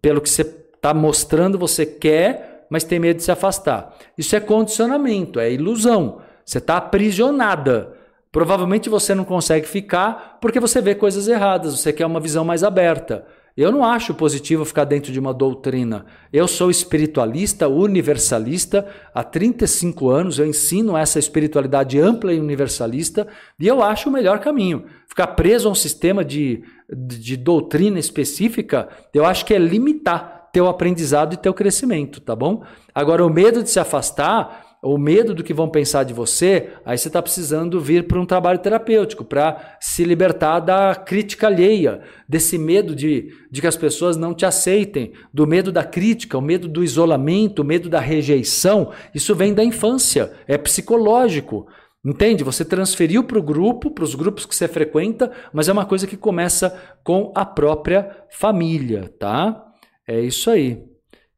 pelo 0.00 0.20
que 0.20 0.30
você 0.30 0.42
está 0.42 0.94
mostrando, 0.94 1.58
você 1.58 1.84
quer, 1.84 2.66
mas 2.70 2.84
tem 2.84 3.00
medo 3.00 3.16
de 3.16 3.24
se 3.24 3.32
afastar. 3.32 3.94
Isso 4.16 4.36
é 4.36 4.40
condicionamento, 4.40 5.40
é 5.40 5.52
ilusão. 5.52 6.22
Você 6.46 6.58
está 6.58 6.76
aprisionada. 6.76 7.94
Provavelmente 8.30 8.88
você 8.88 9.12
não 9.12 9.24
consegue 9.24 9.66
ficar 9.66 10.38
porque 10.40 10.60
você 10.60 10.80
vê 10.80 10.94
coisas 10.94 11.26
erradas, 11.26 11.78
você 11.78 11.92
quer 11.92 12.06
uma 12.06 12.20
visão 12.20 12.44
mais 12.44 12.62
aberta. 12.62 13.26
Eu 13.56 13.70
não 13.70 13.84
acho 13.84 14.14
positivo 14.14 14.64
ficar 14.64 14.84
dentro 14.84 15.12
de 15.12 15.20
uma 15.20 15.34
doutrina. 15.34 16.06
Eu 16.32 16.48
sou 16.48 16.70
espiritualista, 16.70 17.68
universalista, 17.68 18.86
há 19.14 19.22
35 19.22 20.08
anos 20.08 20.38
eu 20.38 20.46
ensino 20.46 20.96
essa 20.96 21.18
espiritualidade 21.18 22.00
ampla 22.00 22.32
e 22.32 22.40
universalista, 22.40 23.28
e 23.60 23.66
eu 23.66 23.82
acho 23.82 24.08
o 24.08 24.12
melhor 24.12 24.38
caminho. 24.38 24.84
Ficar 25.06 25.28
preso 25.28 25.68
a 25.68 25.72
um 25.72 25.74
sistema 25.74 26.24
de, 26.24 26.62
de, 26.90 27.18
de 27.18 27.36
doutrina 27.36 27.98
específica, 27.98 28.88
eu 29.12 29.26
acho 29.26 29.44
que 29.44 29.52
é 29.52 29.58
limitar 29.58 30.48
teu 30.52 30.66
aprendizado 30.66 31.34
e 31.34 31.38
teu 31.38 31.52
crescimento, 31.52 32.20
tá 32.20 32.36
bom? 32.36 32.62
Agora, 32.94 33.24
o 33.24 33.30
medo 33.30 33.62
de 33.62 33.70
se 33.70 33.80
afastar 33.80 34.71
o 34.82 34.98
medo 34.98 35.32
do 35.32 35.44
que 35.44 35.54
vão 35.54 35.68
pensar 35.68 36.02
de 36.02 36.12
você, 36.12 36.70
aí 36.84 36.98
você 36.98 37.06
está 37.06 37.22
precisando 37.22 37.80
vir 37.80 38.08
para 38.08 38.20
um 38.20 38.26
trabalho 38.26 38.58
terapêutico, 38.58 39.24
para 39.24 39.76
se 39.80 40.02
libertar 40.02 40.58
da 40.58 40.92
crítica 40.96 41.46
alheia, 41.46 42.00
desse 42.28 42.58
medo 42.58 42.92
de, 42.96 43.32
de 43.48 43.60
que 43.60 43.66
as 43.68 43.76
pessoas 43.76 44.16
não 44.16 44.34
te 44.34 44.44
aceitem, 44.44 45.12
do 45.32 45.46
medo 45.46 45.70
da 45.70 45.84
crítica, 45.84 46.36
o 46.36 46.42
medo 46.42 46.66
do 46.66 46.82
isolamento, 46.82 47.62
o 47.62 47.64
medo 47.64 47.88
da 47.88 48.00
rejeição. 48.00 48.90
Isso 49.14 49.36
vem 49.36 49.54
da 49.54 49.62
infância, 49.62 50.32
é 50.48 50.58
psicológico. 50.58 51.68
Entende? 52.04 52.42
Você 52.42 52.64
transferiu 52.64 53.22
para 53.22 53.38
o 53.38 53.42
grupo, 53.42 53.88
para 53.88 54.02
os 54.02 54.16
grupos 54.16 54.44
que 54.44 54.56
você 54.56 54.66
frequenta, 54.66 55.30
mas 55.52 55.68
é 55.68 55.72
uma 55.72 55.86
coisa 55.86 56.08
que 56.08 56.16
começa 56.16 56.76
com 57.04 57.30
a 57.36 57.46
própria 57.46 58.10
família, 58.28 59.08
tá? 59.20 59.64
É 60.08 60.20
isso 60.20 60.50
aí. 60.50 60.82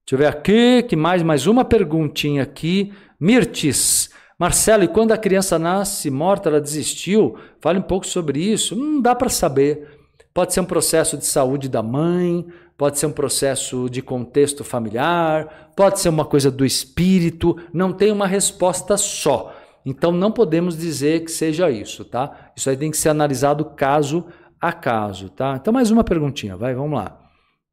Deixa 0.06 0.12
eu 0.12 0.18
ver 0.18 0.26
aqui, 0.26 0.82
que 0.82 0.96
mais, 0.96 1.22
mais 1.22 1.46
uma 1.46 1.64
perguntinha 1.64 2.42
aqui. 2.42 2.92
Mirtes. 3.24 4.10
Marcelo, 4.38 4.84
e 4.84 4.88
quando 4.88 5.12
a 5.12 5.16
criança 5.16 5.58
nasce 5.58 6.10
morta, 6.10 6.50
ela 6.50 6.60
desistiu? 6.60 7.38
Fale 7.58 7.78
um 7.78 7.82
pouco 7.82 8.06
sobre 8.06 8.38
isso. 8.38 8.76
Não 8.76 9.00
dá 9.00 9.14
para 9.14 9.30
saber. 9.30 9.88
Pode 10.34 10.52
ser 10.52 10.60
um 10.60 10.66
processo 10.66 11.16
de 11.16 11.24
saúde 11.24 11.66
da 11.66 11.82
mãe, 11.82 12.44
pode 12.76 12.98
ser 12.98 13.06
um 13.06 13.12
processo 13.12 13.88
de 13.88 14.02
contexto 14.02 14.62
familiar, 14.62 15.70
pode 15.74 16.00
ser 16.00 16.10
uma 16.10 16.26
coisa 16.26 16.50
do 16.50 16.66
espírito. 16.66 17.56
Não 17.72 17.94
tem 17.94 18.12
uma 18.12 18.26
resposta 18.26 18.98
só. 18.98 19.56
Então 19.86 20.12
não 20.12 20.30
podemos 20.30 20.76
dizer 20.76 21.24
que 21.24 21.30
seja 21.30 21.70
isso, 21.70 22.04
tá? 22.04 22.50
Isso 22.54 22.68
aí 22.68 22.76
tem 22.76 22.90
que 22.90 22.96
ser 22.98 23.08
analisado 23.08 23.64
caso 23.64 24.26
a 24.60 24.70
caso, 24.70 25.30
tá? 25.30 25.56
Então 25.58 25.72
mais 25.72 25.90
uma 25.90 26.04
perguntinha, 26.04 26.58
vai, 26.58 26.74
vamos 26.74 26.98
lá. 26.98 27.18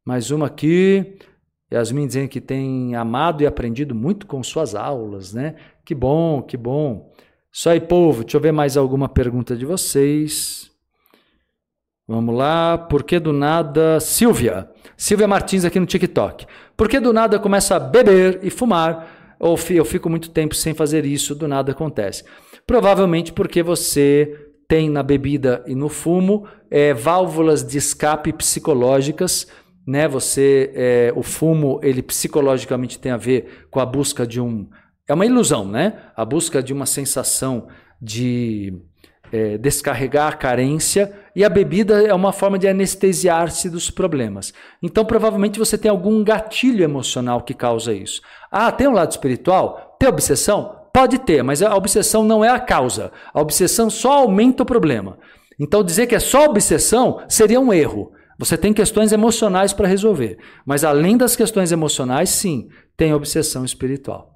Mais 0.06 0.32
uma 0.32 0.48
aqui. 0.48 1.18
Yasmin 1.72 2.08
dizendo 2.08 2.28
que 2.28 2.42
tem 2.42 2.96
amado 2.96 3.42
e 3.42 3.48
aprendido 3.48 3.96
muito 3.96 4.28
com 4.28 4.44
suas 4.44 4.76
aulas, 4.76 5.34
né? 5.34 5.56
Que 5.86 5.96
bom, 5.96 6.42
que 6.42 6.58
bom. 6.58 7.12
Isso 7.52 7.70
aí, 7.70 7.80
povo. 7.80 8.24
Deixa 8.24 8.38
eu 8.38 8.42
ver 8.42 8.52
mais 8.52 8.76
alguma 8.76 9.08
pergunta 9.08 9.56
de 9.56 9.66
vocês. 9.66 10.70
Vamos 12.08 12.36
lá. 12.36 12.78
Por 12.78 13.04
que 13.04 13.20
do 13.20 13.32
nada. 13.32 14.00
Silvia. 14.00 14.70
Silvia 14.98 15.28
Martins 15.28 15.64
aqui 15.64 15.80
no 15.80 15.86
TikTok. 15.86 16.46
Por 16.76 16.90
que 16.90 17.00
do 17.00 17.14
nada 17.14 17.40
começa 17.40 17.76
a 17.76 17.80
beber 17.80 18.40
e 18.44 18.50
fumar? 18.50 19.36
Ou 19.40 19.58
eu 19.70 19.86
fico 19.86 20.10
muito 20.10 20.30
tempo 20.30 20.54
sem 20.54 20.74
fazer 20.74 21.06
isso, 21.06 21.34
do 21.34 21.48
nada 21.48 21.72
acontece. 21.72 22.24
Provavelmente 22.68 23.34
porque 23.34 23.64
você 23.64 24.52
tem 24.68 24.90
na 24.90 25.02
bebida 25.02 25.64
e 25.66 25.74
no 25.74 25.90
fumo 25.90 26.46
é, 26.70 26.94
válvulas 26.94 27.64
de 27.64 27.78
escape 27.78 28.32
psicológicas 28.32 29.48
né? 29.86 30.08
Você, 30.08 30.72
é, 30.74 31.14
o 31.16 31.24
fumo, 31.24 31.80
ele 31.84 32.02
psicologicamente 32.02 33.00
tem 33.00 33.12
a 33.12 33.18
ver 33.18 33.68
com 33.70 33.80
a 33.80 33.86
busca 33.86 34.26
de 34.26 34.40
um, 34.40 34.68
é 35.08 35.14
uma 35.14 35.26
ilusão, 35.26 35.68
né? 35.68 35.94
A 36.16 36.24
busca 36.24 36.62
de 36.62 36.72
uma 36.72 36.86
sensação 36.86 37.68
de 38.02 38.74
é, 39.32 39.58
descarregar 39.58 40.28
a 40.28 40.36
carência 40.36 41.14
e 41.36 41.44
a 41.44 41.50
bebida 41.50 42.02
é 42.02 42.14
uma 42.14 42.34
forma 42.34 42.60
de 42.60 42.68
anestesiar-se 42.68 43.70
dos 43.70 43.90
problemas. 43.90 44.54
Então, 44.82 45.06
provavelmente 45.06 45.60
você 45.60 45.78
tem 45.78 45.90
algum 45.90 46.24
gatilho 46.24 46.84
emocional 46.84 47.42
que 47.42 47.54
causa 47.54 47.94
isso. 47.94 48.22
Ah, 48.52 48.72
tem 48.72 48.88
um 48.88 48.94
lado 48.94 49.12
espiritual? 49.12 49.96
Tem 49.98 50.10
obsessão? 50.10 50.78
Pode 50.94 51.20
ter, 51.20 51.42
mas 51.42 51.62
a 51.62 51.74
obsessão 51.76 52.24
não 52.24 52.44
é 52.44 52.50
a 52.50 52.60
causa. 52.60 53.12
A 53.34 53.40
obsessão 53.40 53.90
só 53.90 54.14
aumenta 54.14 54.64
o 54.64 54.66
problema. 54.66 55.18
Então, 55.58 55.84
dizer 55.84 56.08
que 56.08 56.16
é 56.16 56.20
só 56.20 56.46
obsessão 56.46 57.22
seria 57.30 57.60
um 57.60 57.72
erro. 57.72 58.12
Você 58.42 58.58
tem 58.58 58.74
questões 58.74 59.12
emocionais 59.12 59.72
para 59.72 59.88
resolver. 59.88 60.40
Mas 60.66 60.84
além 60.84 61.16
das 61.16 61.36
questões 61.36 61.72
emocionais, 61.72 62.32
sim, 62.32 62.70
tem 62.98 63.14
obsessão 63.14 63.64
espiritual. 63.64 64.36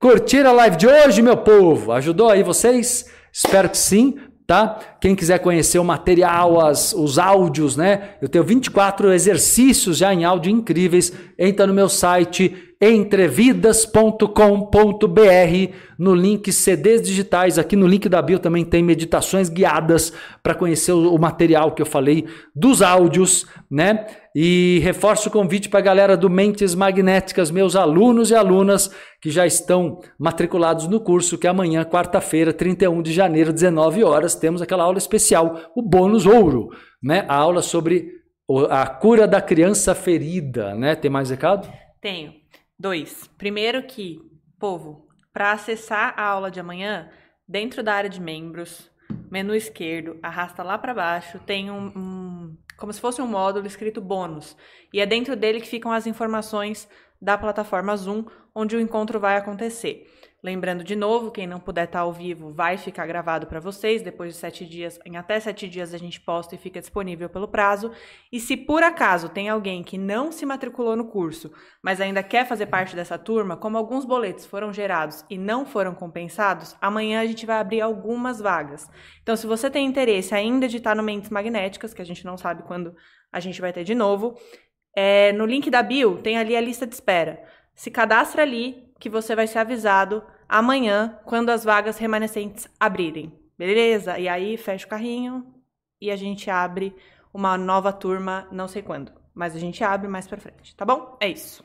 Curtir 0.00 0.44
a 0.44 0.50
live 0.50 0.76
de 0.76 0.88
hoje, 0.88 1.22
meu 1.22 1.36
povo? 1.36 1.92
Ajudou 1.92 2.28
aí 2.28 2.42
vocês? 2.42 3.08
Espero 3.32 3.68
que 3.70 3.78
sim, 3.78 4.16
tá? 4.44 4.80
Quem 5.00 5.14
quiser 5.14 5.38
conhecer 5.38 5.78
o 5.78 5.84
material, 5.84 6.66
as, 6.66 6.92
os 6.92 7.16
áudios, 7.16 7.76
né? 7.76 8.16
Eu 8.20 8.28
tenho 8.28 8.42
24 8.42 9.12
exercícios 9.12 9.98
já 9.98 10.12
em 10.12 10.24
áudio 10.24 10.50
incríveis. 10.50 11.12
Entra 11.38 11.64
no 11.64 11.72
meu 11.72 11.88
site 11.88 12.73
entrevidas.com.br 12.90 15.74
no 15.98 16.14
link 16.14 16.52
CDs 16.52 17.02
digitais, 17.02 17.58
aqui 17.58 17.76
no 17.76 17.86
link 17.86 18.08
da 18.08 18.20
bio 18.20 18.38
também 18.38 18.64
tem 18.64 18.82
meditações 18.82 19.48
guiadas 19.48 20.12
para 20.42 20.54
conhecer 20.54 20.92
o, 20.92 21.16
material 21.18 21.72
que 21.72 21.80
eu 21.80 21.86
falei 21.86 22.26
dos 22.54 22.82
áudios, 22.82 23.46
né? 23.70 24.06
E 24.34 24.80
reforço 24.82 25.28
o 25.28 25.32
convite 25.32 25.68
para 25.68 25.78
a 25.78 25.82
galera 25.82 26.16
do 26.16 26.28
Mentes 26.28 26.74
Magnéticas, 26.74 27.50
meus 27.50 27.76
alunos 27.76 28.30
e 28.30 28.34
alunas 28.34 28.90
que 29.20 29.30
já 29.30 29.46
estão 29.46 30.00
matriculados 30.18 30.88
no 30.88 31.00
curso, 31.00 31.38
que 31.38 31.46
amanhã, 31.46 31.84
quarta-feira, 31.84 32.52
31 32.52 33.00
de 33.00 33.12
janeiro, 33.12 33.52
19 33.52 34.02
horas, 34.02 34.34
temos 34.34 34.60
aquela 34.60 34.82
aula 34.82 34.98
especial, 34.98 35.70
o 35.76 35.80
bônus 35.80 36.26
ouro, 36.26 36.70
né? 37.02 37.24
A 37.28 37.36
aula 37.36 37.62
sobre 37.62 38.24
a 38.68 38.86
cura 38.86 39.26
da 39.26 39.40
criança 39.40 39.94
ferida, 39.94 40.74
né? 40.74 40.94
Tem 40.94 41.10
mais 41.10 41.30
recado? 41.30 41.68
Tenho. 42.00 42.43
Dois. 42.84 43.30
Primeiro 43.38 43.82
que, 43.84 44.20
povo, 44.58 45.08
para 45.32 45.52
acessar 45.52 46.12
a 46.18 46.22
aula 46.22 46.50
de 46.50 46.60
amanhã, 46.60 47.08
dentro 47.48 47.82
da 47.82 47.94
área 47.94 48.10
de 48.10 48.20
membros, 48.20 48.90
menu 49.30 49.54
esquerdo, 49.54 50.18
arrasta 50.22 50.62
lá 50.62 50.76
para 50.76 50.92
baixo, 50.92 51.38
tem 51.46 51.70
um, 51.70 51.86
um, 51.96 52.56
como 52.76 52.92
se 52.92 53.00
fosse 53.00 53.22
um 53.22 53.26
módulo 53.26 53.66
escrito 53.66 54.02
bônus. 54.02 54.54
E 54.92 55.00
é 55.00 55.06
dentro 55.06 55.34
dele 55.34 55.62
que 55.62 55.66
ficam 55.66 55.92
as 55.92 56.06
informações 56.06 56.86
da 57.18 57.38
plataforma 57.38 57.96
Zoom, 57.96 58.26
onde 58.54 58.76
o 58.76 58.80
encontro 58.80 59.18
vai 59.18 59.38
acontecer. 59.38 60.06
Lembrando 60.44 60.84
de 60.84 60.94
novo, 60.94 61.30
quem 61.30 61.46
não 61.46 61.58
puder 61.58 61.86
estar 61.86 62.00
ao 62.00 62.12
vivo 62.12 62.52
vai 62.52 62.76
ficar 62.76 63.06
gravado 63.06 63.46
para 63.46 63.58
vocês. 63.58 64.02
Depois 64.02 64.34
de 64.34 64.38
sete 64.38 64.66
dias, 64.66 65.00
em 65.02 65.16
até 65.16 65.40
sete 65.40 65.66
dias 65.66 65.94
a 65.94 65.96
gente 65.96 66.20
posta 66.20 66.54
e 66.54 66.58
fica 66.58 66.80
disponível 66.80 67.30
pelo 67.30 67.48
prazo. 67.48 67.90
E 68.30 68.38
se 68.38 68.54
por 68.54 68.82
acaso 68.82 69.30
tem 69.30 69.48
alguém 69.48 69.82
que 69.82 69.96
não 69.96 70.30
se 70.30 70.44
matriculou 70.44 70.96
no 70.96 71.06
curso, 71.06 71.50
mas 71.82 71.98
ainda 71.98 72.22
quer 72.22 72.46
fazer 72.46 72.66
parte 72.66 72.94
dessa 72.94 73.16
turma, 73.16 73.56
como 73.56 73.78
alguns 73.78 74.04
boletos 74.04 74.44
foram 74.44 74.70
gerados 74.70 75.24
e 75.30 75.38
não 75.38 75.64
foram 75.64 75.94
compensados, 75.94 76.76
amanhã 76.78 77.22
a 77.22 77.26
gente 77.26 77.46
vai 77.46 77.56
abrir 77.56 77.80
algumas 77.80 78.38
vagas. 78.38 78.86
Então, 79.22 79.36
se 79.36 79.46
você 79.46 79.70
tem 79.70 79.86
interesse 79.86 80.34
ainda 80.34 80.68
de 80.68 80.76
estar 80.76 80.94
no 80.94 81.02
Mentes 81.02 81.30
Magnéticas, 81.30 81.94
que 81.94 82.02
a 82.02 82.06
gente 82.06 82.22
não 82.22 82.36
sabe 82.36 82.64
quando 82.64 82.94
a 83.32 83.40
gente 83.40 83.62
vai 83.62 83.72
ter 83.72 83.82
de 83.82 83.94
novo, 83.94 84.38
é, 84.94 85.32
no 85.32 85.46
link 85.46 85.70
da 85.70 85.82
bio 85.82 86.18
tem 86.18 86.36
ali 86.36 86.54
a 86.54 86.60
lista 86.60 86.86
de 86.86 86.92
espera. 86.92 87.42
Se 87.74 87.90
cadastra 87.90 88.42
ali 88.42 88.92
que 89.00 89.08
você 89.08 89.34
vai 89.34 89.46
ser 89.46 89.60
avisado 89.60 90.22
amanhã, 90.48 91.18
quando 91.24 91.50
as 91.50 91.64
vagas 91.64 91.98
remanescentes 91.98 92.68
abrirem. 92.78 93.32
Beleza? 93.58 94.18
E 94.18 94.28
aí 94.28 94.56
fecha 94.56 94.86
o 94.86 94.88
carrinho 94.88 95.46
e 96.00 96.10
a 96.10 96.16
gente 96.16 96.50
abre 96.50 96.94
uma 97.32 97.56
nova 97.56 97.92
turma, 97.92 98.46
não 98.52 98.68
sei 98.68 98.82
quando, 98.82 99.12
mas 99.34 99.56
a 99.56 99.58
gente 99.58 99.82
abre 99.82 100.08
mais 100.08 100.26
para 100.26 100.38
frente, 100.38 100.74
tá 100.76 100.84
bom? 100.84 101.16
É 101.20 101.28
isso. 101.28 101.64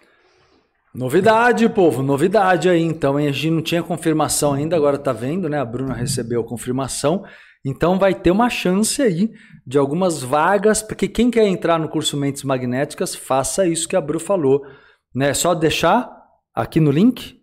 Novidade, 0.93 1.69
povo, 1.69 2.01
novidade 2.01 2.67
aí. 2.67 2.82
Então, 2.82 3.17
a 3.17 3.21
gente 3.32 3.51
não 3.51 3.61
tinha 3.61 3.84
confirmação 3.84 4.53
ainda, 4.53 4.75
agora 4.75 4.97
tá 4.97 5.13
vendo, 5.13 5.47
né? 5.47 5.59
A 5.59 5.65
Bruna 5.65 5.93
recebeu 5.93 6.41
a 6.41 6.47
confirmação. 6.47 7.23
Então, 7.63 7.99
vai 7.99 8.15
ter 8.15 8.32
uma 8.32 8.49
chance 8.49 9.01
aí 9.01 9.32
de 9.65 9.77
algumas 9.77 10.23
vagas, 10.23 10.82
porque 10.82 11.07
quem 11.07 11.30
quer 11.30 11.45
entrar 11.45 11.77
no 11.77 11.89
curso 11.89 12.17
Mentes 12.17 12.43
Magnéticas, 12.43 13.13
faça 13.13 13.67
isso 13.67 13.88
que 13.88 13.95
a 13.95 14.01
Bru 14.01 14.19
falou, 14.19 14.65
né? 15.13 15.30
É 15.30 15.34
só 15.36 15.53
deixar 15.53 16.11
aqui 16.55 16.80
no 16.80 16.89
link 16.89 17.39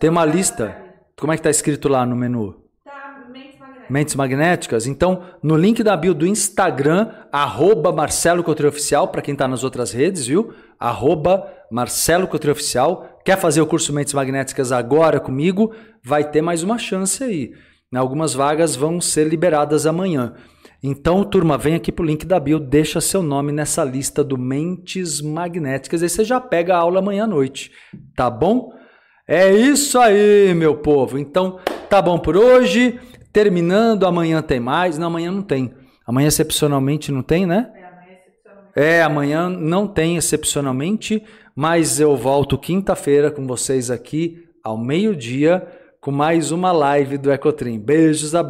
tem 0.00 0.08
uma 0.08 0.24
lista. 0.24 0.74
Como 1.20 1.30
é 1.30 1.36
que 1.36 1.40
está 1.40 1.50
escrito 1.50 1.86
lá 1.86 2.06
no 2.06 2.16
menu? 2.16 2.56
Tá, 2.82 3.22
mentes 3.30 3.60
magnéticas. 3.60 3.90
Mentes 3.90 4.14
magnéticas. 4.14 4.86
Então, 4.86 5.22
no 5.42 5.58
link 5.58 5.82
da 5.82 5.94
bio 5.94 6.14
do 6.14 6.26
Instagram, 6.26 7.10
arroba 7.30 7.92
Marcelo 7.92 8.42
Oficial, 8.66 9.08
para 9.08 9.20
quem 9.20 9.34
está 9.34 9.46
nas 9.46 9.62
outras 9.62 9.92
redes, 9.92 10.26
viu? 10.26 10.54
Arroba 10.78 11.46
Marcelo 11.70 12.26
Oficial. 12.50 13.20
Quer 13.26 13.38
fazer 13.38 13.60
o 13.60 13.66
curso 13.66 13.92
Mentes 13.92 14.14
Magnéticas 14.14 14.72
agora 14.72 15.20
comigo? 15.20 15.74
Vai 16.02 16.30
ter 16.30 16.40
mais 16.40 16.62
uma 16.62 16.78
chance 16.78 17.22
aí. 17.22 17.52
Algumas 17.94 18.32
vagas 18.32 18.74
vão 18.74 19.02
ser 19.02 19.28
liberadas 19.28 19.84
amanhã. 19.84 20.32
Então, 20.82 21.22
turma, 21.24 21.58
vem 21.58 21.74
aqui 21.74 21.92
pro 21.92 22.06
link 22.06 22.24
da 22.24 22.40
bio, 22.40 22.58
deixa 22.58 23.02
seu 23.02 23.22
nome 23.22 23.52
nessa 23.52 23.84
lista 23.84 24.24
do 24.24 24.38
Mentes 24.38 25.20
Magnéticas. 25.20 26.02
Aí 26.02 26.08
você 26.08 26.24
já 26.24 26.40
pega 26.40 26.74
a 26.74 26.78
aula 26.78 27.00
amanhã 27.00 27.24
à 27.24 27.26
noite, 27.26 27.70
tá 28.16 28.30
bom? 28.30 28.79
É 29.32 29.48
isso 29.48 29.96
aí, 29.96 30.52
meu 30.54 30.74
povo. 30.74 31.16
Então, 31.16 31.60
tá 31.88 32.02
bom 32.02 32.18
por 32.18 32.36
hoje. 32.36 32.98
Terminando, 33.32 34.04
amanhã 34.04 34.42
tem 34.42 34.58
mais. 34.58 34.98
Não, 34.98 35.06
amanhã 35.06 35.30
não 35.30 35.40
tem. 35.40 35.72
Amanhã 36.04 36.26
excepcionalmente 36.26 37.12
não 37.12 37.22
tem, 37.22 37.46
né? 37.46 37.70
É, 37.72 37.84
amanhã. 37.84 38.18
É, 38.74 39.02
amanhã 39.04 39.48
não 39.48 39.86
tem 39.86 40.16
excepcionalmente, 40.16 41.22
mas 41.54 42.00
eu 42.00 42.16
volto 42.16 42.58
quinta-feira 42.58 43.30
com 43.30 43.46
vocês 43.46 43.88
aqui 43.88 44.48
ao 44.64 44.76
meio-dia 44.76 45.64
com 46.00 46.10
mais 46.10 46.50
uma 46.50 46.72
live 46.72 47.16
do 47.16 47.30
Ecotrim. 47.30 47.78
Beijos, 47.78 48.34
abraços. 48.34 48.34